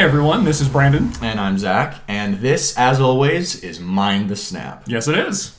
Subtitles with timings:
[0.00, 1.10] everyone, this is Brandon.
[1.22, 4.84] And I'm Zach, and this, as always, is Mind the Snap.
[4.86, 5.56] Yes, it is.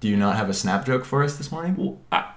[0.00, 1.76] Do you not have a snap joke for us this morning?
[1.76, 2.30] Well, I,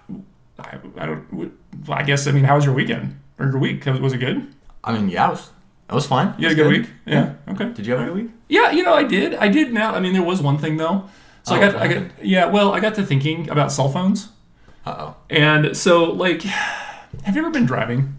[0.60, 1.58] I, I don't.
[1.90, 2.26] I guess.
[2.28, 3.86] I mean, how was your weekend or your week?
[3.86, 4.54] Was it good?
[4.84, 5.50] I mean, yeah, it was,
[5.90, 6.34] it was fine.
[6.38, 6.90] You had a It good week.
[7.06, 7.34] Yeah.
[7.50, 7.72] Okay.
[7.72, 8.32] Did you have a good week?
[8.50, 9.36] Yeah, you know, I did.
[9.36, 9.74] I did.
[9.74, 11.10] Now, I mean, there was one thing though.
[11.44, 11.82] So I Oh, got.
[11.82, 12.26] I got.
[12.26, 12.46] Yeah.
[12.48, 14.30] Well, I got to thinking about cell phones,
[14.86, 15.16] Uh oh.
[15.30, 16.44] and so like,
[17.24, 18.16] have you ever been driving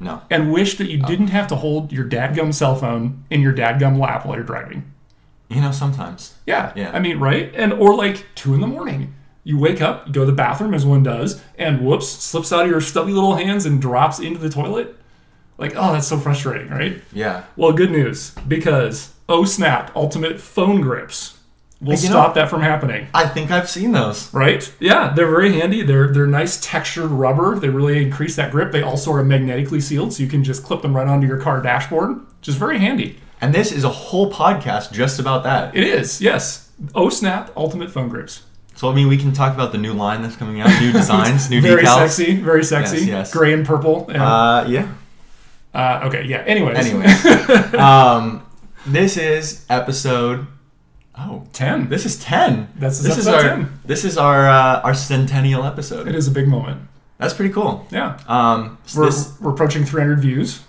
[0.00, 0.20] No.
[0.30, 1.06] and wish that you Oh.
[1.06, 4.84] didn't have to hold your dadgum cell phone in your dadgum lap while you're driving?
[5.48, 6.34] You know, sometimes.
[6.46, 6.72] Yeah.
[6.74, 6.90] Yeah.
[6.94, 7.52] I mean, right?
[7.54, 9.14] And or like two in the morning.
[9.44, 12.64] You wake up, you go to the bathroom as one does, and whoops, slips out
[12.64, 14.96] of your stubby little hands and drops into the toilet.
[15.58, 17.02] Like, oh, that's so frustrating, right?
[17.12, 17.42] Yeah.
[17.56, 21.38] Well, good news because oh snap, ultimate phone grips
[21.82, 23.08] will You know- stop that from happening.
[23.12, 24.32] I think I've seen those.
[24.32, 24.72] Right?
[24.80, 25.82] Yeah, they're very handy.
[25.82, 27.58] They're they're nice textured rubber.
[27.58, 28.72] They really increase that grip.
[28.72, 31.60] They also are magnetically sealed, so you can just clip them right onto your car
[31.60, 33.18] dashboard, which is very handy.
[33.40, 35.74] And this is a whole podcast just about that.
[35.76, 36.70] It is, yes.
[36.94, 38.42] Oh snap, ultimate phone grips.
[38.76, 41.50] So, I mean, we can talk about the new line that's coming out, new designs,
[41.50, 41.96] new very decals.
[42.08, 42.98] sexy, very sexy.
[42.98, 43.32] Yes, yes.
[43.32, 44.06] Gray and purple.
[44.08, 44.24] Yeah.
[44.26, 44.88] Uh, yeah.
[45.74, 46.38] Uh, okay, yeah.
[46.38, 46.78] Anyways.
[46.78, 47.74] Anyways.
[47.74, 48.46] um,
[48.86, 50.46] this is episode.
[51.18, 51.88] Oh, 10.
[51.88, 52.68] This is ten.
[52.76, 53.80] That's this is our 10.
[53.84, 56.08] this is our uh, our centennial episode.
[56.08, 56.82] It is a big moment.
[57.18, 57.86] That's pretty cool.
[57.90, 58.18] Yeah.
[58.26, 60.60] Um, so We're, this we're approaching 300 views.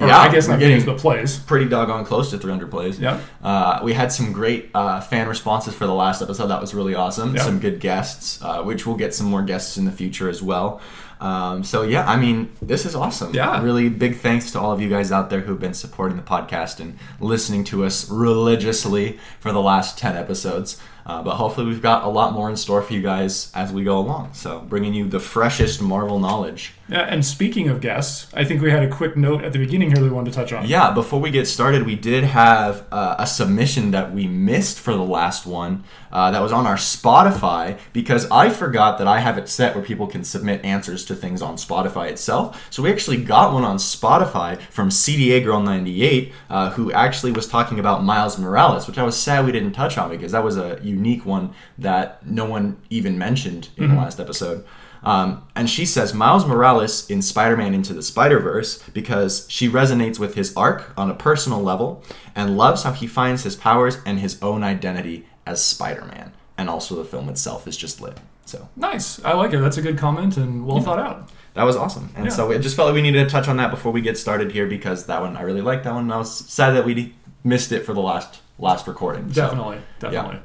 [0.00, 1.38] Or Yeah, I guess not getting- views, but plays.
[1.40, 3.00] pretty doggone close to 300 plays.
[3.00, 3.18] Yeah.
[3.42, 6.46] Uh, we had some great uh, fan responses for the last episode.
[6.46, 7.36] That was really awesome.
[7.36, 10.80] Some good guests, uh, which we'll get some more guests in the future as well.
[11.20, 13.34] Um, so yeah, I mean, this is awesome.
[13.34, 13.62] Yeah.
[13.62, 16.80] Really big thanks to all of you guys out there who've been supporting the podcast
[16.80, 20.80] and listening to us religiously for the last 10 episodes.
[21.06, 23.82] Uh, but hopefully, we've got a lot more in store for you guys as we
[23.82, 24.34] go along.
[24.34, 26.74] So, bringing you the freshest Marvel knowledge.
[26.88, 29.88] Yeah, and speaking of guests, I think we had a quick note at the beginning
[29.88, 30.66] here that we wanted to touch on.
[30.66, 34.92] Yeah, before we get started, we did have uh, a submission that we missed for
[34.92, 39.36] the last one uh, that was on our Spotify because I forgot that I have
[39.36, 42.66] it set where people can submit answers to things on Spotify itself.
[42.70, 47.46] So we actually got one on Spotify from CDA Girl 98 uh, who actually was
[47.46, 50.56] talking about Miles Morales, which I was sad we didn't touch on because that was
[50.56, 54.64] a unique one that no one even mentioned in the last episode.
[55.08, 59.66] Um, and she says Miles Morales in Spider Man Into the Spider Verse because she
[59.68, 62.02] resonates with his arc on a personal level
[62.34, 66.32] and loves how he finds his powers and his own identity as Spider Man.
[66.58, 68.18] And also, the film itself is just lit.
[68.44, 69.22] So Nice.
[69.24, 69.58] I like it.
[69.58, 71.30] That's a good comment and well thought out.
[71.54, 72.10] that was awesome.
[72.16, 72.32] And Yeah.
[72.32, 74.52] so I just felt like we needed to touch on that before we get started
[74.52, 76.04] here because that one, I really liked that one.
[76.04, 77.14] And I was sad that we
[77.44, 79.32] missed it for the last last recording.
[79.32, 79.78] So- Definitely.
[80.00, 80.40] Definitely.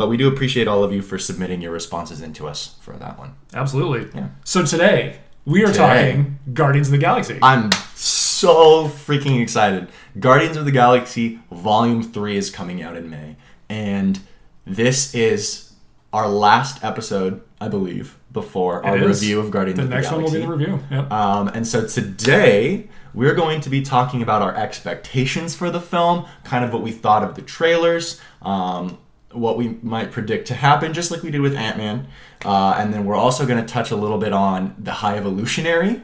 [0.00, 3.18] But we do appreciate all of you for submitting your responses into us for that
[3.18, 3.34] one.
[3.52, 4.08] Absolutely.
[4.18, 4.28] Yeah.
[4.44, 5.76] So today, we are Today.
[6.12, 7.38] talking Guardians of the Galaxy.
[7.42, 9.88] I'm so freaking excited.
[10.18, 13.36] Guardians of the Galaxy Volume 3 is coming out in May.
[13.68, 14.20] And
[14.64, 15.74] this is
[16.14, 19.20] our last episode, I believe, before our It is.
[19.20, 20.80] review of Guardians the of the next one will be the review.
[20.90, 21.12] Yep.
[21.12, 26.24] Um, and so today we're going to be talking about our expectations for the film,
[26.44, 28.96] kind of what we thought of the trailers, um,
[29.32, 32.08] what we might predict to happen, just like we did with Ant Man.
[32.44, 36.02] Uh, and then we're also going to touch a little bit on the High Evolutionary.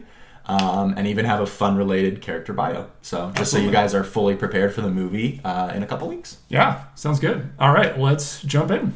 [0.49, 2.89] Um, and even have a fun related character bio.
[3.03, 6.07] So, just so you guys are fully prepared for the movie uh, in a couple
[6.07, 6.37] weeks.
[6.49, 6.85] yeah.
[6.95, 7.51] Sounds good.
[7.59, 7.99] All right.
[7.99, 8.93] Let's jump in.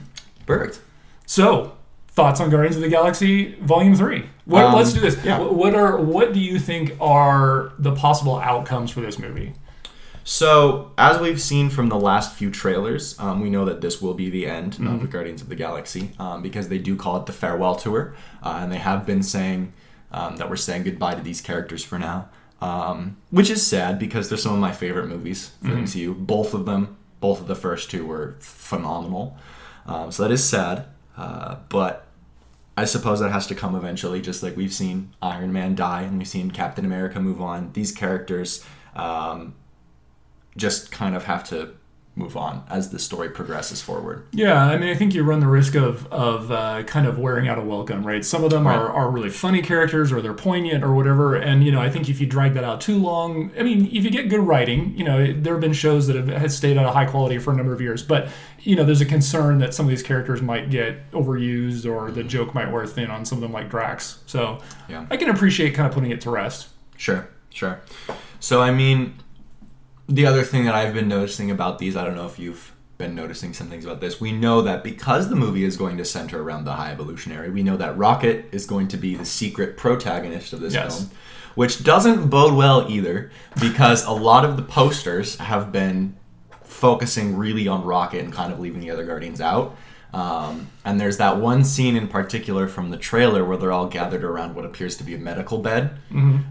[0.47, 0.81] Perfect.
[1.27, 1.77] So,
[2.07, 4.27] thoughts on Guardians of the Galaxy Volume Three?
[4.45, 5.19] What, Um, let's do this.
[5.25, 5.41] yeah.
[5.41, 9.53] What are what do you think are the possible outcomes for this movie?
[10.25, 14.15] So, as we've seen from the last few trailers, um, we know that this will
[14.15, 14.87] be the end Mm-hmm.
[14.95, 18.15] of the Guardians of the Galaxy um, because they do call it the farewell tour,
[18.43, 19.73] uh, and they have been saying
[20.13, 22.29] um, that we're saying goodbye to these characters for now,
[22.61, 25.85] um, which is sad because they're some of my favorite movies for Mm-hmm.
[25.85, 26.27] MCU.
[26.27, 29.37] Both of them, both of the first two were phenomenal,
[29.87, 30.87] um, so that is sad.
[31.17, 32.07] Uh, but
[32.77, 36.19] I suppose that has to come eventually, just like we've seen Iron Man die and
[36.19, 37.73] we've seen Captain America move on.
[37.73, 38.65] These characters
[38.97, 39.55] um,
[40.57, 41.75] just kind of have to
[42.17, 44.27] move on as the story progresses forward.
[44.33, 47.49] Yeah, I mean, I think you run the risk of of uh, kind of wearing
[47.49, 48.23] out a welcome, right?
[48.25, 48.95] Some of them are, Right.
[48.95, 51.37] are really funny characters, or they're poignant, or whatever.
[51.37, 54.05] And you know, I think if you drag that out too long, I mean, if
[54.05, 56.85] you get good writing, you know, there have been shows that have, have stayed at
[56.85, 58.29] a high quality for a number of years, but
[58.61, 62.25] you know, there's a concern that some of these characters might get overused, or the
[62.25, 64.19] joke might wear thin on some of them, like Drax.
[64.27, 65.07] So, Yeah.
[65.11, 66.69] I can appreciate kind of putting it to rest.
[66.99, 67.81] Sure, sure.
[68.41, 69.15] So, I mean,
[70.11, 73.15] the other thing that I've been noticing about these, I don't know if you've been
[73.15, 74.21] noticing some things about this.
[74.21, 77.63] We know that because the movie is going to center around the High Evolutionary, we
[77.63, 80.99] know that Rocket is going to be the secret protagonist of this Yes.
[80.99, 81.11] film.
[81.55, 83.31] which doesn't bode well either
[83.61, 86.15] because a lot of the posters have been
[86.63, 89.77] focusing really on Rocket and kind of leaving the other Guardians out.
[90.13, 94.25] Um, and there's that one scene in particular from the trailer where they're all gathered
[94.25, 95.99] around what appears to be a medical bed.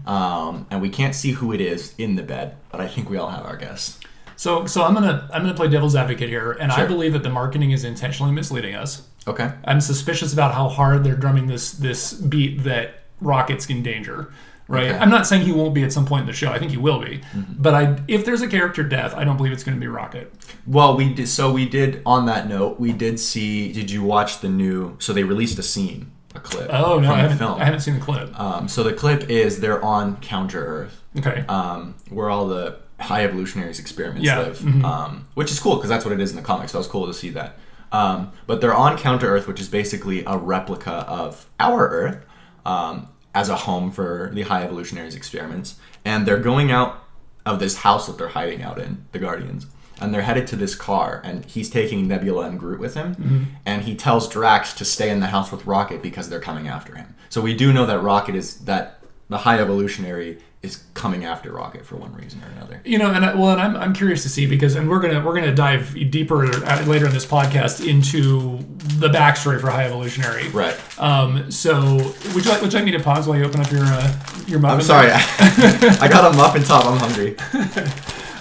[0.06, 3.16] Um, and we can't see who it is in the bed, but I think we
[3.16, 3.98] all have our guess.
[4.36, 7.28] So, so I'm gonna I'm gonna play devil's advocate here, and I believe that the
[7.28, 9.02] marketing is intentionally misleading us.
[9.26, 9.52] Okay.
[9.64, 14.32] I'm suspicious about how hard they're drumming this this beat that Rocket's in danger.
[14.70, 14.86] Right.
[14.90, 14.98] Okay.
[14.98, 16.50] I'm not saying he won't be at some point in the show.
[16.52, 17.18] I think he will be.
[17.34, 17.54] Mm-hmm.
[17.58, 20.32] But I, if there's a character death, I don't believe it's going to be Rocket.
[20.66, 21.28] Well, we did.
[21.28, 22.02] So we did.
[22.06, 23.72] On that note, we did see.
[23.72, 24.96] Did you watch the new?
[25.00, 26.70] So they released a scene, a clip.
[26.72, 27.38] Oh no, I haven't.
[27.38, 27.60] film.
[27.60, 28.38] I haven't seen the clip.
[28.38, 31.44] Um, so the clip is they're on Counter Earth, Okay.
[31.48, 34.84] um, where all the high evolutionaries experiments Yeah, live, mhm.
[34.84, 36.72] um, which is cool because that's what it is in the comics.
[36.72, 37.58] So it was cool to see that.
[37.92, 42.24] Um, but they're on Counter Earth, which is basically a replica of our Earth
[42.64, 47.04] um, as a home for the high evolutionaries experiments, and they're going out
[47.46, 49.66] of this house that they're hiding out in, the Guardians.
[50.00, 53.14] And they're headed to this car, and he's taking Nebula and Groot with him.
[53.16, 53.42] Mm-hmm.
[53.66, 56.94] And he tells Drax to stay in the house with Rocket because they're coming after
[56.94, 57.14] him.
[57.28, 61.86] So we do know that Rocket is that the High Evolutionary is coming after Rocket
[61.86, 62.82] for one reason or another.
[62.84, 65.24] You know, and I, well, and I'm, I'm curious to see because, and we're gonna
[65.24, 66.46] we're gonna dive deeper
[66.84, 68.58] later in this podcast into
[68.98, 70.48] the backstory for High Evolutionary.
[70.48, 70.76] Right.
[71.00, 71.50] Um.
[71.50, 71.96] So,
[72.34, 74.14] would you like would you like me to pause while you open up your uh,
[74.46, 74.80] your muffin?
[74.80, 75.10] I'm sorry.
[75.12, 76.86] I got a muffin top.
[76.86, 77.36] I'm hungry.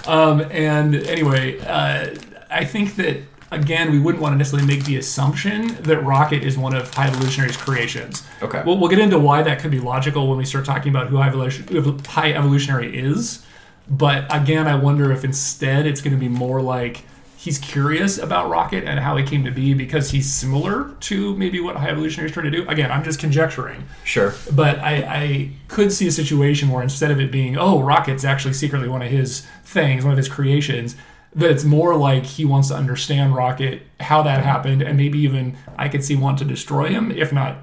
[0.08, 0.42] Um.
[0.50, 2.16] And anyway, uh,
[2.50, 6.58] I think that again, we wouldn't want to necessarily make the assumption that Rocket is
[6.58, 8.24] one of High Evolutionary's creations.
[8.42, 8.64] Okay.
[8.66, 11.18] We'll, we'll get into why that could be logical when we start talking about who
[11.18, 13.46] High, Evolution, who High Evolutionary is.
[13.90, 17.04] But again, I wonder if instead it's going to be more like
[17.38, 21.62] he's curious about Rocket and how he came to be because he's similar to maybe
[21.62, 22.68] what High Evolutionary is trying to do.
[22.68, 23.86] Again, I'm just conjecturing.
[24.04, 24.34] Sure.
[24.52, 28.54] But I, I could see a situation where instead of it being, oh, Rocket's actually
[28.54, 30.98] secretly one of his things, one of his creations,
[31.36, 35.58] that it's more like he wants to understand Rocket, how that happened, and maybe even
[35.78, 37.58] I could see want to destroy him, if not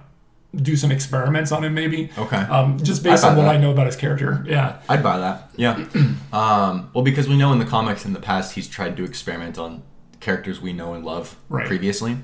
[0.55, 2.11] do some experiments on him, maybe.
[2.17, 2.37] Okay.
[2.37, 3.57] Um, just based on what that.
[3.57, 4.45] I know about his character.
[4.49, 4.81] Yeah.
[4.89, 5.51] I'd buy that.
[5.57, 5.75] Yeah.
[6.33, 9.59] um, well, because we know in the comics in the past he's tried to experiment
[9.59, 9.83] on
[10.21, 11.67] characters we know and love Right.
[11.67, 12.17] previously,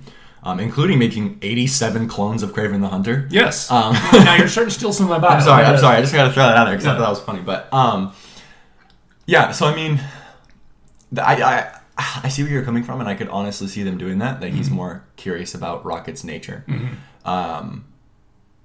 [0.42, 3.28] um, including making 87 clones of Kraven the Hunter.
[3.30, 3.70] Yes.
[3.70, 5.64] Um, now you're starting to steal some of my I'm sorry.
[5.64, 5.96] I'm sorry.
[5.98, 7.42] I just got to throw that out there because I thought that was funny.
[7.42, 8.14] But um,
[9.26, 9.50] yeah.
[9.50, 10.00] So I mean,
[11.18, 11.78] I, I
[12.24, 14.40] I see where you're coming from, and I could honestly see them doing that.
[14.40, 14.76] That he's Mm-hmm.
[14.76, 16.64] more curious about Rocket's nature.
[17.24, 17.84] Um,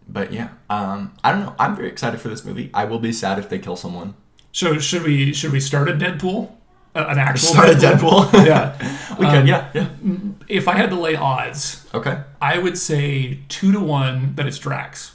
[0.07, 1.55] but yeah, um, I don't know.
[1.59, 2.69] I'm very excited for this movie.
[2.73, 4.13] I will be sad if they kill someone.
[4.53, 6.51] So should we should we start a Deadpool?
[6.95, 8.31] Uh, an actual Start a Deadpool.
[8.45, 9.15] yeah.
[9.19, 9.47] we Um, could.
[9.47, 9.69] Yeah.
[9.73, 9.89] Yeah.
[10.47, 12.21] If I had to lay odds, Okay.
[12.41, 15.13] I would say two to one that it's Drax.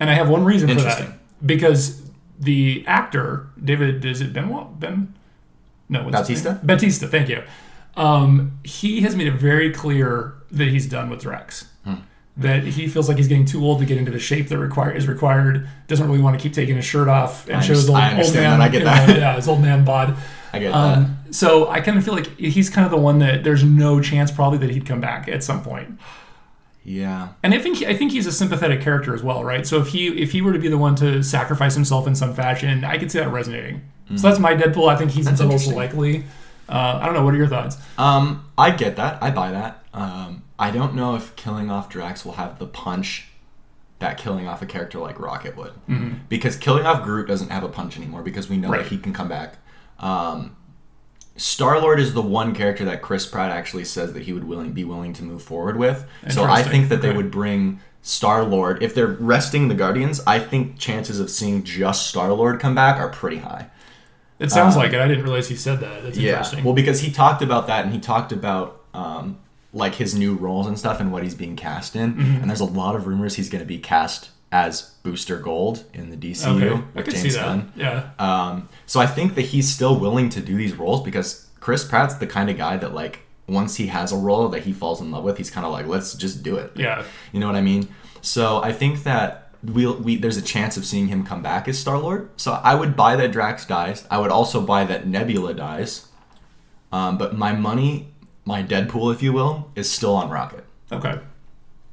[0.00, 1.12] And I have one reason for that.
[1.46, 2.02] Because
[2.38, 4.78] the actor, David, is it Benoit?
[4.80, 5.14] Ben?
[5.92, 6.12] No, what's
[6.52, 6.66] name?
[6.66, 7.42] Bautista, thank you.
[7.96, 11.68] Um, he has made it very clear that he's done with Drax.
[11.84, 11.94] Hmm.
[12.38, 14.90] That he feels like he's getting too old to get into the shape that require,
[14.90, 15.68] is required.
[15.86, 18.34] Doesn't really want to keep taking his shirt off and I show his old, old
[18.34, 18.58] man.
[18.58, 18.60] that.
[18.60, 19.08] I get that.
[19.08, 20.16] know, yeah, his old man bod.
[20.54, 20.76] I get that.
[20.76, 24.00] Um, so I kind of feel like he's kind of the one that there's no
[24.00, 25.98] chance probably that he'd come back at some point.
[26.84, 27.28] Yeah.
[27.42, 29.66] And I think I think he's a sympathetic character as well, right?
[29.66, 32.34] So if he if he were to be the one to sacrifice himself in some
[32.34, 33.82] fashion, I could see that resonating.
[34.16, 34.88] So that's my Deadpool.
[34.88, 36.24] I think he's That's the most likely.
[36.68, 37.24] Uh, I don't know.
[37.24, 37.76] What are your thoughts?
[37.98, 39.22] Um, I get that.
[39.22, 39.84] I buy that.
[39.94, 43.28] Um, I don't know if killing off Drax will have the punch
[43.98, 45.72] that killing off a character like Rocket would,
[46.28, 48.82] because killing off Groot doesn't have a punch anymore because we know Right.
[48.82, 49.58] that he can come back.
[50.00, 50.56] Um,
[51.36, 54.72] Star Lord is the one character that Chris Pratt actually says that he would willing
[54.72, 56.04] be willing to move forward with.
[56.30, 60.20] So I think that they would bring Star Lord if they're resting the Guardians.
[60.26, 63.68] I think chances of seeing just Star Lord come back are pretty high.
[64.42, 65.00] It sounds like it.
[65.00, 66.02] I didn't realize he said that.
[66.02, 66.30] That's Um, Yeah.
[66.32, 66.64] interesting.
[66.64, 69.38] Well, because he talked about that and he talked about um,
[69.72, 72.12] like his new roles and stuff and what he's being cast in.
[72.14, 72.40] Mm-hmm.
[72.42, 76.10] And there's a lot of rumors he's going to be cast as Booster Gold in
[76.10, 77.42] the DCU okay, I with James see that.
[77.46, 77.72] Gunn.
[77.74, 78.10] Yeah.
[78.18, 82.16] Um, so I think that he's still willing to do these roles because Chris Pratt's
[82.16, 85.10] the kind of guy that like once he has a role that he falls in
[85.10, 86.72] love with, he's kind of like, let's just do it.
[86.76, 87.04] Yeah.
[87.32, 87.88] You know what I mean?
[88.20, 91.78] So I think that we'll, we there's a chance of seeing him come back as
[91.78, 92.30] Star Lord.
[92.36, 94.06] So I would buy that Drax dies.
[94.10, 96.06] I would also buy that Nebula dies.
[96.90, 98.08] Um, but my money,
[98.44, 101.18] my Deadpool, if you will, is still on Rocket Okay.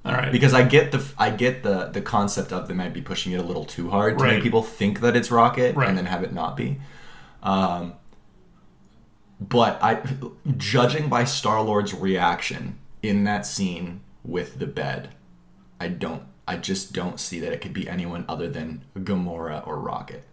[0.05, 0.31] All right.
[0.31, 3.37] because I get the I get the the concept of they might be pushing it
[3.39, 4.35] a little too hard to Right.
[4.35, 5.87] make people think that it's Rocket Right.
[5.87, 6.79] and then have it not be.
[7.43, 7.93] Um,
[9.39, 10.01] but I,
[10.57, 15.09] judging by Star Lord's reaction in that scene with the bed,
[15.79, 19.79] I don't I just don't see that it could be anyone other than Gamora or
[19.79, 20.23] Rocket.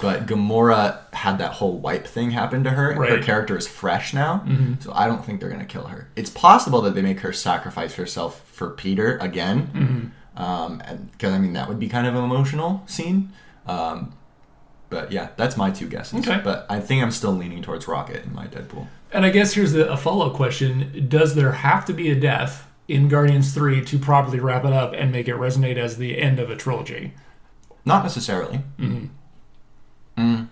[0.00, 3.12] But Gamora had that whole wipe thing happen to her, and her Right.
[3.14, 3.24] Mm-hmm.
[3.24, 4.44] character is fresh now,
[4.80, 6.08] so I don't think they're gonna kill her.
[6.14, 10.42] It's possible that they make her sacrifice herself for Peter again, Mm-hmm.
[10.42, 13.32] um, and because I mean that would be kind of an emotional scene.
[13.66, 14.12] Um,
[14.90, 16.20] but yeah, that's my two guesses.
[16.26, 16.40] Okay.
[16.42, 18.86] But I think I'm still leaning towards Rocket in my Deadpool.
[19.12, 22.14] And I guess here's the, a follow up question: Does there have to be a
[22.14, 26.20] death in Guardians Three to properly wrap it up and make it resonate as the
[26.20, 27.12] end of a trilogy?
[27.84, 28.60] Not necessarily.
[28.78, 29.06] Mm-hmm.
[30.18, 30.48] Mm.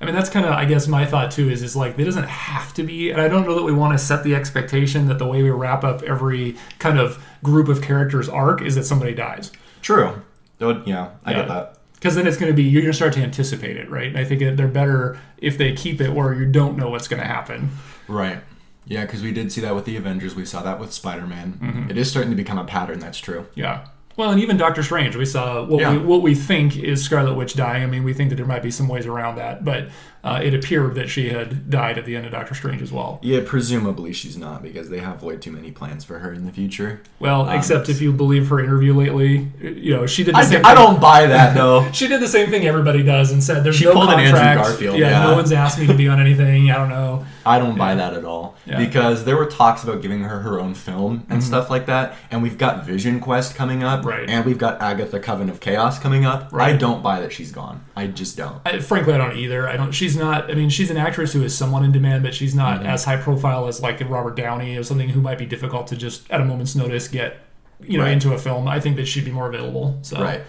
[0.00, 1.48] I mean, that's kind of, I guess, my thought too.
[1.48, 3.96] Is is like it doesn't have to be, and I don't know that we want
[3.96, 7.80] to set the expectation that the way we wrap up every kind of group of
[7.82, 10.22] characters arc is that somebody dies, True.
[10.58, 11.36] Though, yeah, I Yeah.
[11.40, 11.78] get that.
[11.94, 14.06] because then it's going to be you're going to start to anticipate it, right?
[14.08, 17.20] And I think they're better if they keep it where you don't know what's going
[17.20, 17.70] to happen.
[18.08, 18.40] Right.
[18.86, 20.34] Yeah, because we did see that with the Avengers.
[20.34, 21.58] We saw that with Spider Man.
[21.62, 21.90] Mm-hmm.
[21.90, 22.98] It is starting to become a pattern.
[22.98, 23.46] That's true.
[23.54, 23.86] Yeah.
[24.16, 25.92] Well, and even Doctor Strange, we saw what Yeah.
[25.92, 27.82] we what we think is Scarlet Witch dying.
[27.82, 29.88] I mean, we think that there might be some ways around that, but
[30.24, 33.20] uh, it appeared that she had died at the end of Doctor Strange as well.
[33.22, 36.50] Yeah, presumably she's not because they have way too many plans for her in the
[36.52, 37.02] future.
[37.20, 40.44] Well, Um, except if you believe her interview lately, you know, she did the I,
[40.44, 40.64] same.
[40.66, 41.90] I don't buy that though.
[41.92, 44.32] She did the same thing everybody does and said, "There's She no pulled an Andrew
[44.40, 44.60] contract.
[44.68, 45.22] Garfield, yeah, yeah.
[45.24, 46.70] no one's asked me to be on anything.
[46.70, 47.24] I don't know.
[47.46, 48.78] I don't buy that at all Yeah.
[48.78, 52.42] because there were talks about giving her her own film and stuff like that, and
[52.42, 54.08] we've got Vision Quest coming up, Mm-hmm.
[54.08, 54.30] Right.
[54.30, 56.48] And we've got Agatha Coven of Chaos coming up.
[56.52, 56.74] Right.
[56.74, 57.84] I don't buy that she's gone.
[57.94, 58.60] I just don't.
[58.64, 59.68] I, frankly, I don't either.
[59.68, 59.92] I don't.
[59.92, 60.50] She's not.
[60.50, 62.86] I mean, she's an actress who is somewhat in demand, but she's not Mm-hmm.
[62.88, 66.30] as high profile as like Robert Downey or something who might be difficult to just
[66.30, 67.38] at a moment's notice get,
[67.80, 68.12] you know, Right.
[68.12, 68.66] into a film.
[68.68, 69.98] I think that she'd be more available.
[70.02, 70.42] So Right.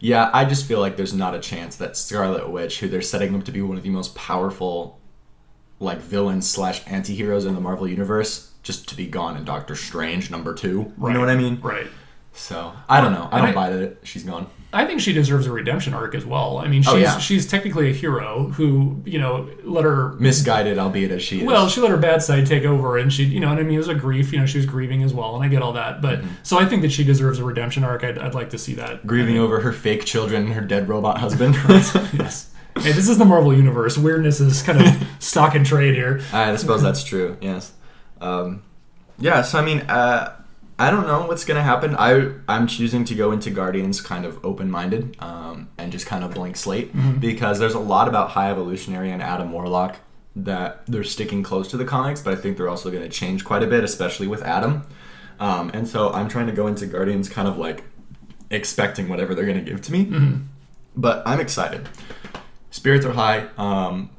[0.00, 3.34] Yeah, I just feel like there's not a chance that Scarlet Witch, who they're setting
[3.36, 4.98] up to be one of the most powerful,
[5.78, 10.30] like villains slash anti-heroes in the Marvel universe, just to be gone in Doctor Strange
[10.30, 10.92] number two.
[11.00, 11.60] You know what I mean?
[11.62, 11.86] Right.
[12.32, 13.28] So I don't know.
[13.30, 14.46] I don't I- buy that she's gone.
[14.74, 16.56] I think she deserves a redemption arc as well.
[16.56, 17.18] I mean, she's Oh, yeah.
[17.18, 21.46] she's technically a hero who you know let her Misguided, albeit as she is.
[21.46, 23.74] Well, she let her bad side take over, and she, you know, and I mean,
[23.74, 24.32] it was a grief.
[24.32, 26.00] You know, she was grieving as well, and I get all that.
[26.00, 26.28] But Mm-hmm.
[26.42, 28.02] so I think that she deserves a redemption arc.
[28.02, 29.06] I'd, I'd like to see that.
[29.06, 31.54] grieving over her fake children and her dead robot husband.
[32.14, 32.50] yes.
[32.78, 33.98] Hey, this is the Marvel universe.
[33.98, 36.22] Weirdness is kind of stock and trade here.
[36.32, 37.36] I suppose that's true.
[37.42, 37.72] Yes.
[38.22, 38.62] Um,
[39.18, 39.42] yeah.
[39.42, 40.34] So I mean, uh,
[40.82, 41.94] I don't know what's gonna happen.
[41.96, 46.24] I I'm choosing to go into Guardians kind of open minded um, and just kind
[46.24, 50.00] of blank slate because there's a lot about High Evolutionary and Adam Warlock
[50.34, 53.44] that they're sticking close to the comics, but I think they're also going to change
[53.44, 54.82] quite a bit, especially with Adam.
[55.38, 57.84] Um, and so I'm trying to go into Guardians kind of like
[58.50, 60.04] expecting whatever they're going to give to me.
[60.96, 61.88] But I'm excited.
[62.70, 63.48] Spirits are high.
[63.56, 64.10] Um,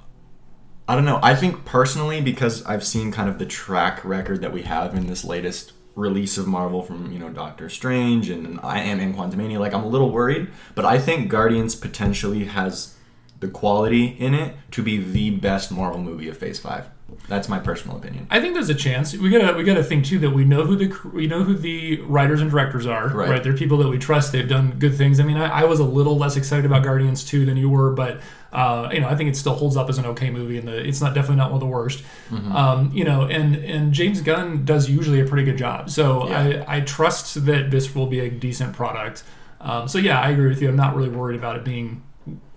[0.88, 1.20] I don't know.
[1.24, 5.08] I think personally, because I've seen kind of the track record that we have in
[5.08, 9.74] this latest release of Marvel from you know Doctor Strange and Ant Man Quantumania, like
[9.74, 10.50] I'm a little worried.
[10.76, 12.96] But I think Guardians potentially has
[13.40, 16.88] the quality in it to be the best Marvel movie of Phase Five.
[17.28, 18.28] That's my personal opinion.
[18.30, 19.16] I think there's a chance.
[19.16, 22.02] We gotta we gotta think too that we know who the we know who the
[22.02, 23.08] writers and directors are.
[23.10, 23.30] Right.
[23.30, 23.44] Right.
[23.44, 24.32] They're people that we trust.
[24.32, 25.20] They've done good things.
[25.20, 27.92] I mean, I, I was a little less excited about Guardians two than you were,
[27.92, 28.22] but
[28.54, 30.78] uh, you know, I think it still holds up as an okay movie, and the
[30.88, 32.04] it's not definitely not one of the worst.
[32.32, 35.90] Um, you know, and and James Gunn does usually a pretty good job.
[35.90, 36.64] So Yeah.
[36.68, 39.24] I I trust that this will be a decent product.
[39.60, 40.70] Um, so yeah, I agree with you.
[40.70, 42.02] I'm not really worried about it being,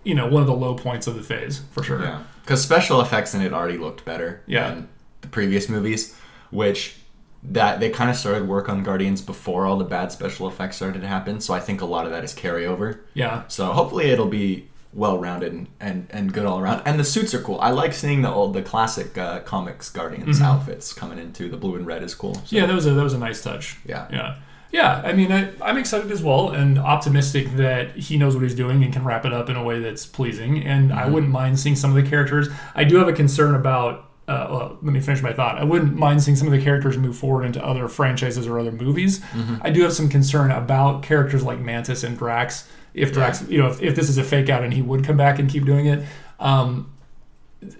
[0.05, 2.03] you know, one of the low points of the phase for sure.
[2.03, 4.69] Yeah, because special effects in it already looked better Yeah.
[4.69, 4.89] than
[5.23, 6.15] the previous movies,
[6.51, 6.97] which
[7.43, 11.01] that they kind of started work on Guardians before all the bad special effects started
[11.01, 11.41] to happen.
[11.41, 12.99] So I think a lot of that is carryover.
[13.15, 13.45] Yeah.
[13.49, 16.83] So hopefully it'll be well rounded and, and, and good all around.
[16.87, 17.59] And the suits are cool.
[17.61, 21.75] I like seeing the old the classic uh, comics Guardians outfits coming into the blue
[21.77, 22.35] and red is cool.
[22.35, 22.57] So, Mm-hmm.
[22.57, 23.77] Yeah, that was a that was a nice touch.
[23.85, 24.07] Yeah.
[24.11, 24.37] Yeah.
[24.73, 28.55] Yeah, I mean, I, I'm excited as well and optimistic that he knows what he's
[28.55, 30.65] doing and can wrap it up in a way that's pleasing.
[30.67, 32.49] And I wouldn't mind seeing some of the characters.
[32.75, 34.03] I do have a concern about.
[34.29, 35.57] Uh, well, let me finish my thought.
[35.57, 38.73] I wouldn't mind seeing some of the characters move forward into other franchises or other
[38.73, 39.23] movies.
[39.63, 42.69] I do have some concern about characters like Mantis and Drax.
[42.97, 45.17] If Drax, you know, if, if this is a fake out and he would come
[45.17, 46.05] back and keep doing it,
[46.41, 46.93] um,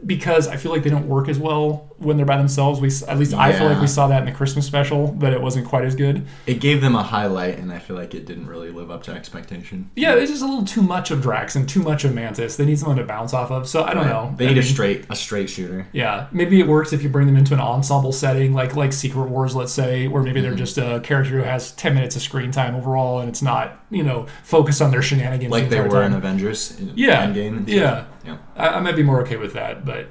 [0.05, 2.81] because I feel like they don't work as well when they're by themselves.
[2.81, 5.41] We, at least I feel like we saw that in the Christmas special that it
[5.41, 6.27] wasn't quite as good.
[6.47, 9.13] It gave them a highlight, and I feel like it didn't really live up to
[9.13, 9.91] expectation.
[9.97, 12.57] Yeah, it's just a little too much of Drax and too much of Mantis.
[12.57, 13.69] They need someone to bounce off of.
[13.69, 14.35] So I don't know.
[14.37, 15.87] They I need a straight a straight shooter.
[15.93, 19.29] Yeah, maybe it works if you bring them into an ensemble setting, like like Secret
[19.29, 20.49] Wars, let's say, where maybe Mm-hmm.
[20.51, 23.81] they're just a character who has ten minutes of screen time overall, and it's not
[23.91, 25.51] you know focused on their shenanigans.
[25.51, 26.13] Like the they were time.
[26.13, 26.79] in Avengers.
[26.79, 28.05] In Yeah, Endgame yeah.
[28.25, 28.37] Yeah.
[28.55, 30.09] I, I might be more okay with that, but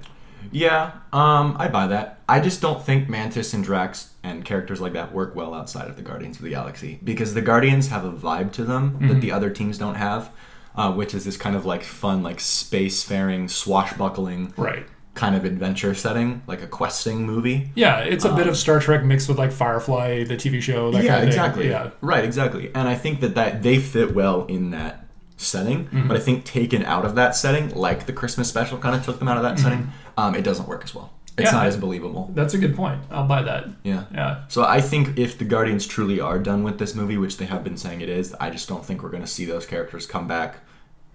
[0.56, 2.20] Yeah, um, I buy that.
[2.30, 5.96] I just don't think Mantis and Drax and characters like that work well outside of
[5.96, 9.32] the Guardians of the Galaxy because the Guardians have a vibe to them that the
[9.32, 10.32] other teams don't have,
[10.76, 14.86] uh, which is this kind of like fun, like spacefaring, swashbuckling Right.
[15.14, 17.72] kind of adventure setting, like a questing movie.
[17.76, 20.92] Yeah, it's a bit of Star Trek mixed with like Firefly, the TV show.
[20.92, 21.28] That Um, yeah, kind of thing.
[21.40, 21.70] exactly.
[21.70, 21.90] Yeah.
[22.02, 22.72] Right, exactly.
[22.74, 25.06] And I think that, that they fit well in that
[25.38, 26.08] setting, Mm-hmm.
[26.08, 29.20] but I think taken out of that setting, like the Christmas special kind of took
[29.20, 31.12] them out of that setting, um, it doesn't work as well.
[31.38, 31.52] It's.
[31.52, 31.58] Yeah.
[31.58, 32.32] not as believable.
[32.34, 33.02] That's a good point.
[33.12, 33.66] I'll buy that.
[33.84, 34.06] Yeah.
[34.14, 34.44] Yeah.
[34.48, 37.62] So I think if the Guardians truly are done with this movie, which they have
[37.62, 40.28] been saying it is, I just don't think we're going to see those characters come
[40.30, 40.60] back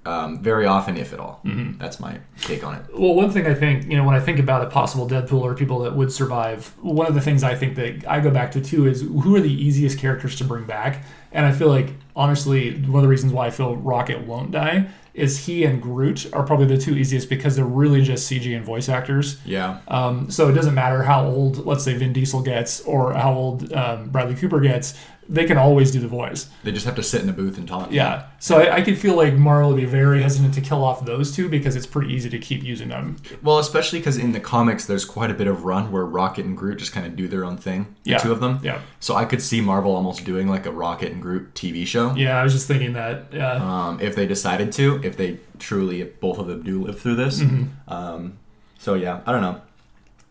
[0.07, 1.41] um, very often, if at all.
[1.45, 1.79] Mm-hmm.
[1.79, 2.83] That's my take on it.
[2.93, 5.55] Well, one thing I think, you know, when I think about a possible Deadpool or
[5.55, 8.61] people that would survive, one of the things I think that I go back to
[8.61, 11.03] too is who are the easiest characters to bring back?
[11.33, 14.89] And I feel like, honestly, one of the reasons why I feel Rocket won't die
[15.15, 18.65] is he and Groot are probably the two easiest because they're really just CG and
[18.65, 19.39] voice actors.
[19.45, 19.81] Yeah.
[19.89, 23.73] Um, so it doesn't matter how old, let's say, Vin Diesel gets or how old
[23.73, 24.95] um, Bradley Cooper gets,
[25.33, 26.51] they can always do the voice.
[26.65, 27.93] They just have to sit in a booth and talk.
[27.93, 28.27] Yeah.
[28.41, 31.35] So I, I could feel like Marvel would be very hesitant to kill off those
[31.35, 33.17] two because it's pretty easy to keep using them.
[33.43, 36.57] Well, especially because in the comics, there's quite a bit of run where Rocket and
[36.57, 37.95] Groot just kind of do their own thing.
[38.03, 38.19] the Yeah.
[38.19, 38.59] two of them.
[38.63, 38.81] Yeah.
[38.99, 42.13] So I could see Marvel almost doing like a Rocket and Groot TV show.
[42.17, 43.27] Yeah, I was just thinking that.
[43.33, 43.53] Yeah.
[43.53, 47.15] Um, if they decided to, if they truly, if both of them do live through
[47.17, 47.39] this.
[47.41, 47.65] Mm-hmm.
[47.93, 48.39] Um,
[48.79, 49.61] so yeah, I don't know.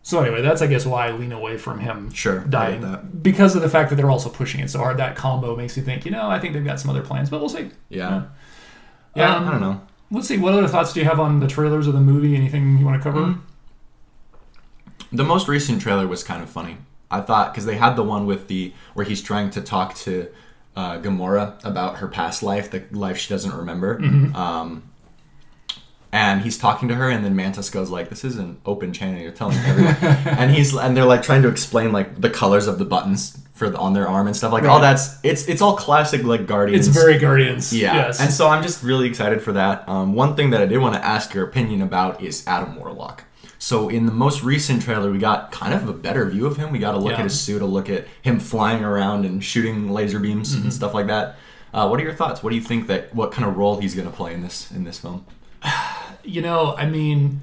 [0.02, 3.22] So anyway, that's I guess why I lean away from him Sure, dying that.
[3.22, 4.98] because of the fact that they're also pushing it so hard.
[4.98, 7.40] That combo makes you think, you know, I think they've got some other plans, but
[7.42, 7.70] we'll see.
[7.90, 8.24] Yeah.
[9.16, 9.82] Yeah, Um, I don't know.
[10.12, 10.38] Let's see.
[10.38, 12.36] What other thoughts do you have on the trailers of the movie?
[12.36, 13.20] Anything you want to cover?
[13.22, 13.40] Mm.
[15.12, 16.78] The most recent trailer was kind of funny.
[17.12, 20.28] I thought because they had the one with the where he's trying to talk to
[20.76, 24.00] uh, Gamora about her past life, the life she doesn't remember.
[24.00, 24.36] Mm-hmm.
[24.36, 24.89] Um,
[26.12, 29.22] and he's talking to her, and then Mantis goes like, "This is an open channel.
[29.22, 29.96] You're telling everyone."
[30.38, 33.70] and he's and they're like trying to explain like the colors of the buttons for
[33.70, 34.64] the, on their arm and stuff like.
[34.64, 34.70] Right.
[34.72, 36.88] all that's it's it's all classic like Guardians.
[36.88, 37.72] It's very Guardians.
[37.74, 38.20] Yeah, Yes.
[38.22, 39.88] and so I'm just really excited for that.
[39.88, 43.26] Um, one thing that I did want to ask your opinion about is Adam Warlock.
[43.62, 46.72] So in the most recent trailer, we got kind of a better view of him.
[46.72, 47.18] We got to look Yeah.
[47.18, 50.64] at his suit, a look at him flying around and shooting laser beams Mm-hmm.
[50.64, 51.36] and stuff like that.
[51.74, 52.42] Uh, what are your thoughts?
[52.42, 54.72] What do you think that what kind of role he's going to play in this
[54.72, 55.26] in this film?
[56.24, 57.42] you know, I mean,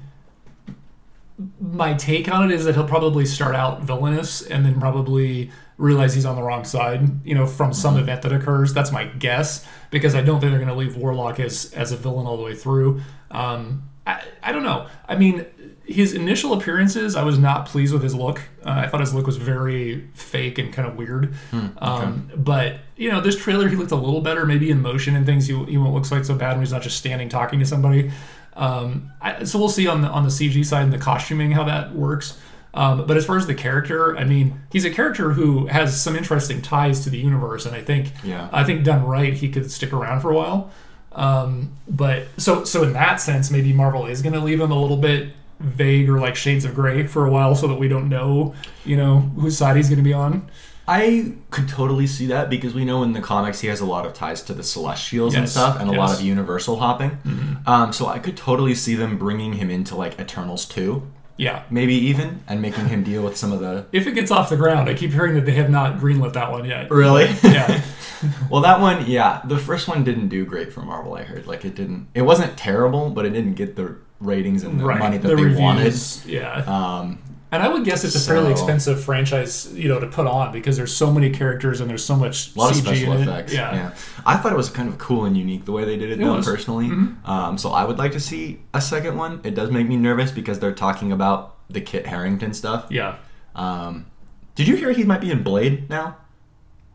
[1.59, 6.15] my take on it is that he'll probably start out villainous and then probably realize
[6.15, 8.03] he's on the wrong side, you know, from some Mm-hmm.
[8.03, 8.73] event that occurs.
[8.73, 11.97] That's my guess because I don't think they're going to leave Warlock as as a
[11.97, 13.01] villain all the way through.
[13.29, 14.87] Um, I, I don't know.
[15.07, 15.45] I mean,
[15.87, 18.41] his initial appearances, I was not pleased with his look.
[18.65, 21.33] Uh, I thought his look was very fake and kind of weird.
[21.51, 25.15] Hmm, um, but you know, this trailer he looked a little better, maybe in motion
[25.15, 25.47] and things.
[25.47, 28.11] He, he won't look quite so bad when he's not just standing talking to somebody.
[28.55, 31.63] Um, I, so we'll see on the on the CG side and the costuming how
[31.63, 32.37] that works.
[32.73, 36.15] Um, but as far as the character, I mean, he's a character who has some
[36.15, 38.49] interesting ties to the universe, and I think, Yeah.
[38.51, 40.69] I think done right, he could stick around for a while.
[41.13, 44.79] Um, but so so in that sense, maybe Marvel is going to leave him a
[44.79, 48.09] little bit vague or like shades of gray for a while, so that we don't
[48.09, 48.53] know,
[48.85, 50.49] you know, whose side he's going to be on.
[50.89, 54.05] I could totally see that because we know in the comics he has a lot
[54.05, 57.61] of ties to the Celestials and stuff, and a lot of Universal hopping.
[57.65, 61.63] Um, so I could totally see them bringing him into like Eternals two, Yeah.
[61.69, 64.55] maybe even, and making him deal with some of the If it gets off the
[64.55, 66.89] ground, I keep hearing that they have not greenlit that one yet.
[66.89, 67.35] really.
[67.43, 67.81] Yeah.
[68.49, 71.13] well, that one, yeah, the first one didn't do great for Marvel.
[71.15, 72.07] I heard like it didn't.
[72.15, 74.99] It wasn't terrible, but it didn't get the ratings and the right.
[74.99, 76.51] money that the they reviews, Yeah.
[76.65, 80.51] Um, And I would guess it's a fairly expensive franchise, you know, to put on
[80.51, 83.19] because there's so many characters and there's so much a lot CG of special in
[83.19, 83.21] it.
[83.21, 83.53] effects.
[83.53, 83.73] Yeah.
[83.73, 83.91] Yeah.
[84.25, 86.25] I thought it was kind of cool and unique the way they did it, It
[86.25, 86.89] though, personally.
[86.89, 87.25] Mhm.
[87.27, 89.39] Um, so I would like to see a second one.
[89.45, 92.85] It does make me nervous because they're talking about the Kit Harington stuff.
[92.89, 93.15] Yeah.
[93.55, 94.07] Um,
[94.55, 96.17] did you hear he might be in Blade now?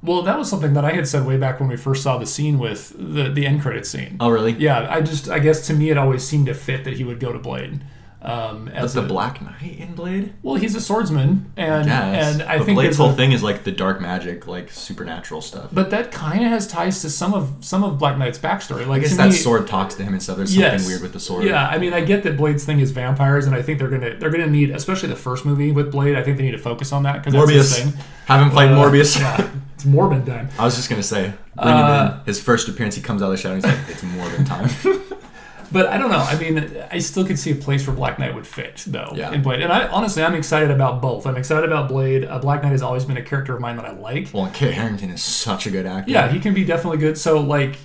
[0.03, 2.27] Well, that was something that I had said way back when we first saw the
[2.27, 4.17] scene with the the end credit scene.
[4.19, 4.53] Oh, really?
[4.53, 7.21] Yeah, I just I guess to me it always seemed to fit that he would
[7.21, 7.81] go to Blade.
[8.25, 10.33] Um, But as the a- Black Knight in Blade?
[10.45, 12.35] well, he's a swordsman, and Yes.
[12.35, 15.41] and I but think Blade's whole a- thing is like the dark magic, like supernatural
[15.41, 15.67] stuff.
[15.73, 18.83] But that kind of has ties to some of some of Black Knight's backstory.
[18.83, 20.37] I Like guess that me, sword talks to him and stuff.
[20.37, 20.87] There's something Yes.
[20.87, 21.45] weird with the sword.
[21.45, 24.15] Yeah, I mean, I get that Blade's thing is vampires, and I think they're gonna
[24.19, 26.15] they're gonna need, especially the first movie with Blade.
[26.17, 27.77] I think they need to focus on that because Morbius.
[27.77, 27.93] thing.
[28.27, 29.19] Have him fight Uh, Morbius.
[29.19, 30.49] Yeah, it's Morbin time.
[30.61, 32.19] I was just gonna say, Uh.
[32.25, 33.57] His first appearance, he comes out of the shadow.
[33.57, 34.71] He's like, "It's Morbin time."
[35.73, 36.19] But I don't know.
[36.19, 39.33] I mean, I still could see a place where Black Knight would fit, though, Yeah.
[39.33, 39.61] in Blade.
[39.63, 41.27] And I honestly, I'm excited about both.
[41.27, 42.25] I'm excited about Blade.
[42.25, 44.29] Uh, Black Knight has always been a character of mine that I like.
[44.33, 46.11] Well, Kit Harington is such a good actor.
[46.11, 47.17] Yeah, he can be definitely good.
[47.17, 47.77] So, like,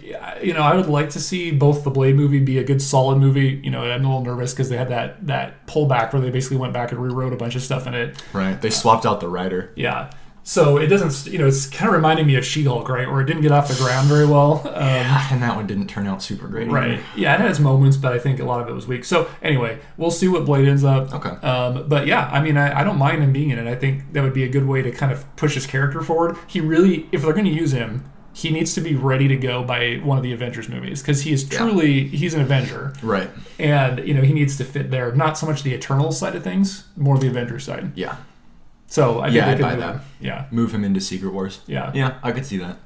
[0.41, 3.17] you know, I would like to see both the Blade movie be a good, solid
[3.17, 3.59] movie.
[3.63, 6.57] You know, I'm a little nervous because they had that that pullback where they basically
[6.57, 8.21] went back and rewrote a bunch of stuff in it.
[8.33, 8.61] Right.
[8.61, 9.71] They swapped out the writer.
[9.75, 10.09] Yeah.
[10.47, 13.25] So it doesn't, you know, it's kind of reminding me of She-Hulk, right, where it
[13.25, 14.61] didn't get off the ground very well.
[14.65, 16.67] Um, and that one didn't turn out super great.
[16.67, 16.73] either.
[16.73, 16.99] Right.
[17.17, 19.03] Yeah, it has moments, but I think a lot of it was weak.
[19.03, 21.13] So anyway, we'll see what Blade ends up.
[21.13, 21.31] Okay.
[21.45, 23.67] Um, but yeah, I mean, I, I don't mind him being in it.
[23.69, 26.37] I think that would be a good way to kind of push his character forward.
[26.47, 29.65] He really, if they're going to use him, he needs to be ready to go
[29.65, 33.29] by one of the Avengers movies because he is truly he's an Avenger, Right.
[33.59, 35.11] and you know he needs to fit there.
[35.11, 37.91] Not so much the Eternal side of things, more the Avengers side.
[37.95, 38.15] Yeah.
[38.87, 40.01] So I think Yeah, they I'd buy move that.
[40.19, 40.45] Yeah.
[40.51, 41.59] Move him into Secret Wars.
[41.67, 41.91] Yeah.
[41.93, 42.77] Yeah, I could see that.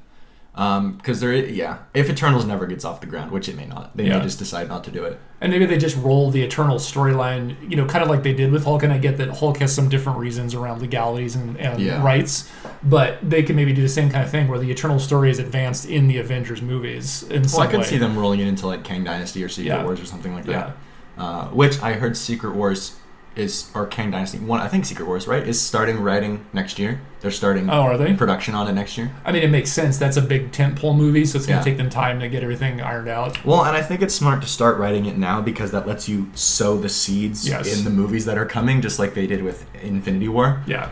[0.54, 3.96] Um, because there, yeah, if Eternals never gets off the ground, which it may not,
[3.96, 4.18] they Yeah.
[4.18, 5.18] may just decide not to do it.
[5.40, 8.52] And maybe they just roll the Eternal storyline, you know, kind of like they did
[8.52, 8.82] with Hulk.
[8.82, 12.02] And I get that Hulk has some different reasons around legalities and, and Yeah.
[12.04, 12.50] rights,
[12.82, 15.38] but they could maybe do the same kind of thing where the Eternal story is
[15.38, 17.86] advanced in the Avengers movies in some Well, I could way.
[17.86, 19.84] see them rolling it into like Kang Dynasty or Secret Yeah.
[19.84, 20.76] Wars or something like that.
[21.16, 22.96] Uh, which I heard Secret Wars
[23.34, 24.60] is or Kang Dynasty one.
[24.60, 27.00] I think Secret Wars right is starting writing next year.
[27.20, 28.12] They're starting Oh, are they?
[28.14, 29.10] production on it next year.
[29.24, 29.96] I mean, it makes sense.
[29.96, 31.62] That's a big tentpole movie, so it's going Yeah.
[31.64, 33.42] to take them time to get everything ironed out.
[33.44, 36.28] Well, and I think it's smart to start writing it now because that lets you
[36.34, 37.78] sow the seeds Yes.
[37.78, 40.62] in the movies that are coming, just like they did with Infinity War.
[40.66, 40.88] Yeah.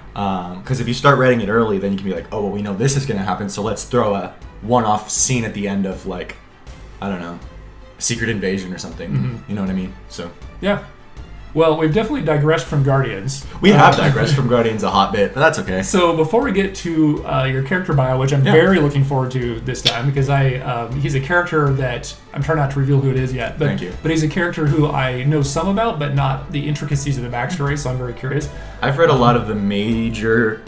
[0.63, 2.63] Because if you start writing it early, then you can be like, oh, well, we
[2.63, 5.85] know this is going to happen, so let's throw a one-off scene at the end
[5.85, 6.37] of like,
[7.03, 7.39] I don't know,
[7.99, 9.11] Secret Invasion or something.
[9.11, 9.37] Mm-hmm.
[9.51, 9.93] You know what I mean?
[10.09, 10.85] So Yeah.
[11.53, 13.45] Well, we've definitely digressed from Guardians.
[13.61, 15.83] we have Uh, digressed from Guardians a hot bit, but that's okay.
[15.83, 18.53] So before we get to uh, your character bio, which I'm Yeah.
[18.53, 22.59] very looking forward to this time, because I um, he's a character that I'm trying
[22.59, 23.93] not to reveal who it is yet, but Thank you.
[24.03, 27.31] but he's a character who I know some about, but not the intricacies of the
[27.37, 27.77] backstory.
[27.77, 28.49] So I'm very curious.
[28.81, 30.63] I've read a lot of the major,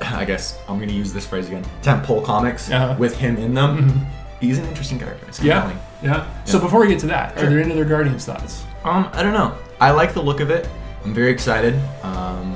[0.00, 2.94] I guess I'm going to use this phrase again, tentpole comics Uh-huh.
[2.96, 4.06] with him in them.
[4.40, 5.24] He's an interesting character.
[5.28, 5.78] It's Yeah, compelling.
[6.02, 6.24] yeah.
[6.44, 7.46] So before we get to that, Sure.
[7.46, 8.62] are there any other Guardians thoughts?
[8.84, 9.52] Um, I don't know.
[9.82, 10.68] I like the look of it.
[11.04, 11.74] I'm very excited.
[12.04, 12.54] Um,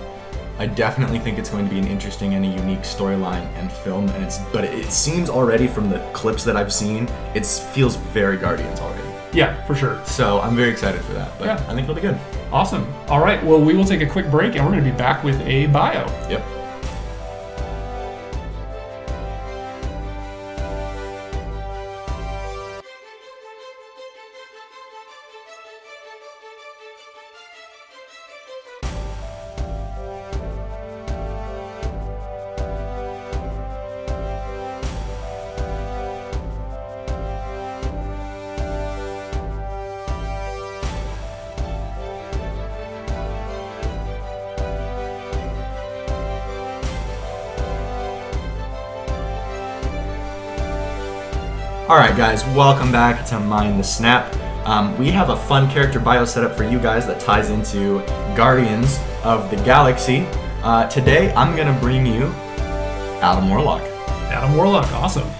[0.60, 4.08] I definitely think it's going to be an interesting and a unique storyline and film.
[4.10, 8.36] And it's, but it seems already from the clips that I've seen, it feels very
[8.36, 9.02] Guardians already.
[9.32, 10.00] Yeah, for sure.
[10.04, 11.36] So I'm very excited for that.
[11.36, 11.54] But Yeah.
[11.68, 12.16] I think it'll be good.
[12.52, 12.86] Awesome.
[13.08, 13.42] All right.
[13.44, 15.66] Well, we will take a quick break, and we're going to be back with a
[15.66, 16.06] bio.
[16.30, 16.44] Yep.
[52.37, 54.35] Guys, welcome back to Mind the Snap.
[54.66, 58.01] Um, we have a fun character bio set up for you guys that ties into
[58.37, 60.27] Guardians of the Galaxy.
[60.62, 62.25] Uh, today, I'm going to bring you
[63.22, 63.81] Adam Warlock.
[64.29, 64.90] Adam Warlock.
[64.92, 65.31] Awesome.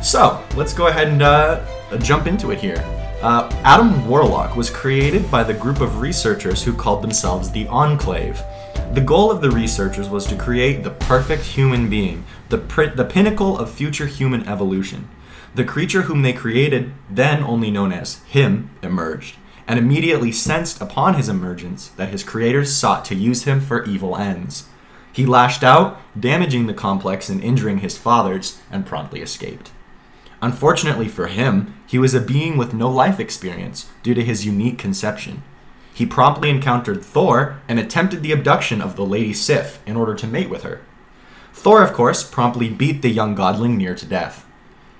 [0.00, 1.66] So, let's go ahead and uh,
[1.98, 2.78] jump into it here.
[3.20, 8.40] Uh, Adam Warlock was created by the group of researchers who called themselves the Enclave.
[8.92, 13.04] The goal of the researchers was to create the perfect human being, the, pr- the
[13.04, 15.08] pinnacle of future human evolution.
[15.54, 19.36] The creature whom they created, then only known as him, emerged,
[19.68, 24.16] and immediately sensed upon his emergence that his creators sought to use him for evil
[24.16, 24.68] ends.
[25.12, 29.70] He lashed out, damaging the complex and injuring his fathers, and promptly escaped.
[30.42, 34.76] Unfortunately for him, he was a being with no life experience due to his unique
[34.76, 35.44] conception.
[35.94, 40.26] He promptly encountered Thor and attempted the abduction of the Lady Sif in order to
[40.26, 40.82] mate with her.
[41.52, 44.43] Thor, of course, promptly beat the young godling near to death.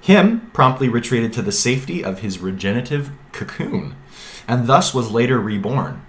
[0.04, 3.96] Him promptly retreated to the safety of his regenerative cocoon,
[4.46, 6.04] and thus was later reborn.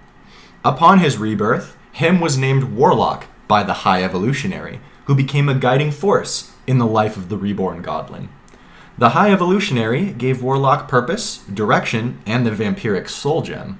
[0.62, 5.90] Upon his rebirth, Him was named Warlock by the High Evolutionary, who became a guiding
[5.90, 8.28] force in the life of the reborn godling.
[8.98, 13.78] The High Evolutionary gave Warlock purpose, direction, and the vampiric soul gem.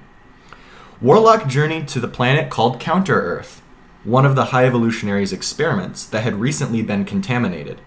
[0.99, 3.61] Warlock journeyed to the planet called Counter Earth,
[4.03, 7.81] one of the High Evolutionary's experiments that had recently been contaminated.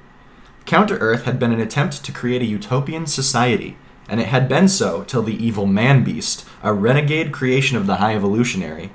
[0.66, 3.76] Counter Earth had been an attempt to create a utopian society,
[4.08, 7.96] and it had been so till the evil Man Beast, a renegade creation of the
[7.96, 8.90] High Evolutionary,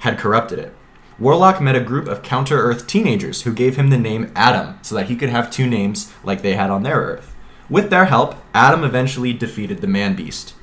[0.00, 0.74] had corrupted it.
[1.18, 4.94] Warlock met a group of Counter Earth teenagers who gave him the name Adam so
[4.94, 7.34] that he could have two names like they had on their Earth.
[7.68, 10.54] With their help, Adam eventually defeated the Man Beast.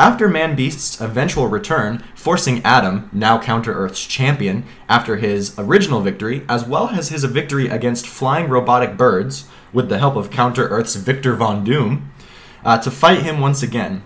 [0.00, 6.44] After Man Beast's eventual return, forcing Adam, now Counter Earth's champion, after his original victory,
[6.48, 10.94] as well as his victory against flying robotic birds, with the help of Counter Earth's
[10.94, 12.12] Victor Von Doom,
[12.64, 14.04] uh, to fight him once again.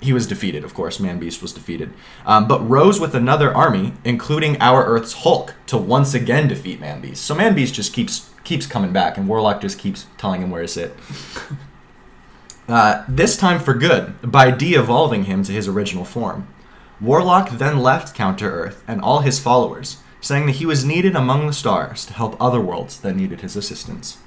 [0.00, 1.00] He was defeated, of course.
[1.00, 1.94] Man Beast was defeated,
[2.26, 7.00] um, but rose with another army, including our Earth's Hulk, to once again defeat Man
[7.00, 7.24] Beast.
[7.24, 10.62] So Man Beast just keeps keeps coming back, and Warlock just keeps telling him where
[10.62, 10.94] to sit.
[12.68, 16.46] Uh, this time for good, by de evolving him to his original form.
[17.00, 21.46] Warlock then left Counter Earth and all his followers, saying that he was needed among
[21.46, 24.18] the stars to help other worlds that needed his assistance.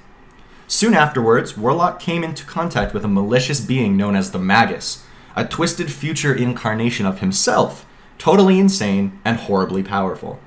[0.66, 5.46] Soon afterwards, Warlock came into contact with a malicious being known as the Magus, a
[5.46, 7.86] twisted future incarnation of himself,
[8.18, 10.40] totally insane and horribly powerful.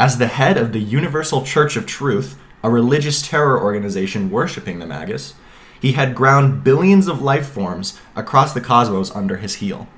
[0.00, 4.86] As the head of the Universal Church of Truth, a religious terror organization worshipping the
[4.86, 5.34] Magus,
[5.80, 9.88] he had ground billions of life forms across the cosmos under his heel.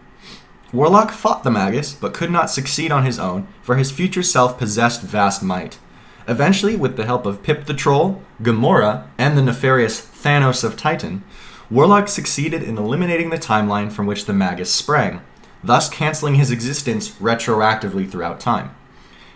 [0.72, 4.58] Warlock fought the Magus, but could not succeed on his own, for his future self
[4.58, 5.78] possessed vast might.
[6.26, 11.24] Eventually, with the help of Pip the Troll, Gamora, and the nefarious Thanos of Titan,
[11.70, 15.22] Warlock succeeded in eliminating the timeline from which the Magus sprang,
[15.64, 18.74] thus canceling his existence retroactively throughout time.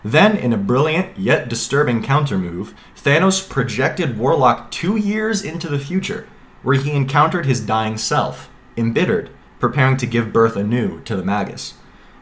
[0.04, 2.74] Then, in a brilliant yet disturbing countermove,
[3.04, 6.28] Thanos projected Warlock two years into the future,
[6.62, 11.74] where he encountered his dying self, embittered, preparing to give birth anew to the Magus.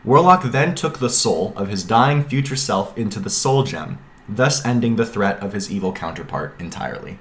[0.04, 4.64] Warlock then took the soul of his dying future self into the Soul Gem, thus
[4.64, 7.18] ending the threat of his evil counterpart entirely.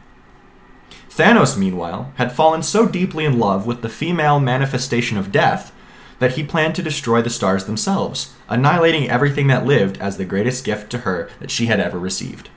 [1.09, 5.73] Thanos, meanwhile, had fallen so deeply in love with the female manifestation of death
[6.19, 10.63] that he planned to destroy the stars themselves, annihilating everything that lived as the greatest
[10.63, 12.49] gift to her that she had ever received.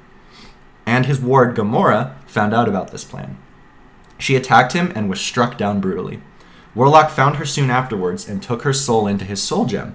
[0.87, 3.39] And his ward Gamora found out about this plan.
[4.19, 6.21] She attacked him and was struck down brutally.
[6.75, 9.95] Warlock found her soon afterwards and took her soul into his soul gem,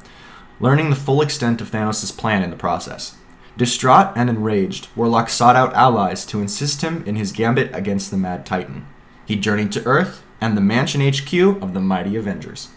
[0.59, 3.15] learning the full extent of Thanos' plan in the process.
[3.57, 8.17] Distraught and enraged, Warlock sought out allies to assist him in his gambit against the
[8.17, 8.85] Mad Titan.
[9.25, 12.69] He journeyed to Earth and the Mansion HQ of the Mighty Avengers.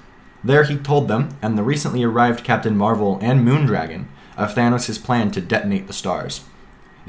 [0.42, 4.06] There he told them, and the recently arrived Captain Marvel and Moondragon,
[4.38, 6.44] of Thanos' plan to detonate the stars.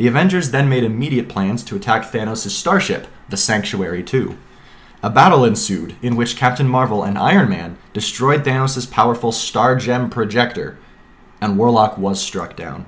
[0.01, 4.35] The Avengers then made immediate plans to attack Thanos' starship, the Sanctuary 2.
[5.03, 10.09] A battle ensued, in which Captain Marvel and Iron Man destroyed Thanos' powerful Star Gem
[10.09, 10.79] projector,
[11.39, 12.87] and Warlock was struck down.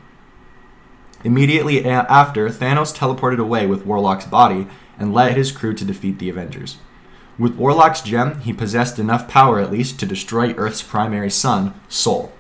[1.24, 4.66] Immediately after, Thanos teleported away with Warlock's body
[4.98, 6.78] and led his crew to defeat the Avengers.
[7.38, 12.34] With Warlock's gem, he possessed enough power at least to destroy Earth's primary sun, Sol.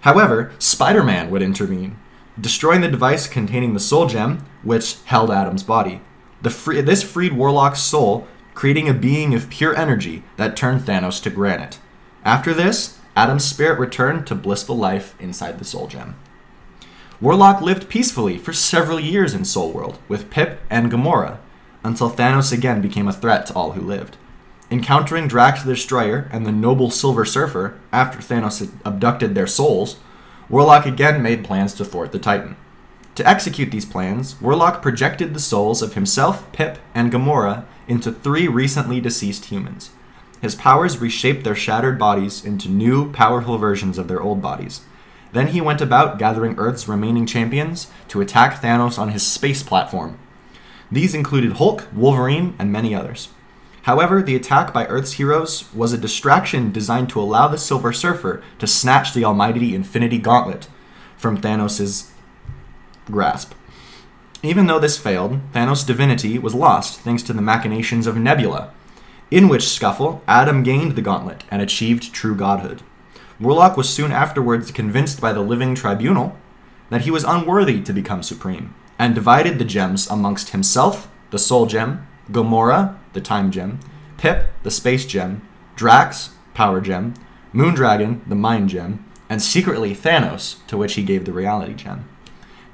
[0.00, 1.98] However, Spider Man would intervene,
[2.40, 6.00] destroying the device containing the Soul Gem, which held Adam's body.
[6.48, 11.30] Free- this freed Warlock's soul, creating a being of pure energy that turned Thanos to
[11.30, 11.78] granite.
[12.24, 16.16] After this, Adam's spirit returned to blissful life inside the Soul Gem.
[17.20, 21.38] Warlock lived peacefully for several years in Soul World with Pip and Gamora,
[21.82, 24.16] until Thanos again became a threat to all who lived.
[24.70, 29.98] Encountering Drax the Destroyer and the noble Silver Surfer after Thanos had abducted their souls,
[30.50, 32.56] Warlock again made plans to thwart the Titan.
[33.16, 38.48] To execute these plans, Warlock projected the souls of himself, Pip, and Gamora into three
[38.48, 39.90] recently deceased humans.
[40.40, 44.82] His powers reshaped their shattered bodies into new, powerful versions of their old bodies.
[45.32, 50.18] Then he went about gathering Earth's remaining champions to attack Thanos on his space platform.
[50.90, 53.28] These included Hulk, Wolverine, and many others.
[53.88, 58.42] However, the attack by Earth's heroes was a distraction designed to allow the Silver Surfer
[58.58, 60.68] to snatch the almighty Infinity Gauntlet
[61.16, 62.10] from Thanos'
[63.06, 63.54] grasp.
[64.42, 68.74] Even though this failed, Thanos' divinity was lost thanks to the machinations of Nebula,
[69.30, 72.82] in which scuffle Adam gained the gauntlet and achieved true godhood.
[73.40, 76.36] Warlock was soon afterwards convinced by the living tribunal
[76.90, 81.64] that he was unworthy to become supreme, and divided the gems amongst himself, the soul
[81.64, 83.80] gem, Gamora, the time gem,
[84.16, 85.42] Pip, the space gem,
[85.74, 87.14] Drax, power gem,
[87.52, 92.08] Moondragon, the mind gem, and secretly Thanos, to which he gave the reality gem.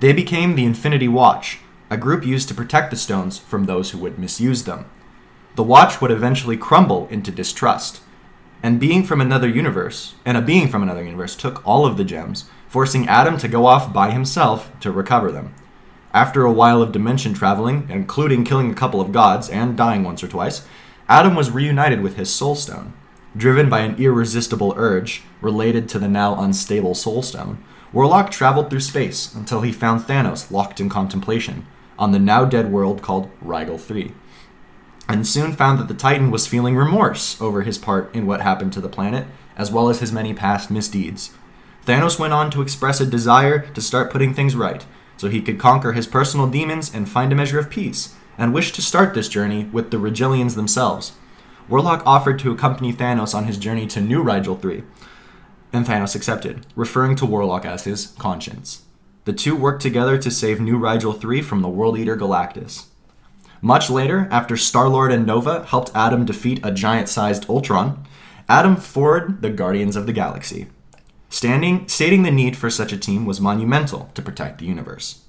[0.01, 3.99] They became the Infinity Watch, a group used to protect the stones from those who
[3.99, 4.85] would misuse them.
[5.55, 8.03] The watch would eventually crumble into distrust,
[8.63, 12.05] and being from another universe, and a being from another universe took all of the
[12.05, 15.55] gems, forcing Adam to go off by himself to recover them.
[16.15, 20.23] After a while of dimension traveling, including killing a couple of gods and dying once
[20.23, 20.65] or twice,
[21.09, 22.95] Adam was reunited with his soul stone.
[23.37, 28.81] Driven by an irresistible urge related to the now unstable soul stone, Warlock traveled through
[28.81, 31.67] space until he found Thanos locked in contemplation
[31.99, 34.13] on the now dead world called Rigel 3
[35.09, 38.73] and soon found that the Titan was feeling remorse over his part in what happened
[38.73, 41.33] to the planet as well as his many past misdeeds.
[41.87, 44.85] Thanos went on to express a desire to start putting things right,
[45.17, 48.75] so he could conquer his personal demons and find a measure of peace, and wished
[48.75, 51.13] to start this journey with the Rigelians themselves.
[51.69, 54.83] Warlock offered to accompany Thanos on his journey to New Rigel 3,
[55.73, 58.83] and Thanos accepted, referring to Warlock as his conscience.
[59.25, 62.87] The two worked together to save New Rigel 3 from the World Eater Galactus.
[63.63, 68.05] Much later, after Star Lord and Nova helped Adam defeat a giant sized Ultron,
[68.47, 70.67] Adam formed the Guardians of the Galaxy.
[71.35, 75.25] Standing, stating the need for such a team was monumental to protect the universe.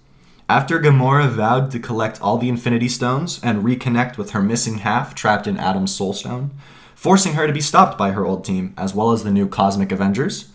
[0.48, 5.15] After Gamora vowed to collect all the Infinity Stones and reconnect with her missing half
[5.15, 6.52] trapped in Adam's Soul Stone,
[6.94, 9.91] forcing her to be stopped by her old team as well as the new Cosmic
[9.91, 10.52] Avengers,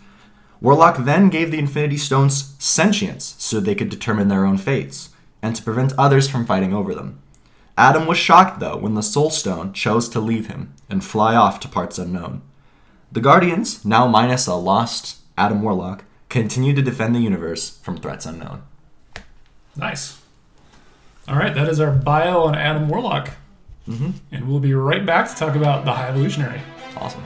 [0.61, 5.09] Warlock then gave the Infinity Stones sentience so they could determine their own fates,
[5.41, 7.21] and to prevent others from fighting over them.
[7.77, 11.59] Adam was shocked, though, when the Soul Stone chose to leave him and fly off
[11.59, 12.41] to parts unknown.
[13.11, 18.25] The Guardians, now minus a lost Adam Warlock, continue to defend the universe from threats
[18.25, 18.63] unknown.
[19.75, 20.19] Nice.
[21.27, 23.31] All right, that is our bio on Adam Warlock.
[23.87, 24.11] Mm-hmm.
[24.31, 26.61] And we'll be right back to talk about the High Evolutionary.
[26.97, 27.23] Awesome.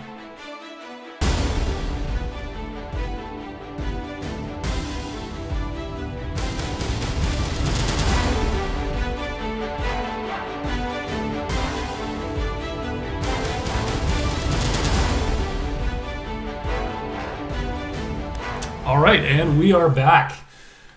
[18.96, 20.40] All right, and we are back.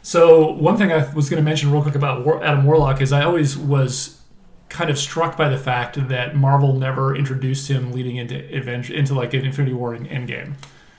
[0.02, 3.12] So, one thing I was going to mention real quick about War- Adam Warlock is
[3.12, 4.20] I always was
[4.68, 9.14] kind of struck by the fact that Marvel never introduced him leading into Avenge into
[9.14, 10.54] like an Infinity War and Endgame.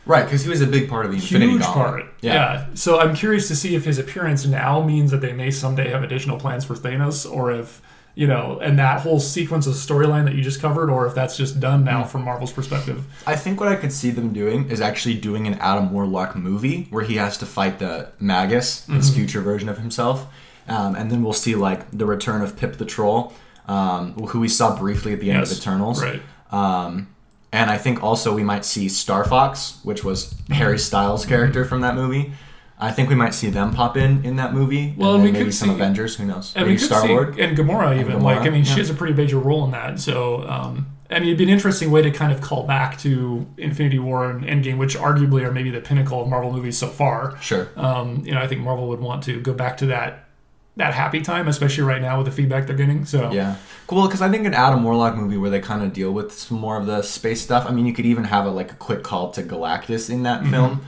[0.06, 2.04] Right, because he was a big part of the Infinity Huge Gauntlet.
[2.04, 2.14] part.
[2.20, 2.66] Yeah.
[2.74, 6.04] So I'm curious to see if his appearance now means that they may someday have
[6.04, 7.82] additional plans for Thanos, or if
[8.20, 11.38] you know, and that whole sequence of storyline that you just covered, or if that's
[11.38, 13.06] just done now from Marvel's perspective.
[13.26, 16.88] I think what I could see them doing is actually doing an Adam Warlock movie
[16.90, 20.28] where he has to fight the Magus, his future version of himself,
[20.68, 23.32] um, and then we'll see like the return of Pip the Troll,
[23.70, 26.04] um, who we saw briefly at the end Yes, of Eternals.
[26.04, 26.22] right.
[26.52, 27.08] Um,
[27.54, 31.80] and I think also we might see Star Fox, which was Harry Styles' character from
[31.82, 32.34] that movie.
[32.82, 34.94] I think we might see them pop in in that movie.
[34.98, 36.16] Well, and we maybe could some see- Avengers.
[36.16, 36.54] Who knows?
[36.56, 37.38] And Maybe Star Lord.
[37.40, 40.00] and Gamora even Gamora, like I mean she has a pretty major role in that.
[40.00, 43.46] So um, I mean it'd be an interesting way to kind of call back to
[43.58, 47.38] Infinity War and Endgame, which arguably are maybe the pinnacle of Marvel movies so far.
[47.42, 47.68] Sure.
[47.76, 50.26] Um, you know I think Marvel would want to go back to that
[50.78, 53.04] that happy time, especially right now with the feedback they're getting.
[53.04, 53.56] So Yeah,
[53.88, 54.06] cool.
[54.08, 56.78] Because I think an Adam Warlock movie where they kind of deal with some more
[56.80, 57.66] of the space stuff.
[57.68, 60.40] I mean, you could even have a like a quick call to Galactus in that
[60.44, 60.52] Mm-hmm.
[60.52, 60.82] film.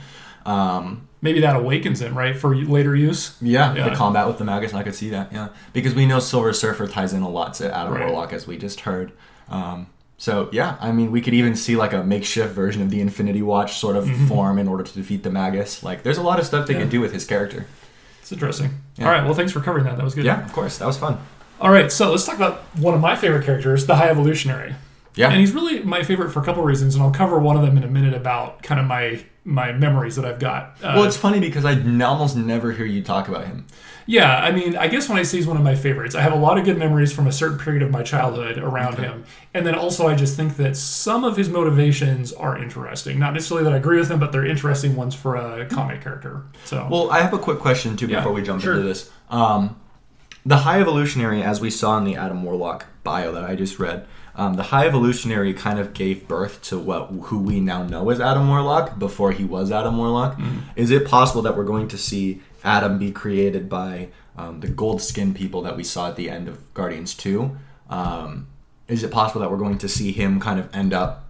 [0.46, 3.36] Um, maybe that awakens him right for later use.
[3.40, 3.88] yeah, Yeah.
[3.88, 5.32] the combat with the Magus, I could see that.
[5.32, 8.02] Yeah, because we know Silver Surfer ties in a lot to Adam Right.
[8.06, 9.12] Warlock, as we just heard.
[9.48, 9.86] Um,
[10.18, 13.42] so yeah, I mean, we could even see like a makeshift version of the Infinity
[13.42, 15.82] Watch sort of form in order to defeat the Magus.
[15.82, 16.80] Like, there's a lot of stuff they Mm-hmm.
[16.80, 16.84] Yeah.
[16.86, 17.66] could do with his character.
[18.20, 18.70] It's interesting.
[18.96, 19.06] Yeah.
[19.06, 19.96] All right, well thanks for covering that.
[19.96, 20.24] That was good.
[20.24, 21.18] Yeah, of course, that was fun.
[21.60, 24.74] All right, so let's talk about one of my favorite characters, the High Evolutionary.
[25.14, 27.62] Yeah, And he's really my favorite for a couple reasons, and I'll cover one of
[27.62, 30.76] them in a minute about kind of my my memories that I've got.
[30.82, 31.72] Uh, well, it's funny because I
[32.04, 33.66] almost never hear you talk about him.
[34.06, 36.32] yeah, I mean, I guess when I say he's one of my favorites, I have
[36.32, 39.66] a lot of good memories from a certain period of my childhood around him, and
[39.66, 43.18] then also I just think that some of his motivations are interesting.
[43.18, 46.44] Not necessarily that I agree with him, but they're interesting ones for a comic character.
[46.64, 48.74] So Well, I have a quick question too Yeah, before we jump sure.
[48.74, 49.10] into this.
[49.28, 49.76] Um,
[50.46, 54.06] the High Evolutionary, as we saw in the Adam Warlock bio that I just read,
[54.34, 58.20] um, the High Evolutionary kind of gave birth to what who we now know as
[58.20, 60.36] Adam Warlock before he was Adam Warlock.
[60.38, 60.60] Mm-hmm.
[60.76, 65.02] Is it possible that we're going to see Adam be created by um, the gold
[65.02, 67.56] skin people that we saw at the end of Guardians Two?
[67.90, 68.48] Um,
[68.88, 71.28] is it possible that we're going to see him kind of end up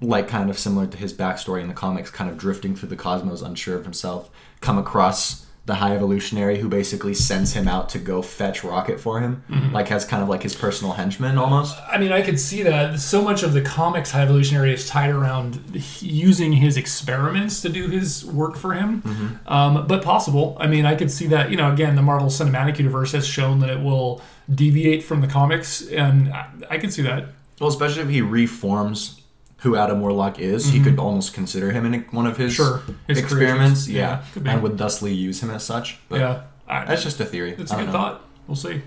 [0.00, 2.96] like kind of similar to his backstory in the comics, kind of drifting through the
[2.96, 7.98] cosmos, unsure of himself, come across the High Evolutionary, who basically sends him out to
[8.00, 11.78] go fetch Rocket for him, like has kind of like his personal henchman almost.
[11.86, 12.98] I mean, I could see that.
[12.98, 15.60] So much of the comics High Evolutionary is tied around
[16.00, 19.02] using his experiments to do his work for him.
[19.46, 20.56] Um, but possible.
[20.58, 21.50] I mean, I could see that.
[21.52, 24.20] You know, again, the Marvel Cinematic Universe has shown that it will
[24.52, 27.26] deviate from the comics, and I, I could see that.
[27.60, 29.21] Well, especially if he reforms
[29.62, 32.82] who Adam Warlock is, he could almost consider him in one of his, Sure.
[33.06, 33.88] His experiments, creations.
[33.90, 35.98] Yeah, yeah, and would thusly use him as such.
[36.08, 37.52] But yeah, I, that's just a theory.
[37.56, 37.92] It's a good know.
[37.92, 38.24] thought.
[38.46, 38.82] We'll see.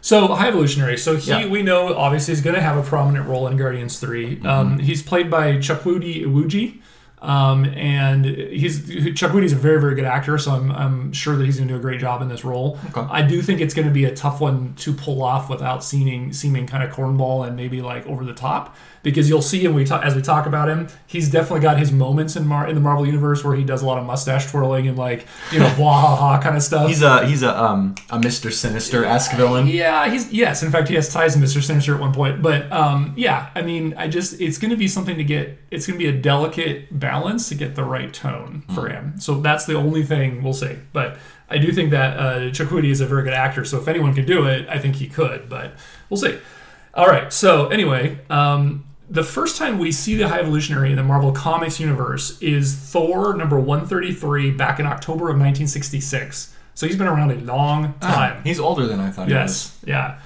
[0.00, 0.98] So High Evolutionary.
[0.98, 1.46] So he, Yeah.
[1.48, 4.46] we know, obviously, is going to have a prominent role in Guardians 3 Mm-hmm.
[4.46, 6.80] Um, he's played by Chukwudi Iwuji.
[7.24, 11.56] Um, and he's Chukwudi's a very very good actor, so I'm, I'm sure that he's
[11.56, 12.78] going to do a great job in this role.
[12.90, 13.00] Okay.
[13.10, 16.32] I do think it's going to be a tough one to pull off without seeming
[16.32, 19.84] seeming kind of cornball and maybe like over the top because you'll see him we
[19.84, 22.80] talk, as we talk about him he's definitely got his moments in Mar- in the
[22.80, 26.00] Marvel universe where he does a lot of mustache twirling and like you know blah
[26.00, 26.88] ha ha kind of stuff.
[26.88, 28.52] He's a he's a um a Mr.
[28.52, 29.66] Sinister esque villain.
[29.66, 30.62] Yeah, he's yes.
[30.62, 32.42] In fact, he has ties to Mister Sinister at one point.
[32.42, 35.58] But um, yeah, I mean, I just it's going to be something to get.
[35.70, 39.20] It's going to be a delicate balance to get the right tone for him.
[39.20, 40.76] So that's the only thing we'll see.
[40.92, 41.18] But
[41.50, 43.64] I do think that uh, Chukwudi is a very good actor.
[43.64, 45.48] So if anyone could do it, I think he could.
[45.48, 45.74] But
[46.10, 46.38] we'll see.
[46.94, 47.32] All right.
[47.32, 51.78] So anyway, um, the first time we see the High Evolutionary in the Marvel Comics
[51.78, 56.54] universe is Thor number 133 back in October of 1966.
[56.74, 58.42] So he's been around a long time.
[58.42, 59.28] He's older than I thought.
[59.28, 59.76] he was.
[59.84, 60.18] Yes, yeah.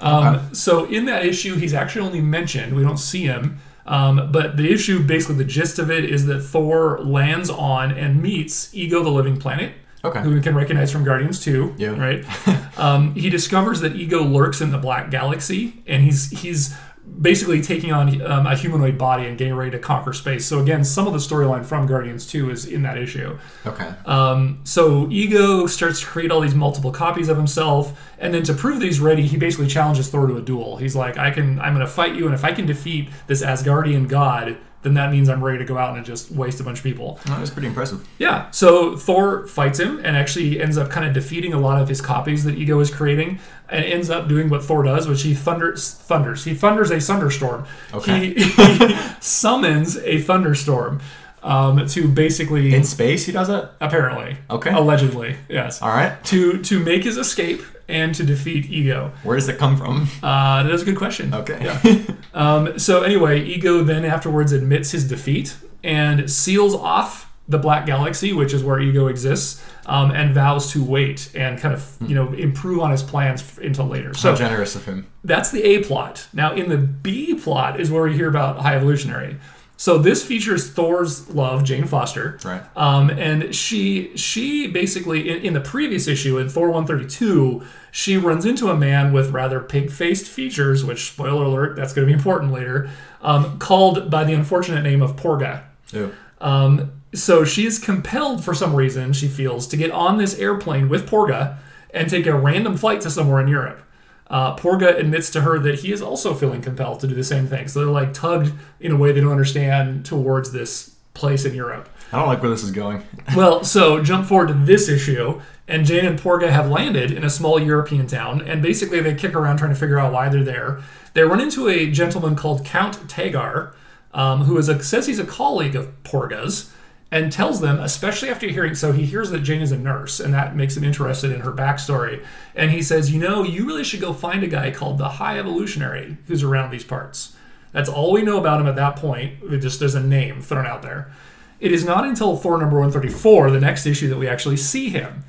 [0.00, 2.76] Um, So in that issue, he's actually only mentioned.
[2.76, 3.58] We don't see him.
[3.86, 8.20] Um, but the issue, basically, the gist of it is that Thor lands on and
[8.22, 9.72] meets Ego, the living planet,
[10.04, 10.20] Okay.
[10.22, 11.74] who we can recognize from Guardians 2.
[11.78, 11.90] Yeah.
[11.98, 12.24] Right.
[12.78, 16.74] um, he discovers that Ego lurks in the Black Galaxy, and he's he's
[17.20, 20.44] basically taking on um, a humanoid body and getting ready to conquer space.
[20.44, 23.38] So again, some of the storyline from Guardians 2 is in that issue.
[23.64, 23.92] Okay.
[24.04, 28.54] Um, so Ego starts to create all these multiple copies of himself, and then to
[28.54, 30.76] prove that he's ready, he basically challenges Thor to a duel.
[30.76, 33.42] He's like, "I can, I'm going to fight you, and if I can defeat this
[33.42, 34.56] Asgardian god,
[34.86, 37.18] then that means I'm ready to go out and just waste a bunch of people."
[37.26, 38.06] That was pretty impressive.
[38.18, 38.50] Yeah.
[38.52, 42.00] So Thor fights him and actually ends up kind of defeating a lot of his
[42.00, 45.92] copies that Ego is creating, and ends up doing what Thor does, which he thunders,
[45.92, 46.44] thunders.
[46.44, 47.66] He thunders a thunderstorm.
[47.92, 48.32] Okay.
[48.34, 51.00] He, he summons a thunderstorm
[51.42, 53.68] um, to basically In space, he does it.
[53.80, 54.36] apparently.
[54.50, 54.70] Okay.
[54.72, 55.82] Allegedly, yes.
[55.82, 56.22] All right.
[56.26, 59.12] To to make his escape and to defeat Ego.
[59.22, 60.08] Where does it come from?
[60.22, 61.32] Uh, that is a good question.
[61.34, 61.58] Okay.
[61.64, 62.02] Yeah.
[62.36, 68.34] Um, so anyway, Ego then afterwards admits his defeat and seals off the Black Galaxy,
[68.34, 72.30] which is where Ego exists, um, and vows to wait and kind of you know
[72.34, 74.12] improve on his plans f- until later.
[74.12, 75.06] So So generous of him.
[75.24, 76.26] that's the A plot.
[76.34, 79.36] Now, in the B plot is where we hear about High Evolutionary.
[79.78, 82.62] So this features Thor's love, Jane Foster, Right.
[82.76, 88.46] um, and she she basically in, in the previous issue in Thor 132, she runs
[88.46, 92.52] into a man with rather pig-faced features, which spoiler alert, that's going to be important
[92.52, 92.88] later,
[93.20, 95.62] um, called by the unfortunate name of Porga.
[95.92, 96.12] Ew.
[96.40, 100.88] Um, so she is compelled for some reason, she feels, to get on this airplane
[100.88, 101.56] with Porga
[101.92, 103.80] and take a random flight to somewhere in Europe.
[104.28, 107.46] Uh, Porga admits to her that he is also feeling compelled to do the same
[107.46, 107.68] thing.
[107.68, 111.88] So they're like tugged in a way they don't understand towards this place in Europe.
[112.12, 113.02] I don't like where this is going.
[113.36, 117.30] Well, so jump forward to this issue, and Jane and Porga have landed in a
[117.30, 120.80] small European town, and basically they kick around trying to figure out why they're there.
[121.14, 123.72] They run into a gentleman called Count Tagar,
[124.14, 126.72] um, who is a, says he's a colleague of Porga's,
[127.16, 130.34] and tells them, especially after hearing, so he hears that Jane is a nurse, and
[130.34, 132.22] that makes him interested in her backstory.
[132.54, 135.38] And he says, you know, you really should go find a guy called the High
[135.38, 137.34] Evolutionary who's around these parts.
[137.72, 139.42] That's all we know about him at that point.
[139.44, 141.10] It just there's a name thrown out there.
[141.58, 145.24] It is not until Thor number 134, the next issue, that we actually see him.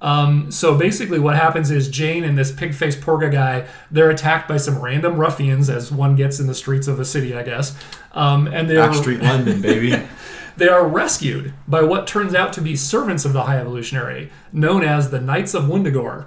[0.00, 4.48] Um, so basically, what happens is Jane and this pig faced Porga guy, they're attacked
[4.48, 7.76] by some random ruffians, as one gets in the streets of a city, I guess.
[8.12, 10.00] Um, and they're, Backstreet London, baby.
[10.56, 14.84] they are rescued by what turns out to be servants of the High Evolutionary, known
[14.84, 16.26] as the Knights of Wundagore.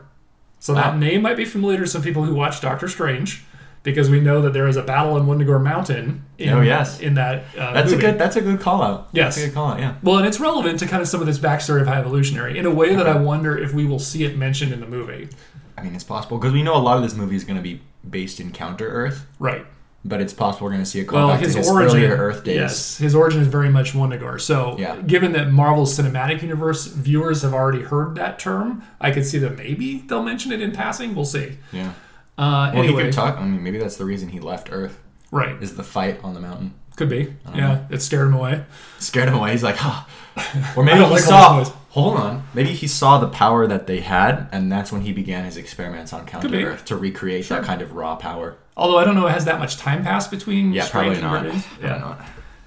[0.60, 0.98] So that Ah.
[0.98, 3.44] name might be familiar to some people who watch Doctor Strange,
[3.84, 6.24] because we know that there is a battle in Wundagore Mountain.
[6.38, 7.00] In, Oh, yes.
[7.00, 8.06] in that uh, That's movie.
[8.06, 8.20] a good.
[8.20, 9.08] That's a good call out.
[9.14, 9.36] Yes.
[9.36, 9.80] That's a good call out.
[9.80, 9.94] Yeah.
[10.04, 12.66] Well, and it's relevant to kind of some of this backstory of High Evolutionary in
[12.66, 15.30] a way that I wonder if we will see it mentioned in the movie.
[15.78, 17.62] I mean, it's possible because we know a lot of this movie is going to
[17.64, 19.66] be based in Counter Earth, Right.
[20.08, 22.16] But it's possible we're going to see a Well, callback his, to his origin, earlier
[22.18, 22.56] Earth days.
[22.56, 24.40] yes, his origin is very much Wundagore.
[24.40, 24.96] So, Yeah.
[25.02, 29.58] given that Marvel's cinematic universe viewers have already heard that term, I could see that
[29.58, 31.14] maybe they'll mention it in passing.
[31.16, 31.58] We'll see.
[31.72, 31.90] Yeah.
[32.38, 33.38] Uh, Well, anyway, he could talk.
[33.38, 34.98] I mean, maybe that's the reason he left Earth.
[35.32, 35.62] right?
[35.62, 37.34] Is the fight on the mountain Could be.
[37.54, 38.64] Yeah, it scared him away.
[39.00, 39.52] scared him away?
[39.52, 40.04] He's like, huh.
[40.78, 41.64] Or maybe he like saw.
[41.90, 42.44] Hold on.
[42.54, 46.14] Maybe he saw the power that they had, and that's when he began his experiments
[46.14, 46.56] on Counter.
[46.74, 47.58] Earth to recreate Sure.
[47.60, 48.56] that kind of raw power.
[48.78, 51.54] Although I don't know, it has that much time passed between Yeah, Strange probably and
[51.54, 51.62] not.
[51.64, 51.98] Probably Yeah.
[51.98, 52.22] not.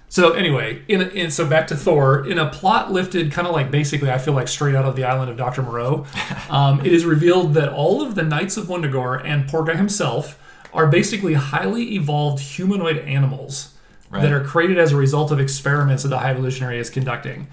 [0.08, 3.70] So anyway, in, in so back to Thor, in a plot lifted kind of like
[3.70, 6.04] basically I feel like straight out of the island of Doctor Moreau,
[6.50, 10.36] um, it is revealed that all of the Knights of Wundagore and Porga himself
[10.74, 13.74] are basically highly evolved humanoid animals
[14.12, 14.22] Right.
[14.22, 17.46] that are created as a result of experiments that the High Evolutionary is conducting.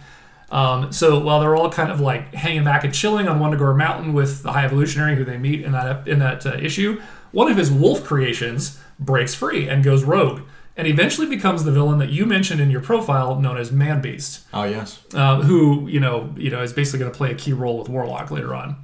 [0.50, 4.14] Um, so while they're all kind of like hanging back and chilling on Wundagore Mountain
[4.14, 7.00] with the High Evolutionary, who they meet in that in that uh, issue,
[7.32, 10.42] one of his wolf creations breaks free and goes rogue,
[10.76, 14.42] and eventually becomes the villain that you mentioned in your profile, known as Man Beast,
[14.54, 15.00] Oh yes.
[15.14, 17.90] uh, who you know you know is basically going to play a key role with
[17.90, 18.76] Warlock later on.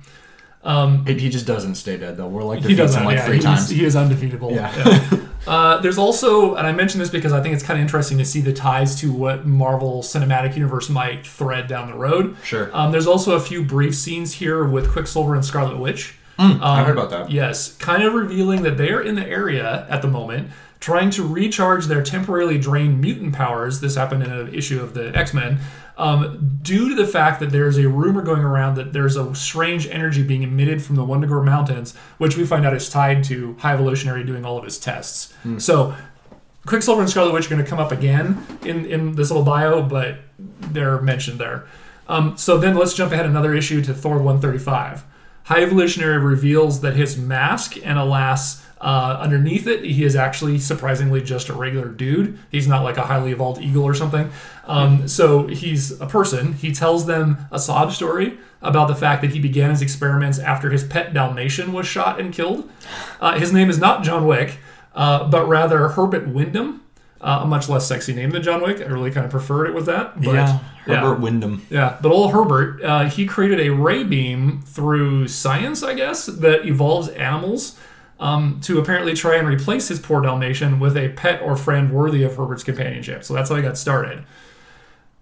[1.05, 2.27] He, he just doesn't stay dead though.
[2.27, 3.25] We're like He defeats does him like yeah.
[3.25, 3.69] three times.
[3.69, 4.51] He is undefeatable.
[4.51, 5.19] Yeah.
[5.45, 8.23] Uh, there's also, and I mention this because I think it's kind of interesting to
[8.23, 12.37] see the ties to what Marvel Cinematic Universe might thread down the road.
[12.45, 12.69] Sure.
[12.73, 16.15] Um, there's also a few brief scenes here with Quicksilver and Scarlet Witch.
[16.39, 17.31] I heard about that.
[17.31, 21.27] Yes, kind of revealing that they are in the area at the moment, trying to
[21.27, 23.81] recharge their temporarily drained mutant powers.
[23.81, 25.59] This happened in an issue of the X Men.
[25.95, 29.85] Um, due to the fact that there's a rumor going around that there's a strange
[29.87, 33.73] energy being emitted from the Wundagore Mountains, which we find out is tied to High
[33.73, 35.33] Evolutionary doing all of his tests.
[35.59, 35.95] So,
[36.65, 39.83] Quicksilver and Scarlet Witch are going to come up again in, in this little bio,
[39.83, 41.65] but they're mentioned there.
[42.07, 45.03] Um, so then let's jump ahead another issue to Thor 135.
[45.43, 51.21] High Evolutionary reveals that his mask, and alas, uh, underneath it, he is actually surprisingly
[51.21, 52.37] just a regular dude.
[52.51, 54.29] He's not like a highly evolved eagle or something.
[54.65, 56.53] Um, so he's a person.
[56.53, 60.69] He tells them a sob story about the fact that he began his experiments after
[60.69, 62.69] his pet Dalmatian was shot and killed.
[63.19, 64.57] Uh, his name is not John Wick,
[64.95, 66.82] uh, but rather Herbert Wyndham.
[67.23, 68.81] Uh, a much less sexy name than John Wick.
[68.81, 70.21] I really kind of preferred it with that.
[70.21, 70.59] But, yeah.
[70.85, 70.99] yeah.
[70.99, 71.65] Herbert Wyndham.
[71.69, 76.65] Yeah, but old Herbert, uh, he created a ray beam through science, I guess, that
[76.65, 77.79] evolves animals
[78.19, 82.23] um, to apparently try and replace his poor Dalmatian with a pet or friend worthy
[82.23, 83.23] of Herbert's companionship.
[83.23, 84.25] So that's how he got started.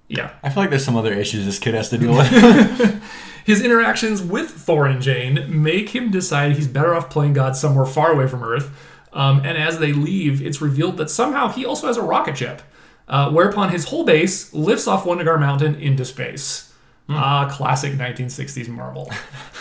[0.08, 0.32] Yeah.
[0.43, 3.04] I feel like there's some other issues this kid has to deal with.
[3.45, 7.86] His interactions with Thor and Jane make him decide he's better off playing God somewhere
[7.86, 8.70] far away from Earth.
[9.14, 12.62] Um, and as they leave, it's revealed that somehow he also has a rocket ship,
[13.07, 16.68] uh, whereupon his whole base lifts off Wundagore Mountain into space.
[17.09, 19.12] Ah, classic 1960s Marvel.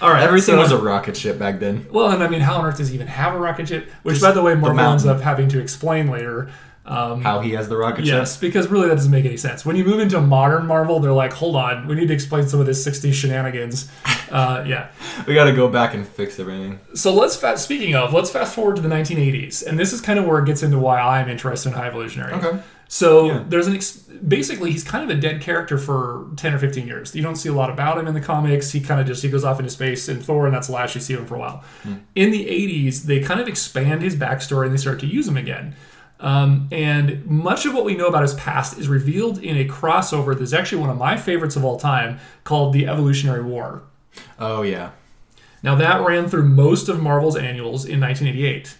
[0.01, 1.87] All right, Everything so- was a rocket ship back then.
[1.91, 3.91] well, and I mean, how on earth does he even have a rocket ship?
[4.05, 6.51] Which, Just by the way, the Marvel ends up having to explain later.
[6.87, 9.65] Um, How he has the rocket Yes, because really that doesn't make any sense.
[9.65, 12.61] When you move into modern Marvel, they're like, hold on, we need to explain some
[12.61, 13.91] of this 60s shenanigans.
[14.31, 14.89] Uh, yeah.
[15.29, 16.81] We got to go back and fix everything.
[16.95, 19.65] So let's fast, speaking of, let's fast forward to the 1980s.
[19.65, 22.33] And this is kind of where it gets into why I'm interested in High Evolutionary.
[22.33, 22.59] Okay.
[22.89, 23.45] So Yeah.
[23.49, 23.93] there's an, ex-
[24.27, 27.15] basically, he's kind of a dead character for 10 or 15 years.
[27.15, 28.73] You don't see a lot about him in the comics.
[28.73, 30.97] He kind of just, he goes off into space in Thor, and that's the last
[30.97, 31.63] you see him for a while.
[32.17, 35.37] In the 80s, they kind of expand his backstory and they start to use him
[35.37, 35.77] again.
[36.21, 40.39] Um, and much of what we know about his past is revealed in a crossover
[40.39, 43.83] that's actually one of my favorites of all time called The Evolutionary War.
[44.39, 44.93] Oh yeah.
[45.63, 48.77] Now that ran through most of Marvel's annuals in 1988,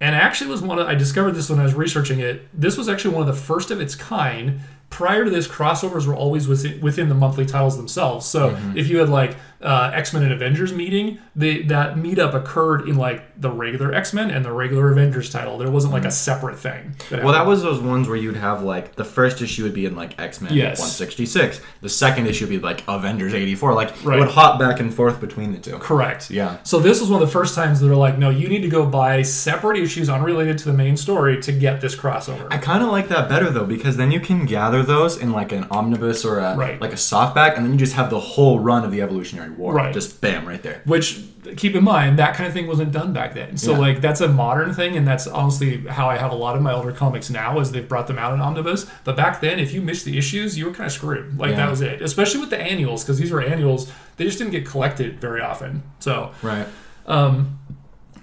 [0.00, 2.48] and actually was one of I discovered this when I was researching it.
[2.58, 4.60] This was actually one of the first of its kind.
[4.90, 8.24] Prior to this, crossovers were always within, within the monthly titles themselves.
[8.24, 12.88] So if you had like uh, X Men and Avengers meeting, they, that meetup occurred
[12.88, 15.58] in like the regular X Men and the regular Avengers title.
[15.58, 16.94] There wasn't like a separate thing.
[17.10, 19.84] that Well, that was those ones where you'd have like the first issue would be
[19.86, 20.78] in like X Men Yes.
[20.78, 21.60] 166.
[21.80, 23.74] The second issue would be like Avengers 84.
[23.74, 24.16] Like Right.
[24.18, 25.78] it would hop back and forth between the two.
[25.78, 26.30] correct.
[26.30, 26.58] Yeah.
[26.62, 28.86] So this was one of the first times they're like, no, you need to go
[28.86, 32.46] buy separate issues unrelated to the main story to get this crossover.
[32.50, 35.50] I kind of like that better though because then you can gather those in like
[35.52, 36.80] an omnibus or a Right.
[36.80, 39.74] like a softback, and then you just have the whole run of the Evolutionary War.
[39.74, 39.92] Right.
[39.94, 40.82] Just bam, right there.
[40.84, 41.22] Which,
[41.56, 43.56] keep in mind, that kind of thing wasn't done back then.
[43.56, 43.78] So, Yeah.
[43.78, 46.72] like, that's a modern thing, and that's honestly how I have a lot of my
[46.72, 48.86] older comics now, is they've brought them out in omnibus.
[49.04, 51.38] But back then, if you missed the issues, you were kind of screwed.
[51.38, 51.56] Like, Yeah.
[51.56, 52.02] that was it.
[52.02, 53.90] Especially with the annuals, because these were annuals.
[54.16, 55.82] They just didn't get collected very often.
[56.00, 56.66] So, Right.
[57.06, 57.58] um,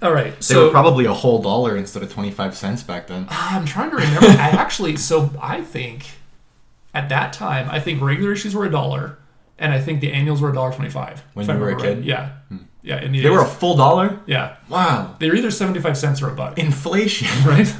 [0.02, 0.34] all right.
[0.36, 3.26] They so, were probably a whole dollar instead of 25 cents back then.
[3.30, 4.26] I'm trying to remember.
[4.26, 6.06] I actually, so I think
[6.94, 9.18] at that time, I think regular issues were a dollar,
[9.58, 11.22] and I think the annuals were a dollar twenty-five.
[11.34, 11.94] When you were a remember right.
[11.96, 11.98] kid?
[12.04, 12.08] Hmm.
[12.08, 12.30] Yeah.
[12.82, 13.00] Yeah.
[13.02, 14.20] In the They were a full dollar?
[14.26, 14.56] yeah.
[14.68, 15.16] Wow.
[15.18, 16.56] They were either 75 cents or a buck.
[16.58, 17.26] Inflation.
[17.46, 17.74] right?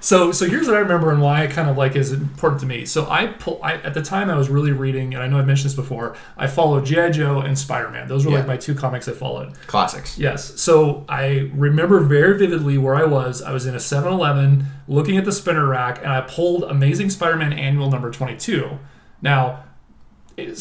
[0.00, 2.66] So, so here's what I remember and why it kind of like is important to
[2.66, 2.84] me.
[2.84, 3.60] So I pull.
[3.64, 6.16] I, at the time I was really reading, and I know I mentioned this before.
[6.36, 8.06] I followed GI Joe and Spider Man.
[8.08, 8.38] Those were Yeah.
[8.38, 9.54] like my two comics I followed.
[9.66, 10.16] Classics.
[10.18, 10.60] Yes.
[10.60, 13.42] So I remember very vividly where I was.
[13.42, 17.52] I was in a 7-Eleven looking at the spinner rack, and I pulled Amazing Spider-Man
[17.52, 18.78] Annual number 22.
[19.20, 19.64] Now,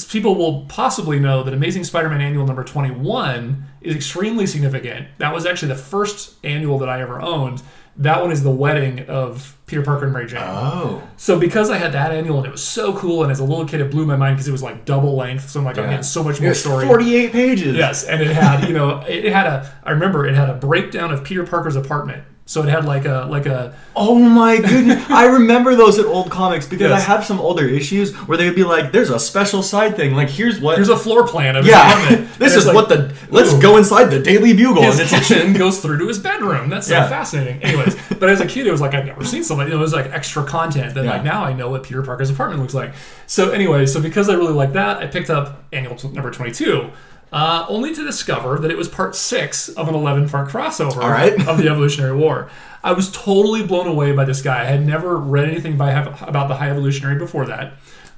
[0.10, 5.08] people will possibly know that Amazing Spider-Man Annual number 21 is extremely significant.
[5.20, 7.62] That was actually the first annual that I ever owned.
[7.98, 10.40] That one is the wedding of Peter Parker and Mary Jane.
[10.44, 11.02] Oh.
[11.18, 13.66] So because I had that annual and it was so cool, and as a little
[13.66, 15.50] kid it blew my mind because it was like double length.
[15.50, 16.86] So I'm like, I'm getting so much It more was story.
[16.86, 17.76] 48 pages.
[17.76, 19.74] Yes, and it had, you know, it had a.
[19.84, 23.28] I remember it had a breakdown of Peter Parker's apartment So it had like a
[23.30, 25.04] like a Oh my goodness!
[25.10, 27.02] I remember those at old comics because Yes.
[27.02, 30.16] I have some older issues where they'd be like, "There's a special side thing.
[30.16, 30.76] Like, here's what.
[30.78, 32.34] here's a floor plan of his yeah, apartment.
[32.40, 33.14] this is it's what the.
[33.30, 33.62] Let's ooh.
[33.62, 36.70] go inside the Daily Bugle." his and it's like, kitchen goes through to his bedroom.
[36.70, 37.10] That's so Yeah.
[37.10, 37.62] fascinating.
[37.64, 39.68] Anyways, but as a kid, it was like I'd never seen something.
[39.70, 41.12] It was like extra content that Yeah.
[41.12, 42.94] like now I know what Peter Parker's apartment looks like.
[43.26, 46.92] So anyway, so because I really like that, I picked up annual number twenty two.
[47.32, 51.10] Uh, only to discover that it was part six of an 11 part crossover All
[51.10, 51.34] right.
[51.48, 52.50] of the Evolutionary War.
[52.84, 54.62] I was totally blown away by this guy.
[54.62, 57.74] I had never read anything by, about the High Evolutionary before that.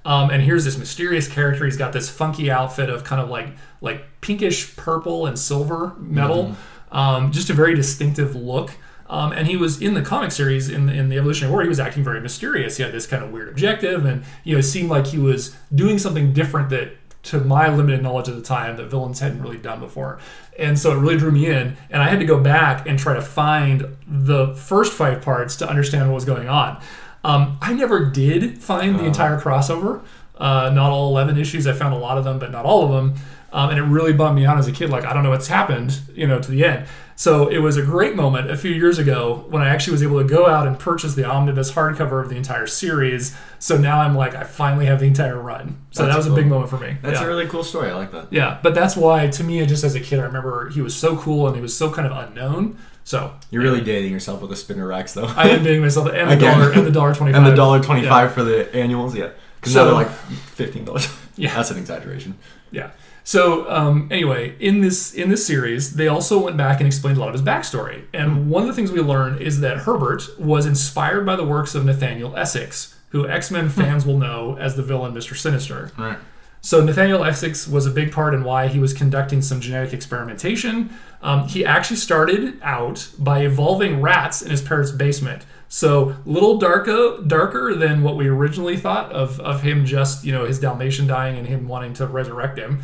[0.06, 1.66] Um, and here's this mysterious character.
[1.66, 3.50] He's got this funky outfit of kind of like
[3.82, 6.56] like pinkish purple and silver metal.
[6.92, 8.72] Um, just a very distinctive look.
[9.10, 11.64] Um, and he was in the comic series in the, in the Evolutionary War.
[11.64, 12.78] He was acting very mysterious.
[12.78, 15.56] He had this kind of weird objective, and you know, it seemed like he was
[15.74, 16.92] doing something different that,
[17.24, 20.20] to my limited knowledge at the time, that villains hadn't really done before.
[20.58, 21.78] And so it really drew me in.
[21.90, 25.70] And I had to go back and try to find the first five parts to
[25.70, 26.82] understand what was going on.
[27.24, 30.02] Um, I never did find the entire crossover.
[30.38, 31.68] Uh, not all 11 issues.
[31.68, 33.22] I found a lot of them, but not all of them.
[33.52, 34.90] Um, and it really bummed me out as a kid.
[34.90, 36.88] Like, I don't know what's happened, you know, to the end.
[37.20, 40.20] So it was a great moment a few years ago when I actually was able
[40.20, 43.36] to go out and purchase the omnibus hardcover of the entire series.
[43.60, 45.82] So now I'm like, I finally have the entire run.
[45.92, 46.96] So That's that was a big moment for me.
[47.02, 47.26] That's yeah.
[47.26, 47.90] a really cool story.
[47.92, 48.32] I like that.
[48.32, 51.18] yeah, but that's why, to me, just as a kid, I remember he was so
[51.18, 52.78] cool and he was so kind of unknown.
[53.04, 55.26] So You're really dating yourself with the spinner racks, though.
[55.26, 56.58] I am dating myself and the Again.
[56.58, 59.14] dollar and the dollar twenty five and the dollar twenty-five for the annuals.
[59.14, 61.14] Yeah, because So- now they're like fifteen dollars.
[61.36, 61.54] Yeah.
[61.56, 62.38] that's an exaggeration.
[62.72, 62.92] Yeah.
[63.30, 67.20] So um, anyway, in this in this series, they also went back and explained a
[67.20, 68.06] lot of his backstory.
[68.12, 71.76] And one of the things we learned is that Herbert was inspired by the works
[71.76, 75.92] of Nathaniel Essex, who X Men fans will know as the villain Mister Sinister.
[75.96, 76.18] Right.
[76.62, 80.90] So Nathaniel Essex was a big part in why he was conducting some genetic experimentation.
[81.22, 85.46] Um, he actually started out by evolving rats in his parents' basement.
[85.68, 89.86] So little darker, darker than what we originally thought of of him.
[89.86, 92.82] Just you know his Dalmatian dying and him wanting to resurrect him.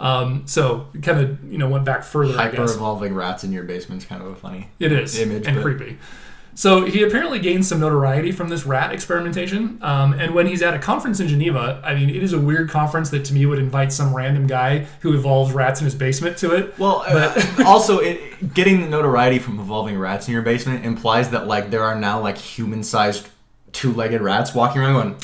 [0.00, 2.38] Um, so kind of you know went back further.
[2.38, 4.68] I Hyper evolving rats in your basement is kind of a funny.
[4.80, 5.98] It is image, and but- creepy.
[6.54, 9.78] So he apparently gained some notoriety from this rat experimentation.
[9.80, 12.68] Um, and when he's at a conference in Geneva, I mean, it is a weird
[12.68, 16.36] conference that to me would invite some random guy who evolves rats in his basement
[16.38, 16.78] to it.
[16.78, 21.46] Well, uh, also, it, getting the notoriety from evolving rats in your basement implies that
[21.46, 23.28] like there are now like human-sized
[23.72, 25.16] two-legged rats walking around going,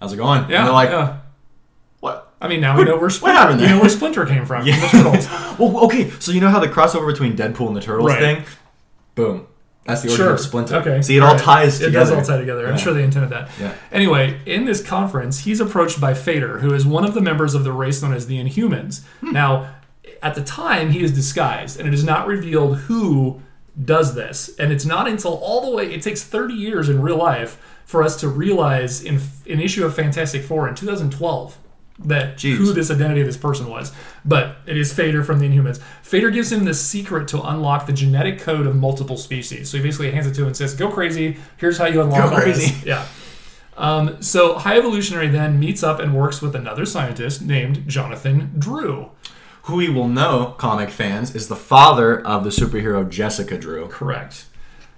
[0.00, 1.18] "How's it going?" Yeah, and they're like, yeah.
[2.44, 4.66] I mean, now we know where Splinter, you know where Splinter came from.
[4.66, 4.76] Yeah.
[4.88, 5.28] from the Turtles.
[5.58, 8.18] Well, okay, so you know how the crossover between Deadpool and the Turtles Right.
[8.20, 8.44] thing?
[9.14, 9.46] Boom.
[9.86, 10.34] That's the origin Sure.
[10.34, 10.76] of Splinter.
[10.76, 11.02] Okay.
[11.02, 11.40] See, it all right.
[11.40, 12.10] ties It together.
[12.16, 12.66] does all tie together.
[12.66, 13.50] I'm sure they intended that.
[13.60, 13.74] Yeah.
[13.92, 17.64] Anyway, in this conference, he's approached by Fader, who is one of the members of
[17.64, 19.02] the race known as the Inhumans.
[19.20, 19.32] Hmm.
[19.32, 19.74] Now,
[20.22, 23.40] at the time, he is disguised, and it is not revealed who
[23.84, 24.50] does this.
[24.58, 28.02] And it's not until all the way, it takes 30 years in real life for
[28.02, 29.16] us to realize in
[29.48, 31.58] an issue of Fantastic Four in 2012
[32.00, 32.56] that Jeez.
[32.56, 33.92] who this identity of this person was.
[34.24, 35.80] But it is Fader from the Inhumans.
[36.02, 39.70] Fader gives him the secret to unlock the genetic code of multiple species.
[39.70, 41.36] So he basically hands it to him and says, "Go crazy.
[41.56, 43.06] Here's how you unlock Go all crazy." this." Yeah.
[43.76, 49.10] Um, so High Evolutionary then meets up and works with another scientist named Jonathan Drew.
[49.62, 53.88] Who we will know, comic fans, is the father of the superhero Jessica Drew.
[53.88, 54.44] Correct.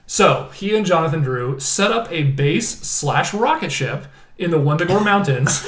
[0.07, 4.07] So he and Jonathan Drew set up a base slash rocket ship
[4.39, 5.65] in the Wundagore Mountains.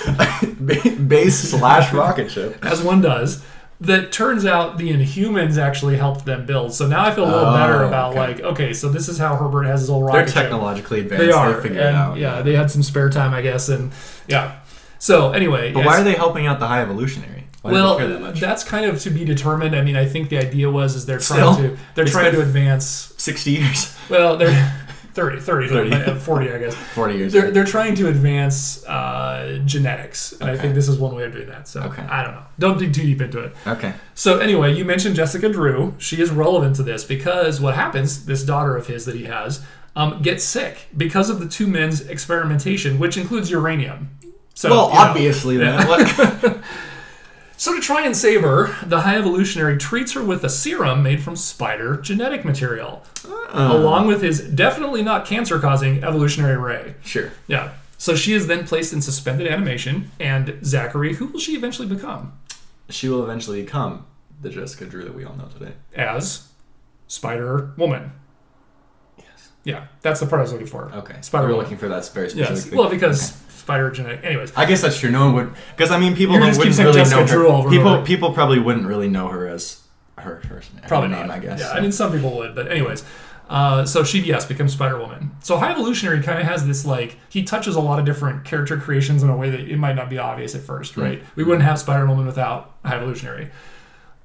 [1.08, 2.58] Base slash rocket ship.
[2.64, 3.42] as one does,
[3.80, 6.74] that turns out the Inhumans actually helped them build.
[6.74, 8.18] So now I feel a little Oh, better about okay.
[8.18, 10.34] like, okay, so this is how Herbert has his whole They're rocket ship.
[10.42, 11.26] technologically advanced.
[11.26, 12.18] They are, figured and, it out.
[12.18, 13.92] yeah, they had some spare time, I guess, and
[14.26, 14.58] yeah.
[14.98, 15.86] So anyway, But yes.
[15.86, 17.44] why are they helping out the High Evolutionary?
[17.62, 19.74] Why Well, that that's kind of to be determined.
[19.76, 22.32] I mean, I think the idea was is they're Still, trying to they're it's trying
[22.32, 23.14] to advance.
[23.16, 23.96] 60 years.
[24.10, 24.48] Well, they're
[25.18, 25.92] 30, 30, 30.
[25.94, 26.74] uh, 40, I guess.
[26.74, 27.32] 40 years.
[27.32, 31.32] They're, they're trying to advance uh, genetics, and I think this is one way of
[31.32, 31.66] doing that.
[31.66, 32.02] So Okay.
[32.02, 32.44] I don't know.
[32.58, 33.52] Don't dig too deep into it.
[33.66, 33.94] okay.
[34.14, 35.94] So anyway, you mentioned Jessica Drew.
[35.98, 38.24] She is relevant to this because what happens?
[38.26, 39.64] This daughter of his that he has
[39.96, 44.10] um, gets sick because of the two men's experimentation, which includes uranium.
[44.54, 44.94] So, Well, know.
[44.98, 45.86] obviously then.
[45.88, 46.58] What?
[47.58, 51.20] So to try and save her, the High Evolutionary treats her with a serum made
[51.20, 53.76] from spider genetic material, ah.
[53.76, 56.94] along with his definitely not cancer-causing evolutionary ray.
[57.02, 57.32] sure.
[57.48, 57.72] Yeah.
[57.98, 62.32] So she is then placed in suspended animation, and Zachary, who will she eventually become?
[62.90, 64.06] She will eventually become
[64.40, 65.72] the Jessica Drew that we all know today.
[65.96, 66.46] As
[67.08, 68.12] Spider Woman.
[69.18, 69.50] Yes.
[69.64, 70.92] Yeah, that's the part I was looking for.
[70.94, 71.16] Okay.
[71.22, 71.60] Spider Woman.
[71.62, 72.66] looking for that very specific Yes.
[72.66, 72.78] thing.
[72.78, 73.32] Well, because
[73.68, 74.24] spider genetic.
[74.24, 75.10] Anyways, I guess that's true.
[75.10, 77.26] No one would, because I mean, people You don't, just wouldn't saying really Jessica know
[77.26, 77.68] Drew all her.
[77.68, 78.06] over People, and over.
[78.06, 79.82] people probably wouldn't really know her as
[80.16, 81.36] her first her probably name, not.
[81.36, 81.60] I guess.
[81.60, 81.70] Yeah.
[81.72, 83.04] I mean some people would, but anyways.
[83.50, 85.30] Uh, so she, yes, becomes Spider Woman.
[85.40, 88.76] So High Evolutionary kind of has this like he touches a lot of different character
[88.78, 91.22] creations in a way that it might not be obvious at first, right?
[91.36, 93.50] We wouldn't have Spider Woman without High Evolutionary.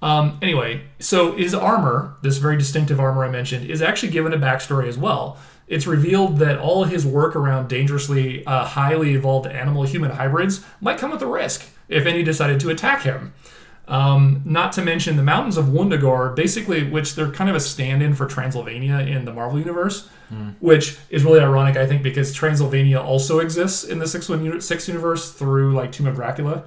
[0.02, 4.38] Um, anyway, so his armor, this very distinctive armor I mentioned, is actually given a
[4.38, 5.38] backstory as well.
[5.68, 10.97] It's revealed that all his work around dangerously uh, highly evolved animal human hybrids might
[10.97, 13.34] come with a risk if any decided to attack him.
[13.88, 18.14] Um, not to mention the mountains of Wundagore, basically, which they're kind of a stand-in
[18.14, 20.07] for Transylvania in the Marvel universe,
[20.61, 24.88] which is really ironic, I think, because Transylvania also exists in the six one six
[24.88, 26.64] universe through like Tomb of Dracula.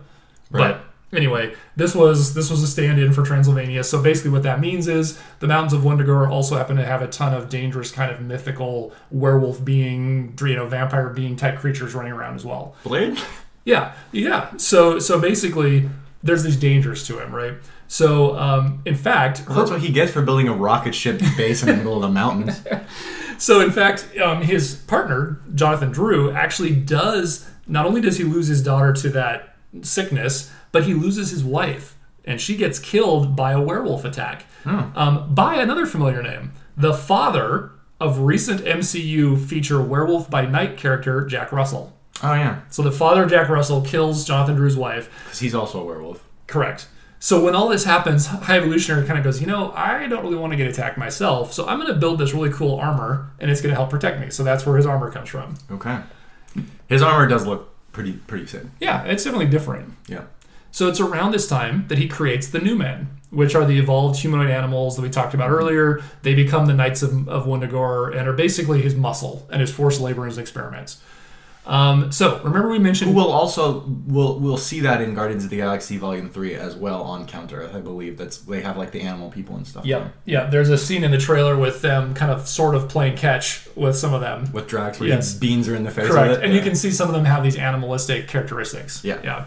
[0.51, 0.73] Right.
[0.75, 0.85] But
[1.17, 3.83] anyway, this was this was a stand-in for Transylvania.
[3.83, 7.09] So basically, what that means is the mountains of Wundagore also happen to have a
[7.09, 12.13] ton of dangerous, kind of mythical werewolf being, you know, vampire being type creatures running
[12.13, 12.75] around as well.
[12.85, 13.19] Blade?
[13.65, 14.57] Yeah, yeah.
[14.59, 15.89] So so basically,
[16.23, 17.55] there's these dangers to him, right?
[17.89, 21.63] So um, in fact, Well, that's what he gets for building a rocket ship base
[21.63, 22.63] in the middle of the mountains.
[23.39, 27.49] so in fact, um, his partner Jonathan Drew actually does.
[27.67, 31.97] Not only does he lose his daughter to that sickness, but he loses his wife,
[32.25, 37.71] and she gets killed by a werewolf attack um, by another familiar name, the father
[38.01, 41.97] of recent MCU feature Werewolf by Night character Jack Russell.
[42.23, 45.09] Oh yeah, So the father of Jack Russell kills Jonathan Drew's wife.
[45.25, 46.23] because he's also a werewolf.
[46.47, 46.89] Correct.
[47.19, 50.37] So when all this happens, High Evolutionary kind of goes, you know, I don't really
[50.37, 53.51] want to get attacked myself, so I'm going to build this really cool armor, and
[53.51, 54.31] it's going to help protect me.
[54.31, 55.57] So that's where his armor comes from.
[55.71, 55.99] Okay.
[56.89, 58.63] His armor does look pretty pretty sick.
[58.81, 59.95] Yeah, it's definitely different.
[60.07, 60.25] Yeah.
[60.77, 64.21] So it's around this time that he creates the New Men, which are the evolved
[64.21, 66.03] humanoid animals that we talked about earlier.
[66.21, 70.03] They become the Knights of, of Wundagore and are basically his muscle and his forced
[70.03, 71.01] labor and his experiments.
[71.65, 75.57] Um, so remember we mentioned We'll also we'll we'll see that in Guardians of the
[75.57, 77.71] Galaxy Volume Three as well on Counter.
[77.73, 79.87] I believe that's they have like the animal people and stuff.
[79.87, 80.13] Yeah, there.
[80.27, 80.51] yeah.
[80.51, 83.97] There's a scene in the trailer with them kind of sort of playing catch with
[83.97, 84.53] some of them.
[84.53, 85.33] With Drax, where Yes.
[85.33, 86.11] beans are in the face.
[86.11, 86.45] Correct.
[86.45, 89.03] And you can see some of them have these animalistic characteristics.
[89.03, 89.21] Yeah.
[89.25, 89.47] Yeah.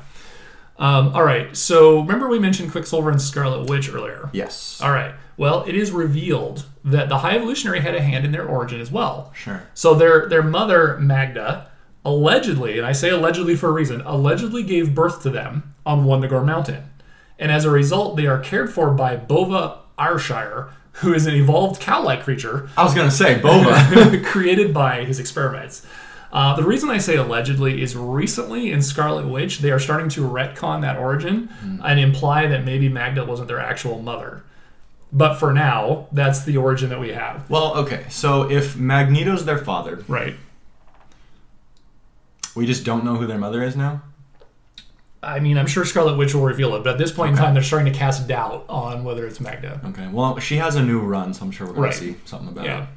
[0.80, 1.56] Um, all right.
[1.56, 4.30] So remember we mentioned Quicksilver and Scarlet Witch earlier.
[4.34, 4.80] Yes.
[4.82, 5.14] All right.
[5.38, 8.92] Well, it is revealed that the High Evolutionary had a hand in their origin as
[8.92, 9.32] well.
[9.36, 9.64] Sure.
[9.74, 11.70] So their their mother Magda
[12.04, 16.46] allegedly, and I say allegedly for a reason, allegedly gave birth to them on Wundagore
[16.46, 16.84] Mountain,
[17.38, 21.82] and as a result, they are cared for by Bova Ayrshire, who is an evolved
[21.82, 25.86] cow-like creature I was gonna say Bova, created by his experiments.
[26.32, 30.22] Uh, the reason I say allegedly is recently in Scarlet Witch, they are starting to
[30.22, 31.50] retcon that origin
[31.84, 34.44] and imply that maybe Magda wasn't their actual mother.
[35.12, 37.50] But for now, that's the origin that we have.
[37.50, 38.06] well, okay.
[38.10, 40.36] So if Magneto's their father, Right.
[42.56, 44.02] we just don't know who their mother is now.
[45.22, 47.54] I mean, I'm sure Scarlet Witch will reveal it, but at this point in time,
[47.54, 49.82] they're starting to cast doubt on whether it's Magda.
[49.88, 50.08] Okay.
[50.08, 52.84] Well, she has a new run, so I'm sure we're gonna see something about Yeah.
[52.84, 52.88] it.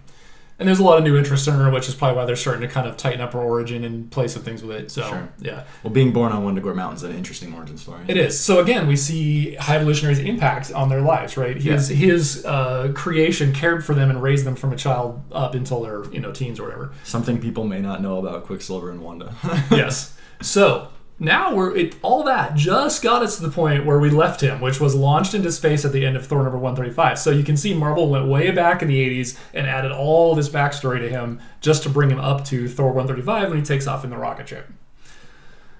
[0.59, 2.61] And there's a lot of new interest in her, which is probably why they're starting
[2.63, 4.91] to kind of tighten up her origin and play some things with it.
[4.93, 5.29] So, Sure.
[5.41, 5.65] yeah.
[5.83, 8.01] Well, being born on Wundagore Mountain's is an interesting origin story.
[8.07, 8.39] It is.
[8.39, 11.57] So again, we see High Evolutionary's impact on their lives, right?
[11.57, 15.83] His his uh, creation cared for them and raised them from a child up until
[15.83, 16.93] their you know teens or whatever.
[17.03, 19.35] Something people may not know about Quicksilver and Wanda.
[19.71, 20.17] yes.
[20.41, 20.89] So
[21.19, 24.61] now we're it all that just got us to the point where we left him,
[24.61, 27.19] which was launched into space at the end of Thor number one thirty five.
[27.19, 30.49] So you can see Marvel went way back in the eighties and added all this
[30.49, 33.65] backstory to him just to bring him up to Thor one thirty five when he
[33.65, 34.67] takes off in the rocket ship.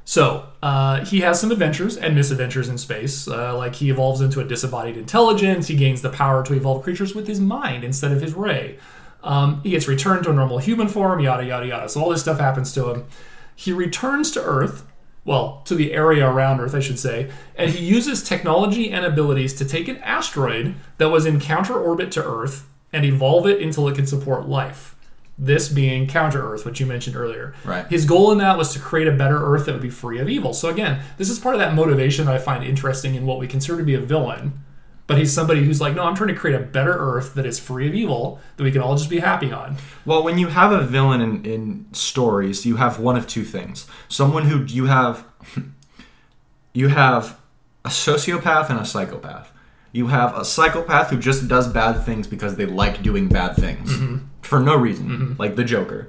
[0.05, 3.27] So uh, he has some adventures and misadventures in space.
[3.27, 5.69] Uh, like he evolves into a disembodied intelligence.
[5.69, 8.79] He gains the power to evolve creatures with his mind instead of his ray.
[9.25, 11.21] Um, he gets returned to a normal human form.
[11.21, 11.89] Yada yada yada.
[11.89, 13.05] So all this stuff happens to him.
[13.55, 14.85] He returns to Earth.
[15.25, 19.55] Well, to the area around Earth, I should say, and he uses technology and abilities
[19.55, 23.89] to take an asteroid that was in counter orbit to Earth and evolve it until
[23.89, 24.97] it can support life.
[25.39, 27.55] This being Counter Earth, which you mentioned earlier.
[27.65, 27.87] Right.
[27.87, 30.29] His goal in that was to create a better Earth that would be free of
[30.29, 30.53] evil.
[30.53, 33.47] So again, this is part of that motivation that I find interesting in what we
[33.47, 34.63] consider to be a villain.
[35.07, 37.59] But he's somebody who's like, no, I'm trying to create a better Earth that is
[37.59, 39.77] free of evil that we can all just be happy on.
[40.07, 43.87] Well, when you have a villain in, in stories, you have one of two things.
[44.09, 45.25] Someone who you have
[46.73, 47.39] you have
[47.85, 49.53] a sociopath and a psychopath.
[49.91, 53.93] You have a psychopath who just does bad things because they like doing bad things
[53.93, 54.25] mm-hmm.
[54.41, 55.33] for no reason, mm-hmm.
[55.39, 56.09] like the Joker.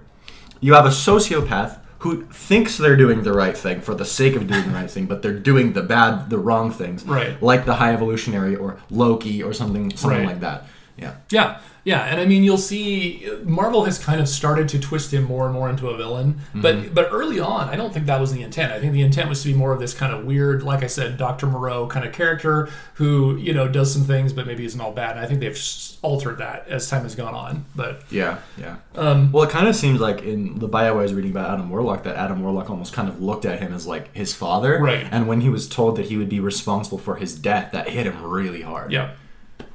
[0.62, 4.46] You have a sociopath who thinks they're doing the right thing for the sake of
[4.48, 7.42] doing the right thing, but they're doing the bad, the wrong things, Right.
[7.42, 10.28] like the High Evolutionary or Loki or something, something Right.
[10.28, 10.68] like that.
[10.98, 11.14] Yeah.
[11.32, 15.24] Yeah, yeah, and I mean, you'll see Marvel has kind of started to twist him
[15.24, 18.34] more and more into a villain, but but early on, I don't think that was
[18.34, 18.72] the intent.
[18.72, 20.88] I think the intent was to be more of this kind of weird, like I
[20.88, 24.80] said, Doctor Moreau kind of character who you know does some things, but maybe isn't
[24.80, 25.18] all bad.
[25.18, 25.60] And I think they've
[26.02, 27.66] altered that as time has gone on.
[27.76, 28.78] But Yeah, yeah.
[28.96, 31.70] um, Well, it kind of seems like in the bio I was reading about Adam
[31.70, 34.80] Warlock that Adam Warlock almost kind of looked at him as like his father.
[34.80, 35.06] Right.
[35.12, 38.06] And when he was told that he would be responsible for his death, that hit
[38.06, 38.92] him really hard.
[38.92, 39.16] Yeah.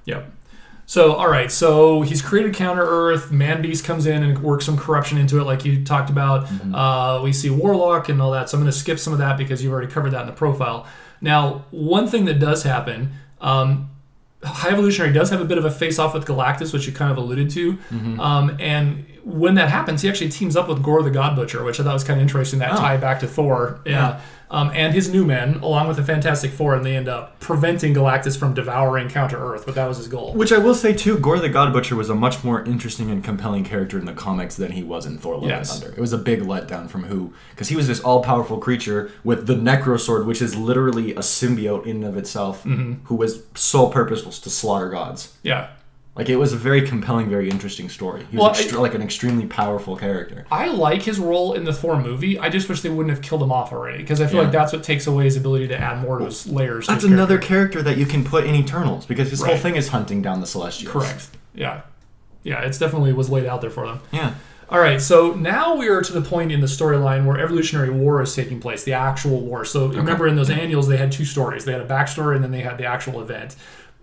[0.04, 0.22] Yeah.
[0.90, 1.52] So, all right.
[1.52, 3.30] So he's created Counter Earth.
[3.30, 6.48] Man Beast comes in and works some corruption into it, like you talked about.
[6.74, 8.48] Uh, we see Warlock and all that.
[8.48, 10.32] So I'm going to skip some of that because you've already covered that in the
[10.32, 10.86] profile.
[11.20, 13.12] Now, one thing that does happen.
[13.38, 13.90] Um,
[14.42, 17.12] High Evolutionary does have a bit of a face off with Galactus, which you kind
[17.12, 17.76] of alluded to.
[18.18, 21.78] Um, and when that happens, he actually teams up with Gorr the God Butcher, which
[21.80, 22.60] I thought was kind of interesting.
[22.60, 22.76] That Oh.
[22.76, 23.80] tie back to Thor.
[23.84, 24.20] Yeah.
[24.50, 27.92] Um, and his new men, along with the Fantastic Four, and they end up preventing
[27.94, 30.32] Galactus from devouring Counter Earth, but that was his goal.
[30.32, 33.22] Which I will say too, Gorr the God Butcher was a much more interesting and
[33.22, 35.72] compelling character in the comics than he was in Thor: Love Yes.
[35.74, 35.96] and Thunder.
[35.98, 39.54] It was a big letdown from who, because he was this all-powerful creature with the
[39.54, 44.24] Necro Sword, which is literally a symbiote in and of itself, who was sole purpose
[44.24, 45.34] was to slaughter gods.
[45.42, 45.68] Yeah.
[46.18, 48.26] Like it was a very compelling, very interesting story.
[48.30, 50.44] He was Well, extre- I- like an extremely powerful character.
[50.50, 52.38] I like his role in the Thor movie.
[52.38, 54.42] I just wish they wouldn't have killed him off already because I feel Yeah.
[54.42, 56.86] like that's what takes away his ability to add more to his layers.
[56.86, 57.78] to That's his another character.
[57.78, 60.46] character that you can put in Eternals because his whole thing is hunting down the
[60.46, 60.92] Celestials.
[60.92, 61.28] Correct.
[61.54, 61.82] Yeah.
[62.42, 64.00] Yeah, it's definitely was laid out there for them.
[64.12, 64.32] Yeah.
[64.70, 68.20] All right, so now we are to the point in the storyline where Evolutionary War
[68.20, 69.64] is taking place, the actual war.
[69.64, 71.64] So remember, in those annuals, they had two stories.
[71.64, 73.56] They had a backstory, and then they had the actual event.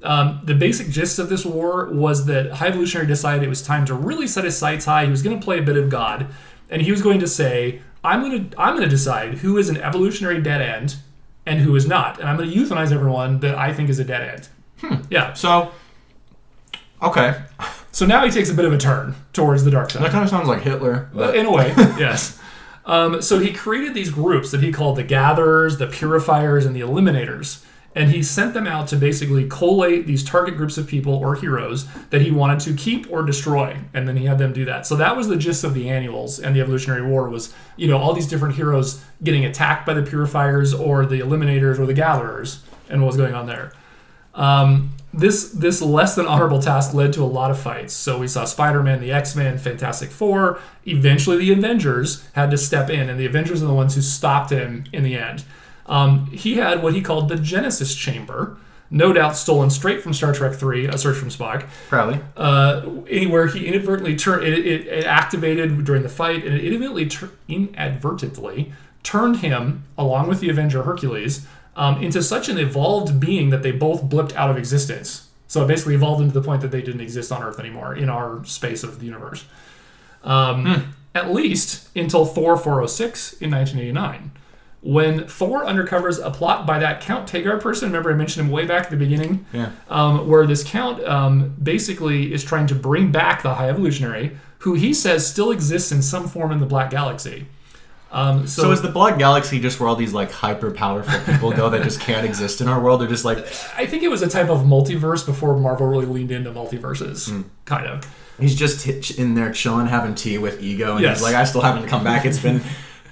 [0.06, 3.86] Um, the basic gist of this war was that High Evolutionary decided it was time
[3.86, 5.06] to really set his sights high.
[5.06, 6.28] He was going to play a bit of God,
[6.70, 9.70] and he was going to say, "I'm going to I'm going to decide who is
[9.70, 10.96] an evolutionary dead end
[11.46, 14.04] and who is not, and I'm going to euthanize everyone that I think is a
[14.04, 14.50] dead
[14.82, 15.34] end." Yeah.
[15.34, 15.72] So,
[17.02, 17.42] okay,
[17.92, 20.04] So now he takes a bit of a turn towards the dark side.
[20.04, 21.10] that kind of sounds like Hitler.
[21.14, 22.40] Uh, But in a way, yes.
[22.86, 26.82] Um, so he created these groups that he called the Gatherers, the Purifiers, and the
[26.82, 27.64] Eliminators.
[27.96, 31.88] And he sent them out to basically collate these target groups of people or heroes
[32.10, 33.78] that he wanted to keep or destroy.
[33.94, 34.86] And then he had them do that.
[34.86, 37.98] So that was the gist of the annuals and the Evolutionary War was, you know,
[37.98, 42.64] all these different heroes getting attacked by the Purifiers or the Eliminators or the Gatherers
[42.90, 43.72] and what was going on there.
[44.34, 47.94] Um, this this less than honorable task led to a lot of fights.
[47.94, 50.60] So we saw Spider-Man, the X-Men, Fantastic Four.
[50.86, 54.52] Eventually, the Avengers had to step in, and the Avengers are the ones who stopped
[54.52, 55.46] him in the end.
[55.86, 58.58] Um, he had what he called the Genesis Chamber,
[58.90, 61.68] no doubt stolen straight from Star Trek Three: A Search from Spock.
[61.90, 62.20] probably.
[62.36, 67.06] Uh, anywhere he inadvertently turned it, it, it activated during the fight, and it inadvertently,
[67.08, 68.74] tur- inadvertently
[69.04, 73.72] turned him along with the Avenger Hercules um, into such an evolved being that they
[73.72, 75.30] both blipped out of existence.
[75.48, 78.10] So it basically evolved into the point that they didn't exist on Earth anymore in
[78.10, 79.46] our space of the universe.
[80.24, 84.32] Um, At least until Thor 406 in 1989.
[84.86, 88.66] When Thor uncovers a plot by that Count Tagar person, remember I mentioned him way
[88.68, 89.46] back at the beginning?
[89.52, 89.72] Yeah.
[89.90, 94.76] um, where this count um, basically is trying to bring back the High Evolutionary, who
[94.76, 97.48] he says still exists in some form in the Black Galaxy.
[98.12, 101.52] Um, so, So is the Black Galaxy just where all these like hyper powerful people
[101.52, 103.02] go that just can't exist in our world?
[103.02, 103.40] They're just like
[103.78, 107.42] I think it was a type of multiverse before Marvel really leaned into multiverses, Hmm.
[107.66, 108.06] kind of.
[108.40, 108.86] he's just
[109.18, 111.18] in there chilling, having tea with ego, and Yes.
[111.18, 112.26] he's like, I still haven't come back.
[112.26, 112.62] It's been,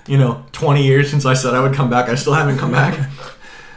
[0.08, 2.10] you know, twenty years since I said I would come back.
[2.10, 3.10] I still haven't come back.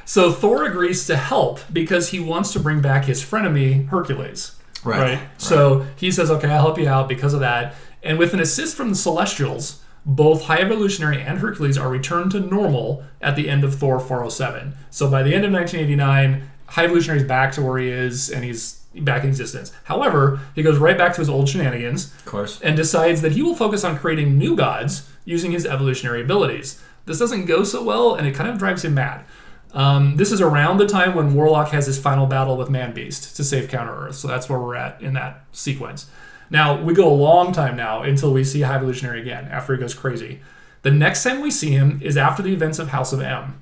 [0.09, 4.55] So Thor agrees to help because he wants to bring back his frenemy Hercules.
[4.85, 5.18] Right.
[5.37, 7.74] So he says, "Okay, I'll help you out because of that."
[8.05, 12.41] And with an assist from the Celestials, both High Evolutionary and Hercules are returned to
[12.41, 14.74] normal at the end of Thor 407.
[14.91, 18.45] So by the end of 1989, High Evolutionary is back to where he is, and
[18.45, 19.72] he's back in existence.
[19.84, 22.61] However, he goes right back to his old shenanigans Of course.
[22.62, 26.80] and decides that he will focus on creating new gods using his evolutionary abilities.
[27.05, 29.24] This doesn't go so well, and it kind of drives him mad.
[29.72, 33.36] Um, this is around the time when Warlock has his final battle with Man Beast
[33.36, 36.07] to save Counter Earth, so that's where we're at in that sequence.
[36.49, 39.80] Now, we go a long time now until we see High Evolutionary again, after he
[39.80, 40.40] goes crazy.
[40.82, 43.61] The next time we see him is after the events of House of M.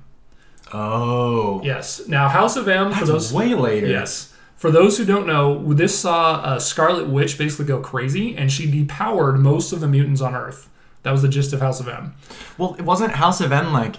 [0.73, 1.61] Oh.
[1.63, 2.07] Yes.
[2.07, 3.33] Now, House of M, for That's those.
[3.33, 3.87] way later.
[3.87, 4.33] Yes.
[4.55, 8.65] For those who don't know, this saw a Scarlet Witch basically go crazy, and she
[8.71, 10.69] depowered most of the mutants on Earth.
[11.03, 12.15] That was the gist of House of M.
[12.57, 13.97] Well, it wasn't House of M like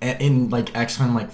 [0.00, 1.28] in like X Men like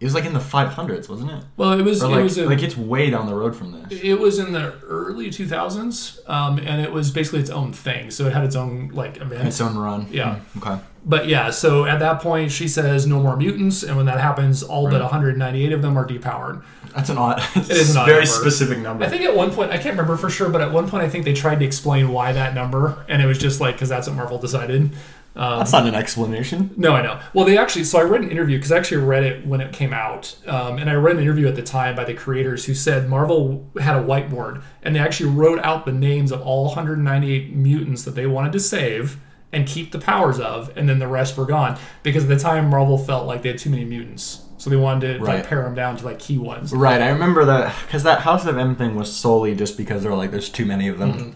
[0.00, 1.44] It was like in the 500s, wasn't it?
[1.56, 3.72] Well, it was Or it like, was a, like it's way down the road from
[3.72, 4.00] this.
[4.02, 8.10] it was in the early 2000s, um, and it was basically its own thing.
[8.10, 9.46] So it had its own like event.
[9.46, 10.08] Its own run.
[10.10, 10.36] Yeah.
[10.36, 10.80] Hmm, Okay.
[11.04, 14.62] But yeah, so at that point, she says no more mutants, and when that happens,
[14.62, 16.62] all but 198 of them are depowered.
[16.98, 17.40] That's an odd.
[17.56, 18.40] It is an odd very number.
[18.40, 19.04] specific number.
[19.04, 21.08] I think at one point, I can't remember for sure, but at one point, I
[21.08, 24.08] think they tried to explain why that number, and it was just like because that's
[24.08, 24.90] what Marvel decided.
[25.36, 26.72] Um, That's not an explanation.
[26.76, 27.20] no, I know.
[27.32, 29.72] Well, they actually, so I read an interview because I actually read it when it
[29.72, 32.74] came out, um, and I read an interview at the time by the creators who
[32.74, 37.54] said Marvel had a whiteboard and they actually wrote out the names of all 198
[37.54, 39.20] mutants that they wanted to save
[39.52, 42.68] and keep the powers of, and then the rest were gone because at the time
[42.68, 45.74] Marvel felt like they had too many mutants, so they wanted to like pare them
[45.74, 46.72] down to like key ones.
[46.72, 50.08] Right, I remember that because that House of M thing was solely just because they
[50.08, 51.12] were like, there's too many of them.
[51.12, 51.30] Mm-hmm.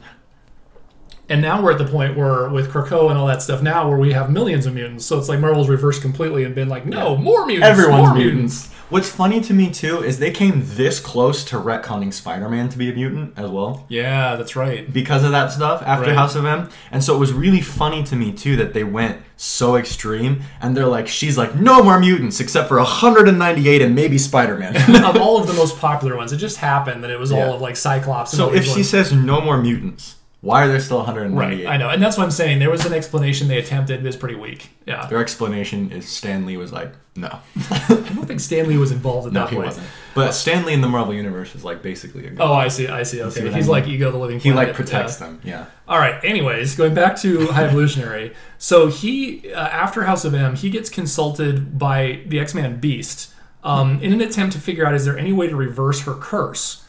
[1.29, 3.97] And now we're at the point where with Krakoa and all that stuff now where
[3.97, 7.17] we have millions of mutants, so it's like Marvel's reversed completely and been like, no,
[7.17, 8.72] more mutants, Everyone's more mutants.
[8.93, 12.91] What's funny to me too is they came this close to retconning Spider-Man to be
[12.91, 14.93] a mutant as well Yeah, that's right.
[14.93, 16.15] because of that stuff after Right.
[16.15, 16.69] House of M.
[16.91, 20.77] And so it was really funny to me too that they went so extreme and
[20.77, 24.77] they're like, she's like, no more mutants except for 198 and maybe Spider-Man.
[25.05, 26.33] of all of the most popular ones.
[26.33, 27.47] It just happened that it was Yeah.
[27.47, 28.33] all of like Cyclops.
[28.35, 31.65] And so if she says no more mutants, why are there still 198?
[31.65, 32.59] right, I know, and that's what I'm saying.
[32.59, 34.05] There was an explanation they attempted.
[34.05, 34.71] It's pretty weak.
[34.87, 37.29] Yeah, Their explanation is Stan Lee was like, no.
[37.71, 39.67] I don't think Stan Lee was involved at No, that he point.
[39.69, 39.87] wasn't.
[40.17, 42.45] But Stan Lee in the Marvel Universe is like basically a god.
[42.45, 42.89] Oh, I see.
[42.89, 43.23] I see.
[43.23, 43.67] Okay, I he's mean?
[43.69, 44.69] like Ego, the Living he Planet.
[44.71, 45.27] like protects yeah.
[45.27, 45.41] them.
[45.45, 45.67] Yeah.
[45.87, 46.23] All right.
[46.25, 48.35] Anyways, going back to High Evolutionary.
[48.59, 53.33] So he, uh, after House of M, he gets consulted by the X-Man Beast
[53.63, 56.85] um, in an attempt to figure out is there any way to reverse her curse.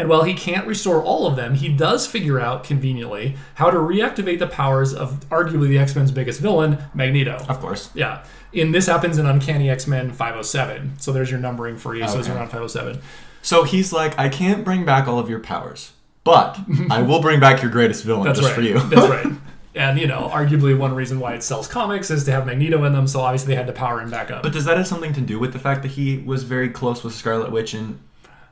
[0.00, 3.76] And while he can't restore all of them, he does figure out conveniently how to
[3.76, 7.36] reactivate the powers of arguably the X-Men's biggest villain, Magneto.
[7.50, 7.90] Of course.
[7.92, 8.24] Yeah.
[8.54, 10.94] And this happens in Uncanny X-Men 507.
[10.98, 12.08] So there's your numbering for you.
[12.08, 12.36] So it's Okay.
[12.38, 13.02] around 507.
[13.42, 15.92] So he's like, I can't bring back all of your powers,
[16.24, 16.58] but
[16.90, 18.54] I will bring back your greatest villain That's just right.
[18.56, 18.78] for you.
[18.88, 19.26] That's right.
[19.74, 22.94] And you know, arguably one reason why it sells comics is to have Magneto in
[22.94, 23.06] them.
[23.06, 24.42] So obviously they had to power him back up.
[24.42, 27.04] But does that have something to do with the fact that he was very close
[27.04, 27.98] with Scarlet Witch and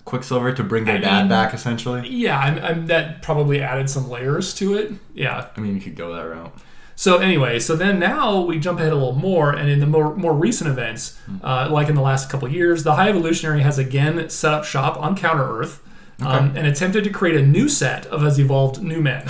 [0.09, 2.09] Quicksilver to bring their I dad mean- back, essentially?
[2.09, 4.93] yeah, I'm, I'm, that probably added some layers to it.
[5.15, 5.49] Yeah.
[5.57, 6.53] I mean, you could go that route.
[6.97, 10.17] So anyway, so then now we jump ahead a little more, and in the more
[10.17, 14.29] more recent events, uh, like in the last couple years, the High Evolutionary has again
[14.31, 15.81] set up shop on Counter Earth
[16.21, 19.25] um, and attempted to create a new set of his evolved new men.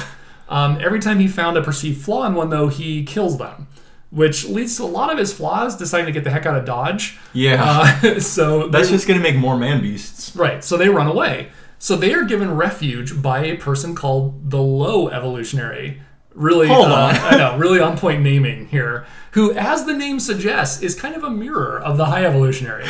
[0.49, 3.67] Um, every time he found a perceived flaw in one, though, he kills them,
[4.11, 6.65] which leads to a lot of his flaws deciding to get the heck out of
[6.65, 7.19] Dodge.
[7.33, 7.63] Yeah.
[8.03, 10.35] Uh, so That's just going to make more man beasts.
[10.35, 10.65] right.
[10.65, 11.51] So they run away.
[11.79, 16.03] So they are given refuge by a person called the Low Evolutionary.
[16.35, 17.15] Really, Hold uh, on.
[17.17, 19.07] I know, really on point naming here.
[19.33, 22.87] Who, as the name suggests, is kind of a mirror of the High Evolutionary.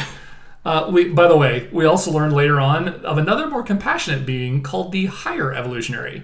[0.68, 4.62] Uh, we, by the way, we also learned later on of another more compassionate being
[4.62, 6.22] called the Higher Evolutionary.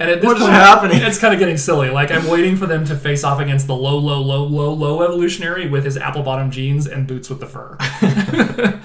[0.00, 1.02] And at this What is point, happening?
[1.02, 1.90] It's kind of getting silly.
[1.90, 5.02] Like I'm waiting for them to face off against the low, low, low, low, low
[5.02, 7.76] evolutionary with his apple bottom jeans and boots with the fur.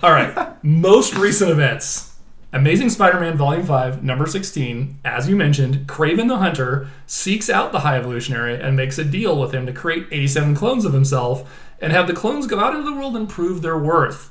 [0.00, 0.64] All right.
[0.64, 2.14] Most recent events.
[2.52, 5.00] Amazing Spider-Man Volume 5, number 16.
[5.04, 9.40] As you mentioned, Kraven the Hunter seeks out the High Evolutionary and makes a deal
[9.40, 11.48] with him to create 87 clones of himself
[11.80, 14.30] and have the clones go out into the world and prove their worth.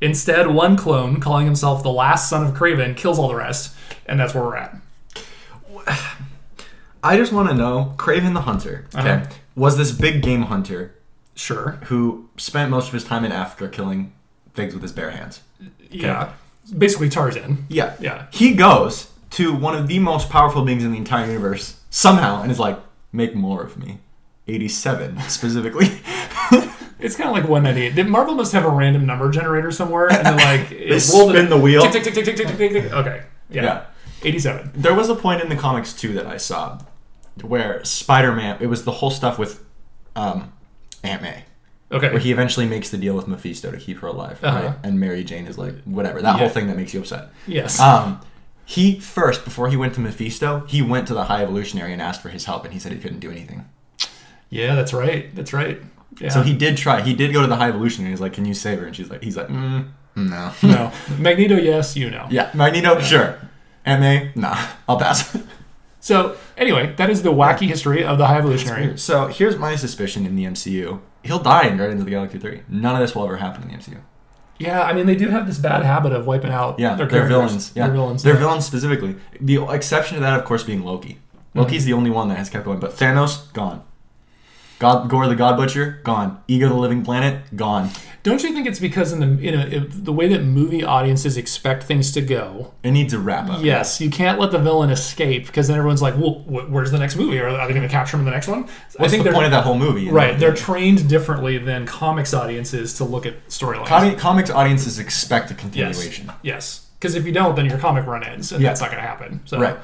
[0.00, 3.74] Instead, one clone, calling himself the last son of Kraven, kills all the rest,
[4.06, 4.76] and that's where we're at.
[7.02, 9.26] I just want to know Kraven the Hunter, okay, Uh-huh.
[9.54, 10.94] was this big game hunter
[11.34, 11.78] Sure.
[11.84, 14.12] who spent most of his time in Africa killing
[14.54, 15.40] things with his bare hands.
[15.90, 16.32] Yeah.
[16.76, 17.64] Basically Tarzan.
[17.68, 17.94] Yeah.
[18.00, 18.26] Yeah.
[18.32, 22.50] He goes to one of the most powerful beings in the entire universe somehow and
[22.52, 22.78] is like,
[23.12, 23.98] make more of me.
[24.46, 26.00] 87 specifically.
[27.02, 27.94] It's kind of like 198.
[27.94, 31.58] Did Marvel must have a random number generator somewhere, and they're like, They spin the
[31.58, 31.82] wheel.
[31.82, 32.92] Tick, tick, tick, tick, tick, tick, tick, tick.
[32.92, 33.22] Okay.
[33.50, 33.62] Yeah.
[33.62, 33.84] Yeah.
[34.22, 34.72] 87.
[34.74, 36.78] There was a point in the comics too that I saw
[37.42, 39.64] where Spider-Man, it was the whole stuff with
[40.14, 40.52] um,
[41.02, 41.44] Aunt May,
[41.90, 42.10] Okay.
[42.10, 44.66] where he eventually makes the deal with Mephisto to keep her alive, Uh-huh.
[44.66, 44.74] right?
[44.82, 46.38] And Mary Jane is like, whatever, that Yeah.
[46.38, 47.28] whole thing that makes you upset.
[47.46, 47.80] yes.
[47.80, 48.20] Um,
[48.66, 52.20] he first, before he went to Mephisto, he went to the High Evolutionary and asked
[52.20, 53.64] for his help, and he said he couldn't do anything.
[54.50, 55.34] yeah, that's right.
[55.34, 55.80] That's right.
[56.18, 56.28] Yeah.
[56.30, 57.00] So he did try.
[57.00, 58.10] He did go to the High Evolutionary.
[58.12, 60.92] He's like, "Can you save her?" And she's like, "He's like, mm, no." no.
[61.18, 62.26] Magneto, yes, you know.
[62.30, 63.38] yeah, Magneto, sure.
[63.86, 65.36] Ma, nah, I'll pass.
[66.02, 68.96] So, anyway, that is the wacky history of the High Evolutionary.
[68.96, 72.62] so here's my suspicion in the MCU: he'll die in Guardians of the Galaxy three.
[72.70, 73.98] None of this will ever happen in the MCU.
[74.58, 77.26] Yeah, I mean, they do have this bad habit of wiping out Yeah, their they're
[77.26, 77.72] villains.
[77.74, 78.24] Yeah, They're villains.
[78.24, 78.36] Yeah.
[78.36, 79.16] villains specifically.
[79.40, 81.18] The exception to that, of course, being Loki.
[81.54, 83.82] Loki's the only one that has kept going, but Thanos gone.
[84.80, 86.42] God, Gorr the God Butcher, gone.
[86.48, 87.90] Ego the Living Planet, gone.
[88.22, 91.36] Don't you think it's because in the you know if the way that movie audiences
[91.36, 92.72] expect things to go?
[92.82, 93.62] It needs a wrap up.
[93.62, 96.98] Yes, you can't let the villain escape because then everyone's like, "Well, wh- where's the
[96.98, 97.38] next movie?
[97.38, 99.44] Are, are they going to capture him in the next one?" What's the they're point
[99.46, 100.10] of that whole movie?
[100.10, 100.38] right.
[100.38, 103.86] They're trained differently than comics audiences to look at storylines.
[103.86, 106.32] Comic, comics audiences expect a continuation.
[106.42, 106.86] yes.
[106.98, 108.68] Because if you don't, then your comic run ends, and Yeah.
[108.70, 109.40] that's not going to happen.
[109.46, 109.76] So, Right.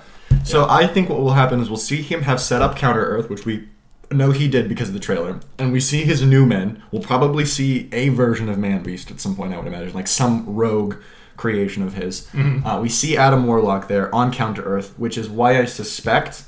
[0.44, 3.30] So I think what will happen is we'll see him have set up Counter Earth,
[3.30, 3.66] which we
[4.10, 6.82] know he did because of the trailer, and we see his new men.
[6.90, 9.52] We'll probably see a version of Man Beast at some point.
[9.52, 10.96] I would imagine, like some rogue
[11.36, 12.28] creation of his.
[12.34, 16.44] Uh, we see Adam Warlock there on Counter Earth, which is why I suspect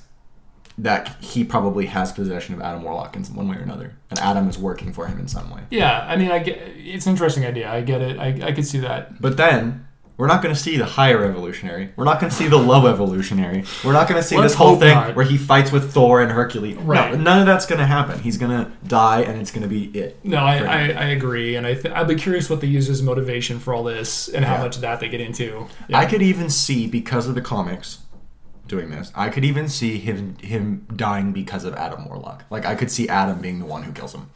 [0.78, 4.18] that he probably has possession of Adam Warlock in some one way or another, and
[4.20, 5.62] Adam is working for him in some way.
[5.70, 7.68] Yeah, I mean, I get it's an interesting idea.
[7.70, 8.18] I get it.
[8.18, 9.20] I, I could see that.
[9.20, 9.88] But then
[10.18, 11.90] we're not going to see the higher evolutionary.
[11.96, 13.64] We're not going to see the low evolutionary.
[13.84, 15.14] We're not going to see Let's this whole thing not.
[15.16, 16.76] where he fights with Thor and Hercules.
[16.76, 17.12] Right.
[17.14, 18.18] No, none of that's going to happen.
[18.18, 20.18] He's going to die, and it's going to be it.
[20.24, 20.78] No, I, I.
[20.88, 23.84] I agree, and I th- I'd be curious what they use as motivation for all
[23.84, 24.62] this and how Yeah.
[24.62, 25.66] much of that they get into.
[25.94, 28.00] I could even see because of the comics
[28.66, 29.10] doing this.
[29.14, 32.44] I could even see him him dying because of Adam Warlock.
[32.50, 34.28] Like I could see Adam being the one who kills him,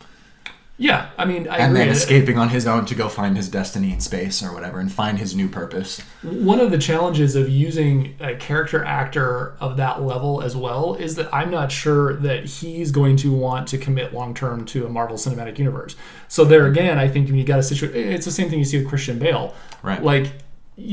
[0.82, 3.92] Yeah, I mean, I and then escaping on his own to go find his destiny
[3.92, 6.00] in space or whatever, and find his new purpose.
[6.24, 11.14] One of the challenges of using a character actor of that level as well is
[11.14, 14.88] that I'm not sure that he's going to want to commit long term to a
[14.88, 15.94] Marvel Cinematic Universe.
[16.26, 18.64] So there again, I think when you got a situation, it's the same thing you
[18.64, 19.54] see with Christian Bale.
[19.84, 20.02] Right.
[20.02, 20.32] Like,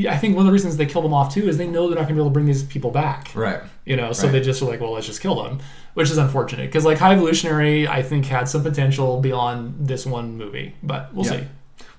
[0.09, 1.95] I think one of the reasons they killed them off too is they know they're
[1.97, 3.31] not going to be able to bring these people back.
[3.33, 3.61] Right.
[3.85, 4.33] You know, so Right.
[4.33, 5.59] they just are like, well, let's just kill them,
[5.93, 10.37] which is unfortunate because like High Evolutionary, I think had some potential beyond this one
[10.37, 11.31] movie, but we'll Yeah.
[11.31, 11.47] see.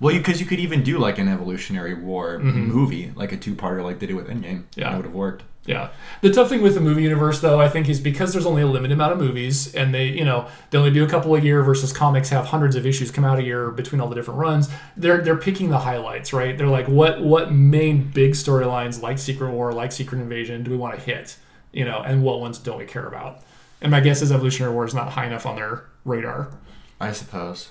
[0.00, 3.98] Well, because you, could even do like an evolutionary war movie, like a two-parter, like
[3.98, 4.62] they did with Endgame.
[4.62, 4.80] Mm-hmm.
[4.80, 4.90] Yeah.
[4.90, 5.42] that would have worked.
[5.66, 5.90] Yeah.
[6.22, 8.66] The tough thing with the movie universe, though, I think, is because there's only a
[8.66, 11.62] limited amount of movies, and they, you know, they only do a couple a year
[11.62, 14.70] versus comics have hundreds of issues come out a year between all the different runs.
[14.96, 16.56] They're they're picking the highlights, right?
[16.56, 20.76] They're like, what what main big storylines like Secret War, like Secret Invasion, do we
[20.78, 21.36] want to hit?
[21.72, 23.42] You know, and what ones don't we care about?
[23.82, 26.50] And my guess is Evolutionary War is not high enough on their radar.
[26.98, 27.70] I suppose.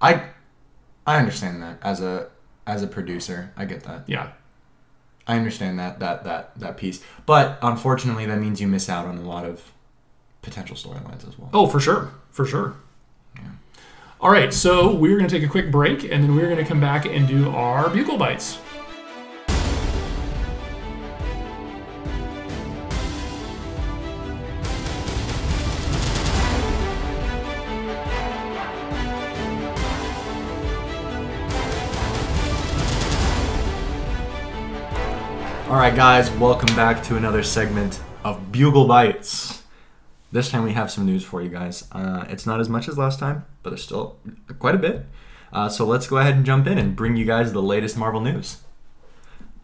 [0.00, 0.30] I
[1.06, 2.28] I understand that as a
[2.66, 3.52] as a producer.
[3.56, 4.04] I get that.
[4.06, 4.32] Yeah.
[5.26, 7.02] I understand that that that that piece.
[7.24, 9.72] But unfortunately, that means you miss out on a lot of
[10.42, 11.50] potential storylines as well.
[11.52, 12.76] Oh, for sure, for sure.
[14.18, 16.64] All right, so we're going to take a quick break, and then we're going to
[16.64, 18.58] come back and do our Bugle Bytes.
[35.76, 39.60] All right, guys, welcome back to another segment of Bugle Bytes.
[40.32, 41.86] This time we have some news for you guys.
[41.92, 44.16] Uh, it's not as much as last time, but there's still
[44.58, 45.04] quite a bit.
[45.52, 48.22] Uh, so let's go ahead and jump in and bring you guys the latest Marvel
[48.22, 48.62] news.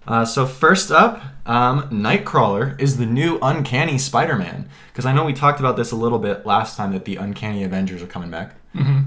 [0.06, 4.68] Uh, so first up, um, Nightcrawler is the new Uncanny Spider-Man.
[4.92, 7.64] Because I know we talked about this a little bit last time that the Uncanny
[7.64, 8.56] Avengers are coming back,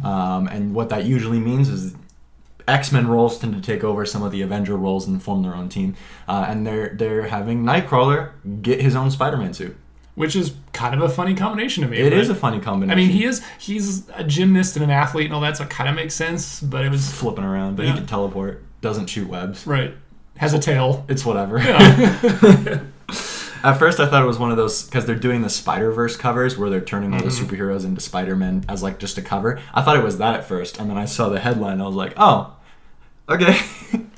[0.04, 1.94] um, and what that usually means is
[2.68, 5.70] X-Men roles tend to take over some of the Avenger roles and form their own
[5.70, 5.96] team,
[6.28, 9.76] uh, and they're they're having Nightcrawler get his own Spider-Man suit.
[10.16, 11.98] which is kind of a funny combination to me.
[11.98, 12.98] It is a funny combination.
[12.98, 15.70] I mean, he is he's a gymnast and an athlete and all that, so it
[15.70, 16.62] kind of makes sense.
[16.62, 17.92] But it was flipping around, but Yeah.
[17.92, 19.68] he can teleport, doesn't shoot webs.
[19.68, 19.94] right.
[20.38, 21.06] Has a tail.
[21.08, 21.60] It's whatever.
[21.60, 22.80] Yeah.
[23.64, 26.16] At first, I thought it was one of those because they're doing the Spider Verse
[26.16, 27.46] covers where they're turning all the Mm-hmm.
[27.46, 29.60] superheroes into Spider Men as like just a cover.
[29.74, 31.82] I thought it was that at first, and then I saw the headline.
[31.82, 32.55] I was like, oh,
[33.30, 33.58] okay,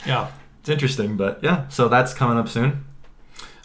[0.06, 0.32] yeah.
[0.60, 1.18] it's interesting.
[1.18, 2.86] But yeah, so that's coming up soon.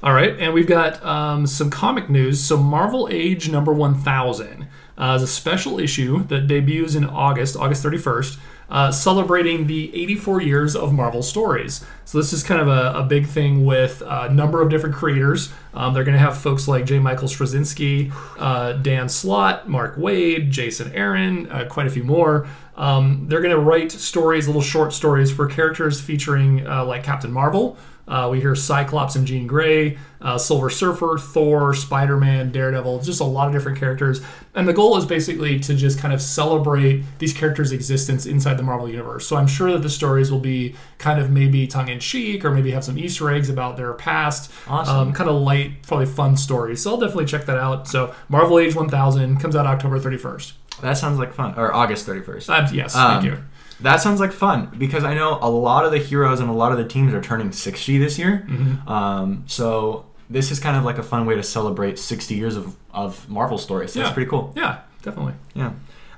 [0.03, 2.43] All right, and we've got um, some comic news.
[2.43, 4.67] So, Marvel Age number 1000
[4.99, 8.39] uh, is a special issue that debuts in August, August 31st,
[8.69, 11.85] uh, celebrating the 84 years of Marvel stories.
[12.05, 15.53] So, this is kind of a, a big thing with a number of different creators.
[15.73, 16.99] Um, they're going to have folks like J.
[16.99, 22.49] Michael Straczynski, uh, Dan Slott, Mark Waid, Jason Aaron, uh, quite a few more.
[22.77, 27.33] Um, they're going to write stories, little short stories for characters featuring uh, like Captain
[27.33, 27.77] Marvel.
[28.09, 33.21] Uh, we hear Cyclops and Jean Grey, uh, Silver Surfer, Thor, Spider Man, Daredevil, just
[33.21, 34.21] a lot of different characters.
[34.55, 38.65] And the goal is basically to just kind of celebrate these characters' existence inside the
[38.65, 39.27] Marvel Universe.
[39.27, 42.51] So I'm sure that the stories will be kind of maybe tongue in cheek or
[42.51, 44.51] maybe have some Easter eggs about their past.
[44.67, 44.97] Awesome.
[44.97, 46.83] Um, kind of light, probably fun stories.
[46.83, 47.87] So I'll definitely check that out.
[47.87, 50.53] So Marvel Age 1000 comes out October 31st.
[50.81, 52.49] That sounds like fun, or August thirty first.
[52.51, 53.43] Uh, yes, Um, thank you.
[53.81, 56.71] That sounds like fun because I know a lot of the heroes and a lot
[56.73, 58.47] of the teams are turning 60 this year.
[58.49, 58.89] Mm-hmm.
[58.89, 62.77] Um, so this is kind of like a fun way to celebrate 60 years of,
[62.93, 63.93] of Marvel stories.
[63.93, 64.05] So Yeah.
[64.05, 64.53] That's pretty cool.
[64.57, 65.35] Yeah, definitely.
[65.55, 65.73] Yeah.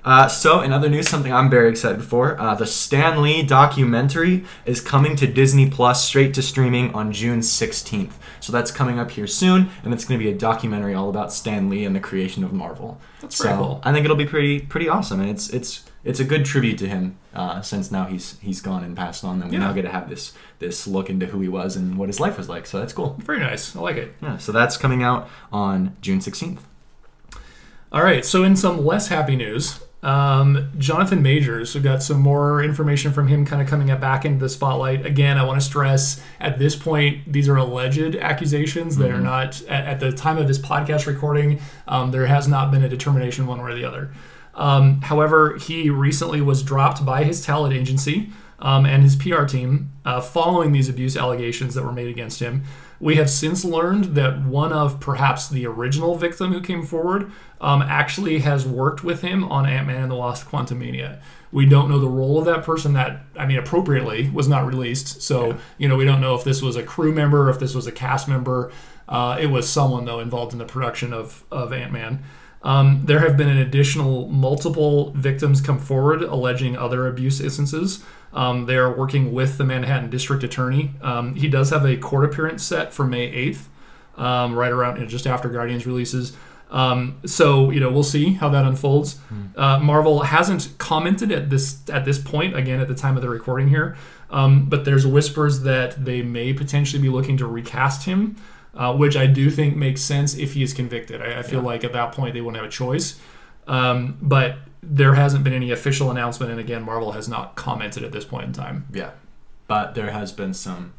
[0.05, 4.45] Uh, so, in other news, something I'm very excited for: uh, the Stan Lee documentary
[4.67, 8.13] is coming to Disney Plus straight to streaming on June 16th.
[8.41, 11.33] So that's coming up here soon, and it's going to be a documentary all about
[11.33, 13.01] Stan Lee and the creation of Marvel.
[13.23, 13.81] That's so cool.
[13.83, 16.87] I think it'll be pretty pretty awesome, and it's it's it's a good tribute to
[16.87, 19.65] him uh, since now he's he's gone and passed on, and we Yeah.
[19.65, 22.37] now get to have this this look into who he was and what his life
[22.37, 22.67] was like.
[22.67, 23.17] So that's cool.
[23.21, 23.75] Very nice.
[23.75, 24.13] I like it.
[24.21, 24.37] Yeah.
[24.37, 26.59] So that's coming out on June 16th.
[27.91, 28.25] All right.
[28.25, 33.27] So, in some less happy news, um, Jonathan Majors, we've got some more information from
[33.27, 35.07] him kind of coming up back into the spotlight.
[35.07, 38.99] Again, I want to stress at this point, these are alleged accusations.
[38.99, 41.59] They are not, at, at the time of this podcast recording,
[41.89, 44.13] um, there has not been a determination one way or the other.
[44.55, 48.29] Um, however, he recently was dropped by his talent agency
[48.59, 52.65] um, and his PR team uh, following these abuse allegations that were made against him.
[53.05, 57.83] We have since learned that one of perhaps the original victim who came forward um,
[57.83, 61.21] actually has worked with him on Ant Man and the Lost Quantumania.
[61.53, 62.95] We don't know the role of that person.
[62.95, 65.21] That I mean, appropriately was not released.
[65.21, 67.87] So you know, we don't know if this was a crew member, if this was
[67.87, 68.73] a cast member.
[69.07, 72.25] Uh, it was someone though involved in the production of of Ant Man.
[72.65, 78.03] Um, there have been an additional multiple victims come forward alleging other abuse instances.
[78.33, 80.93] Um, they are working with the Manhattan District Attorney.
[81.03, 83.67] Um, he does have a court appearance set for May 8th,
[84.17, 86.33] um, right around you know, just after Guardians releases.
[86.71, 89.21] Um, so you know we'll see how that unfolds.
[89.55, 93.29] Uh, Marvel hasn't commented at this at this point again at the time of the
[93.29, 93.97] recording here,
[94.31, 98.37] um, but there's whispers that they may potentially be looking to recast him
[98.77, 101.23] uh, which I do think makes sense if he is convicted.
[101.23, 103.19] I, I feel like at that point they wouldn't have a choice.
[103.67, 108.13] Um, but there hasn't been any official announcement, and again, Marvel has not commented at
[108.13, 108.87] this point in time.
[108.93, 109.11] Yeah.
[109.67, 110.93] But there has been some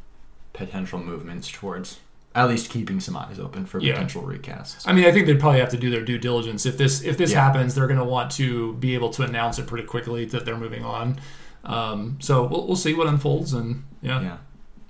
[0.52, 2.00] potential movements towards
[2.34, 3.92] at least keeping some eyes open for Yeah.
[3.94, 4.82] potential recasts.
[4.84, 6.66] I mean, I think they'd probably have to do their due diligence.
[6.66, 7.42] If this if this Yeah.
[7.44, 10.56] happens, they're going to want to be able to announce it pretty quickly that they're
[10.58, 11.18] moving on.
[11.64, 14.36] Um, so we'll, we'll see what unfolds, and yeah, Yeah.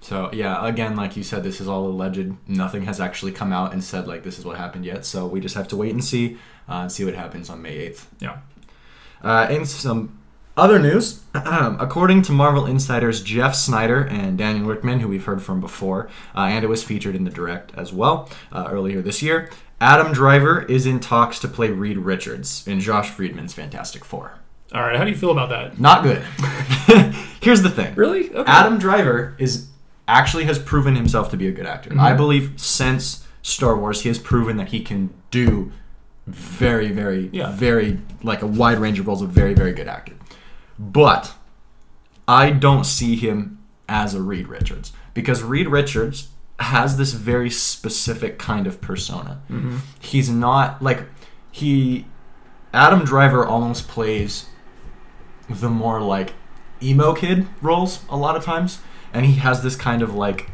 [0.07, 2.33] So yeah, again, like you said, this is all alleged.
[2.47, 5.05] Nothing has actually come out and said like this is what happened yet.
[5.05, 6.39] So we just have to wait and see
[6.69, 8.09] uh, and see what happens on May eighth.
[8.21, 8.39] yeah.
[9.21, 10.17] Uh, in some
[10.57, 15.61] other news, according to Marvel insiders Jeff Sneider and Daniel Richtman, who we've heard from
[15.61, 19.51] before, uh, and it was featured in the direct as well uh, earlier this year,
[19.81, 24.39] Adam Driver is in talks to play Reed Richards in Josh Friedman's Fantastic Four.
[24.73, 25.81] All right, how do you feel about that?
[25.81, 26.23] Not good.
[27.41, 27.93] Here's the thing.
[27.97, 28.31] Really?
[28.33, 28.45] Okay.
[28.47, 29.67] Adam Driver is
[30.09, 31.91] actually has proven himself to be a good actor.
[31.93, 32.17] I mm-hmm.
[32.17, 35.73] believe since Star Wars, he has proven that he can do
[36.27, 37.53] very, very, Yeah.
[37.53, 39.23] very like a wide range of roles.
[39.23, 40.15] A very, very good actor.
[40.79, 41.35] But
[42.27, 43.59] I don't see him
[43.89, 46.29] as a Reed Richards because Reed Richards
[46.59, 49.41] has this very specific kind of persona.
[49.51, 49.79] Mm-hmm.
[50.01, 51.05] He's not like
[51.51, 52.07] he.
[52.73, 54.47] Adam Driver almost plays
[55.49, 56.35] the more like
[56.83, 58.81] emo kid roles a lot of times,
[59.17, 60.51] and he has this kind of like.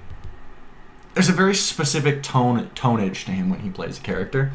[1.14, 4.52] There's a very specific tone tonage to him when he plays a character,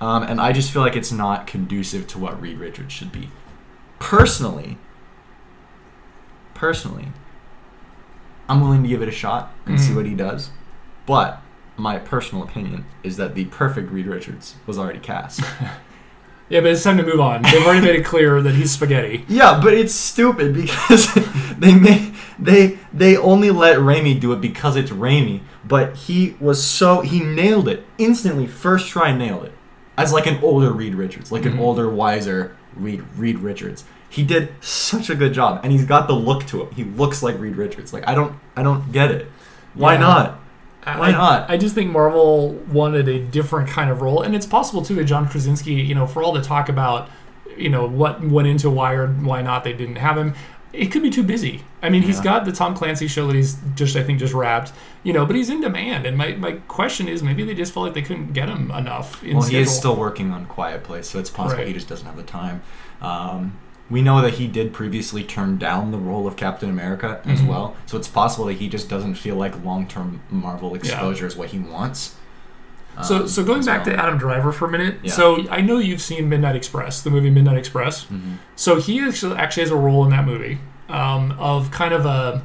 [0.00, 3.30] um, and I just feel like it's not conducive to what Reed Richards should be.
[3.98, 4.78] Personally,
[6.54, 7.08] personally,
[8.48, 9.96] I'm willing to give it a shot and see Mhm.
[9.96, 10.50] what he does,
[11.06, 11.42] but
[11.76, 15.40] my personal opinion is that the perfect Reed Richards was already cast.
[16.48, 17.42] yeah, but it's time to move on.
[17.42, 19.24] They've already made it clear that he's spaghetti.
[19.28, 21.12] Yeah, but it's stupid because
[21.58, 25.40] they made they they only let Raimi do it because it's Raimi.
[25.64, 28.46] But he was so he nailed it instantly.
[28.46, 29.52] First try, nailed it.
[29.98, 31.60] As like an older Reed Richards, like an Mhm.
[31.60, 33.84] older, wiser Reed Reed Richards.
[34.08, 36.70] He did such a good job, and he's got the look to him.
[36.74, 37.92] He looks like Reed Richards.
[37.92, 39.26] Like I don't I don't get it.
[39.74, 40.00] Why Yeah.
[40.00, 40.40] not?
[40.86, 41.50] I- Why not?
[41.50, 45.04] I just think Marvel wanted a different kind of role, and it's possible too that
[45.04, 47.08] John Krasinski, you know, for all the talk about,
[47.56, 50.34] you know, what went into why or why not they didn't have him,
[50.72, 51.62] it could be too busy.
[51.82, 54.72] I mean, he's got the Tom Clancy show that he's just, I think, just wrapped,
[55.04, 57.86] you know, but he's in demand, and my, my question is maybe they just felt
[57.86, 59.22] like they couldn't get him enough.
[59.24, 61.68] In Well, he is still working on Quiet Place, so it's possible Right.
[61.68, 62.62] he just doesn't have the time.
[63.00, 63.58] Um,
[63.88, 67.46] we know that he did previously turn down the role of Captain America as Mhm.
[67.46, 71.48] well, so it's possible that he just doesn't feel like long-term Marvel exposure is what
[71.50, 72.14] he wants.
[73.02, 73.94] So, Um, so going back well.
[73.94, 74.96] to Adam Driver for a minute.
[75.02, 75.12] Yeah.
[75.12, 78.06] So I know you've seen Midnight Express, the movie Midnight Express.
[78.06, 78.38] Mhm.
[78.56, 80.58] So he actually actually has a role in that movie
[80.88, 82.42] um, of kind of a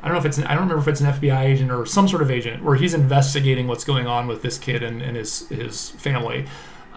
[0.00, 1.84] I don't know if it's an, I don't remember if it's an FBI agent or
[1.84, 5.16] some sort of agent where he's investigating what's going on with this kid and, and
[5.16, 6.44] his his family.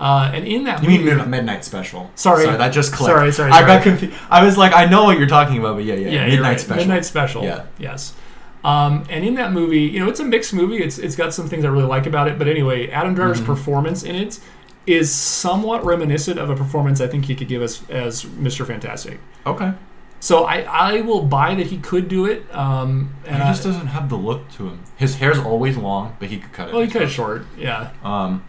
[0.01, 2.09] Uh, and in that You movie, mean Mid- Midnight Special?
[2.15, 2.45] Sorry.
[2.45, 3.13] sorry, that just clicked.
[3.15, 4.15] Sorry, sorry, I got confused.
[4.31, 6.59] I was like, I know what you're talking about, but yeah, yeah, yeah, Midnight right.
[6.59, 6.77] Special.
[6.77, 7.43] Midnight Special.
[7.43, 7.65] Yeah.
[7.77, 8.13] Yes.
[8.63, 10.77] Um, and in that movie, you know, it's a mixed movie.
[10.77, 12.37] It's it's got some things I really like about it.
[12.39, 13.45] But anyway, Adam Driver's Mhm.
[13.45, 14.39] performance in it
[14.87, 18.65] is somewhat reminiscent of a performance I think he could give us as Mr.
[18.65, 19.19] Fantastic.
[19.45, 19.73] Okay.
[20.19, 22.43] So I, I will buy that he could do it.
[22.55, 24.79] Um, He just I, doesn't have the look to him.
[24.97, 26.73] His hair's always long, but he could cut it.
[26.73, 27.45] well, he cut it short.
[27.57, 28.43] Yeah, Um,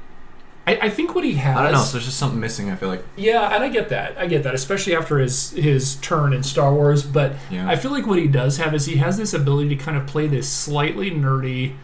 [0.67, 1.57] I, I think what he has.
[1.57, 1.79] I don't know.
[1.81, 2.71] So there's just something missing.
[2.71, 3.05] I feel like.
[3.17, 4.17] Yeah, and I get that.
[4.17, 7.03] I get that, especially after his his turn in Star Wars.
[7.03, 7.69] But Yeah.
[7.69, 10.07] I feel like what he does have is he has this ability to kind of
[10.07, 11.75] play this slightly nerdy,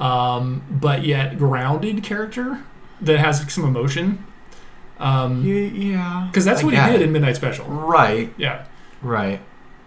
[0.00, 2.62] um, but yet grounded character
[3.00, 4.24] that has some emotion.
[4.98, 6.26] Um, Yeah.
[6.28, 7.02] because that's I what he did it.
[7.02, 7.66] in Midnight Special.
[7.66, 8.32] Right.
[8.36, 8.64] Yeah.
[9.02, 9.40] Right.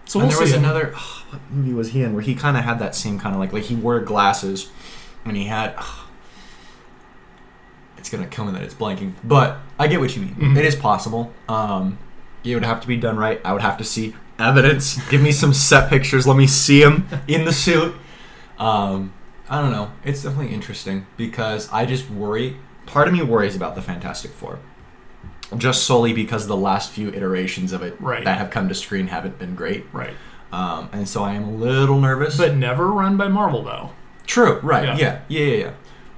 [0.05, 0.63] So we'll there was him.
[0.63, 0.93] another.
[1.29, 3.51] what movie was he in where he kind of had that same kind of like
[3.53, 4.69] like he wore glasses,
[5.25, 5.75] and he had.
[7.99, 10.35] It's gonna come me that it's blanking, but I get what you mean.
[10.35, 10.57] Mhm.
[10.57, 11.31] It is possible.
[11.47, 11.97] Um,
[12.43, 13.39] it would have to be done right.
[13.45, 14.97] I would have to see evidence.
[15.09, 16.25] Give me some set pictures.
[16.25, 17.93] Let me see him in the suit.
[18.57, 19.11] Um,
[19.49, 19.91] I don't know.
[20.03, 22.55] It's definitely interesting because I just worry.
[22.85, 24.59] Part of me worries about the Fantastic Four.
[25.57, 28.23] Just solely because the last few iterations of it Right.
[28.23, 29.85] that have come to screen haven't been great.
[29.91, 30.13] Right.
[30.51, 32.37] Um, and so I am a little nervous.
[32.37, 33.91] But never run by Marvel though.
[34.27, 34.83] true, right?
[34.85, 34.95] Yeah.
[34.97, 35.71] Yeah, yeah, yeah, yeah.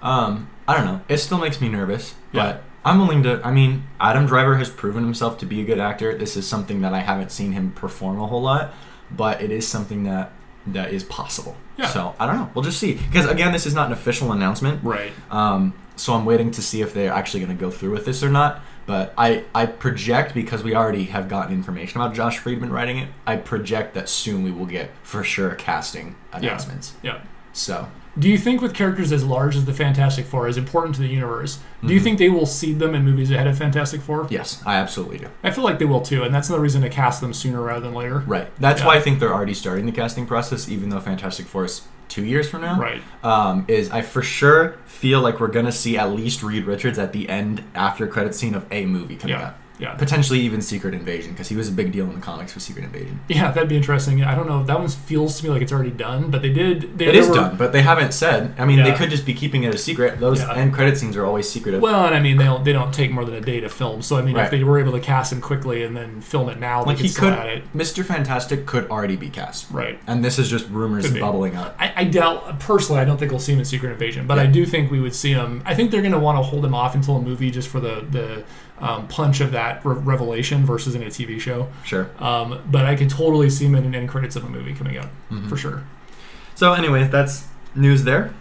[0.03, 1.01] Um, I don't know.
[1.07, 2.43] It still makes me nervous, Yeah.
[2.43, 3.41] but I'm willing to.
[3.45, 6.17] I mean, Adam Driver has proven himself to be a good actor.
[6.17, 8.73] This is something that I haven't seen him perform a whole lot,
[9.11, 10.31] but it is something that
[10.67, 11.55] that is possible.
[11.77, 11.87] Yeah.
[11.87, 12.49] So I don't know.
[12.53, 12.93] We'll just see.
[12.93, 14.83] Because again, this is not an official announcement.
[14.83, 15.11] Right.
[15.29, 18.23] Um, so I'm waiting to see if they're actually going to go through with this
[18.23, 18.61] or not.
[18.87, 23.09] But I, I project because we already have gotten information about Josh Friedman writing it.
[23.27, 26.93] I project that soon we will get for sure casting announcements.
[27.03, 27.21] Yeah.
[27.53, 27.87] So
[28.19, 31.07] Do you think with characters as large as the Fantastic Four, as important to the
[31.07, 32.03] universe, do you Mhm.
[32.03, 34.27] think they will seed them in movies ahead of Fantastic Four?
[34.29, 35.27] yes, I absolutely do.
[35.43, 37.79] I feel like they will too, and that's another reason to cast them sooner rather
[37.79, 38.23] than later.
[38.27, 38.49] Right.
[38.59, 38.87] That's Yeah.
[38.87, 42.25] why I think they're already starting the casting process, even though Fantastic Four is two
[42.25, 42.77] years from now.
[42.77, 43.01] Right.
[43.23, 47.13] Um, is I for sure feel like we're gonna see at least Reed Richards at
[47.13, 49.45] the end after credit scene of a movie coming Yeah.
[49.47, 49.55] out.
[49.81, 49.95] Yeah.
[49.95, 52.85] Potentially even Secret Invasion because he was a big deal in the comics for Secret
[52.85, 53.19] Invasion.
[53.27, 54.23] Yeah, that'd be interesting.
[54.23, 54.63] I don't know.
[54.63, 56.99] That one feels to me like it's already done, but they did.
[56.99, 58.53] They, It is were- done, but they haven't said.
[58.59, 60.19] I mean, they could just be keeping it a secret.
[60.19, 60.53] Those Yeah.
[60.53, 61.81] end credit scenes are always secretive.
[61.81, 64.03] Well, and I mean, they don't, they don't take more than a day to film.
[64.03, 66.59] So I mean, if they were able to cast him quickly and then film it
[66.59, 67.73] now, like they he could still could, add it.
[67.75, 68.05] Mr.
[68.05, 69.99] Fantastic could already be cast, Right.
[70.05, 71.75] and this is just rumors bubbling up.
[71.79, 73.01] I, I doubt personally.
[73.01, 74.43] I don't think we'll see him in Secret Invasion, but Yeah.
[74.43, 75.63] I do think we would see him.
[75.65, 77.79] I think they're going to want to hold him off until a movie just for
[77.79, 78.43] the the
[78.81, 81.67] um, punch of that re- revelation versus in a TV show.
[81.85, 82.09] Sure.
[82.19, 84.97] Um, but I could totally see him in an end credits of a movie coming
[84.97, 85.47] up Mhm.
[85.47, 85.83] for sure.
[86.55, 87.45] So anyway, that's
[87.75, 88.33] news there.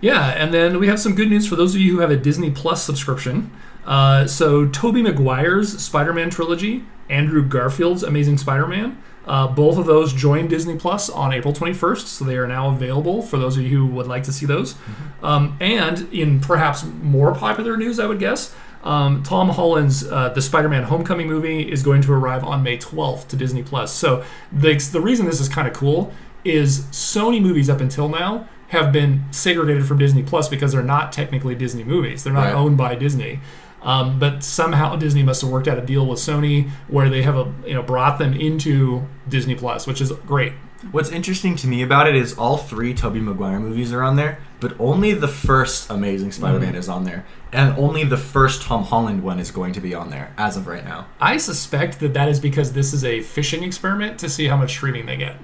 [0.00, 2.16] Yeah, and then we have some good news for those of you who have a
[2.16, 3.50] Disney Plus subscription.
[3.86, 9.86] Uh, so, Tobey Maguire's Spider Man trilogy, Andrew Garfield's Amazing Spider Man, uh, both of
[9.86, 13.62] those joined Disney Plus on April 21st, so they are now available for those of
[13.62, 14.74] you who would like to see those.
[15.22, 18.54] Um, and in perhaps more popular news, I would guess,
[18.86, 22.78] um, Tom Holland's uh, The Spider Man Homecoming movie is going to arrive on May
[22.78, 23.92] 12th to Disney Plus.
[23.92, 26.12] So, the, the reason this is kind of cool
[26.44, 31.12] is Sony movies up until now have been segregated from Disney Plus because they're not
[31.12, 32.24] technically Disney movies.
[32.24, 32.54] They're not Right.
[32.54, 33.40] owned by Disney.
[33.82, 37.36] Um, but somehow Disney must have worked out a deal with Sony where they have
[37.36, 40.52] a you know brought them into Disney Plus, which is great.
[40.92, 44.38] What's interesting to me about it is all three Tobey Maguire movies are on there,
[44.60, 46.78] but only the first Amazing Spider-Man Mhm.
[46.78, 50.10] is on there, and only the first Tom Holland one is going to be on
[50.10, 51.06] there as of right now.
[51.20, 54.70] I suspect that that is because this is a fishing experiment to see how much
[54.70, 55.36] streaming they get.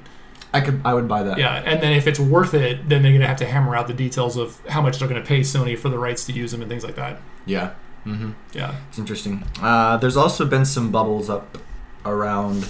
[0.54, 1.38] I could, I would buy that.
[1.38, 3.94] Yeah, and then if it's worth it, then they're gonna have to hammer out the
[3.94, 6.68] details of how much they're gonna pay Sony for the rights to use them and
[6.70, 7.20] things like that.
[7.46, 7.70] Yeah.
[8.06, 8.30] Mm-hmm.
[8.52, 8.72] Yeah.
[8.90, 9.44] It's interesting.
[9.62, 11.56] Uh, there's also been some bubbles up
[12.04, 12.66] around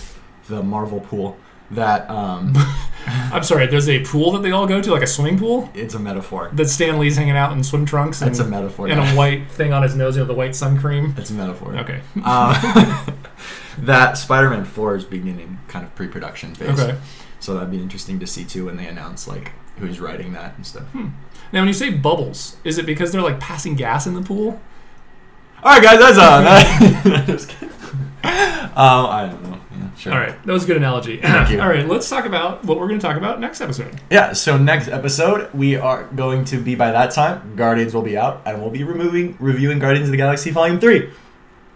[0.48, 1.36] the Marvel pool
[1.72, 2.52] that um,
[3.06, 3.66] I'm sorry.
[3.66, 5.70] There's a pool that they all go to, like a swimming pool.
[5.74, 6.50] it's a metaphor.
[6.52, 8.88] That Stan Lee's hanging out in swim trunks and, It's a metaphor.
[8.88, 11.14] and a white thing on his nose, you know, the white sun cream.
[11.18, 11.74] It's a metaphor.
[11.78, 12.00] Okay.
[12.24, 13.06] Uh,
[13.78, 16.78] that Spider-Man 4 is beginning kind of pre-production phase.
[16.78, 16.98] Okay.
[17.40, 20.64] So that'd be interesting to see too when they announce like who's writing that and
[20.66, 20.84] stuff.
[20.94, 21.10] Now,
[21.60, 24.60] when you say bubbles, is it because they're like passing gas in the pool?
[25.64, 27.26] All right, guys, that's on.
[27.26, 27.68] Just kidding.
[27.72, 29.60] um, I don't know.
[30.02, 30.12] Sure.
[30.12, 31.18] All right, that was a good analogy.
[31.18, 31.60] Thank you.
[31.60, 34.00] All right, let's talk about what we're going to talk about next episode.
[34.10, 34.32] Yeah.
[34.32, 37.54] So next episode, we are going to be by that time.
[37.54, 41.08] Guardians will be out, and we'll be removing reviewing Guardians of the Galaxy Volume Three.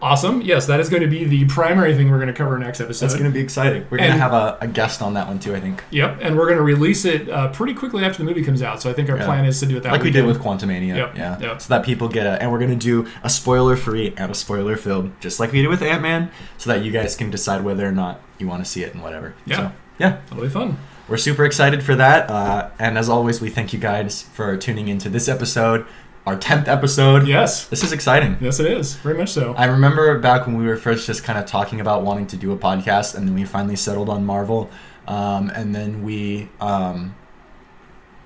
[0.02, 0.43] Awesome.
[0.43, 3.06] Yes, that is going to be the primary thing we're going to cover next episode.
[3.06, 3.86] That's going to be exciting.
[3.89, 5.55] We're going to have a, a guest on that one too.
[5.56, 8.44] I think, Yep, and we're going to release it uh, pretty quickly after the movie
[8.44, 8.82] comes out.
[8.82, 9.24] So I think our Yeah.
[9.24, 10.44] plan is to do it that like we did weekend.
[10.44, 10.97] with Quantumania.
[10.97, 11.39] Yep, Yeah.
[11.40, 11.62] yep.
[11.62, 14.35] So that people get it, and we're going to do a spoiler free and a
[14.35, 17.64] spoiler filled, just like we did with Ant Man, so that you guys can decide
[17.64, 19.35] whether or not you want to see it and whatever.
[19.47, 19.56] Yeah.
[19.56, 20.18] So, yeah.
[20.28, 20.77] That'll be fun.
[21.09, 22.28] We're super excited for that.
[22.28, 25.86] Uh, and as always, we thank you guys for tuning into this episode.
[26.27, 27.27] Our 10th episode.
[27.28, 27.66] Yes.
[27.69, 28.36] This is exciting.
[28.40, 28.94] Yes, it is.
[28.97, 29.55] Very much so.
[29.55, 32.53] I remember back when we were first just kind of talking about wanting to do
[32.53, 34.69] a podcast, and then we finally settled on Marvel.
[35.07, 37.15] Um, and then we um,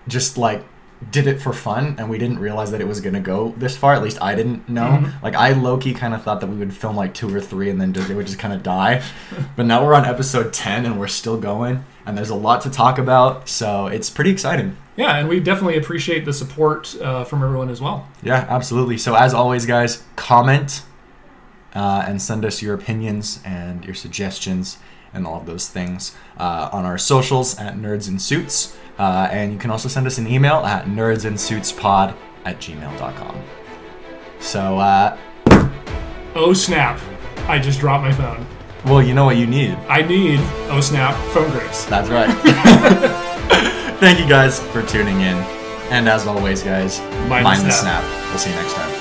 [0.09, 0.64] just like
[1.10, 3.77] did it for fun, and we didn't realize that it was going to go this
[3.77, 3.94] far.
[3.94, 5.01] At least I didn't know.
[5.02, 5.22] Mhm.
[5.22, 7.70] Like, I low key kind of thought that we would film like two or three,
[7.70, 9.02] and then just, it would just kind of die.
[9.56, 12.70] but now we're on episode 10, and we're still going, and there's a lot to
[12.70, 13.48] talk about.
[13.48, 14.77] So it's pretty exciting.
[14.97, 18.09] Yeah, and we definitely appreciate the support uh, from everyone as well.
[18.23, 18.99] Yeah, absolutely.
[18.99, 20.83] So as always, guys, comment
[21.75, 24.79] uh, and send us your opinions and your suggestions
[25.15, 28.77] and all of those things uh, on our socials at Nerds in Suits.
[28.99, 32.15] Uh, and you can also send us an email at nerdsinsuitspod
[32.45, 33.43] at gmail.com.
[34.41, 35.17] So, uh,
[36.35, 37.01] Oh snap!
[37.49, 38.47] I just dropped my phone.
[38.85, 39.73] well, you know what you need.
[39.89, 40.39] I need
[40.71, 41.85] oh snap phone grips.
[41.87, 42.29] That's right.
[44.01, 45.36] Thank you guys for tuning in.
[45.90, 48.02] And as always, guys, Mind the mind the snap.
[48.02, 48.28] snap.
[48.31, 48.99] We'll see you next time.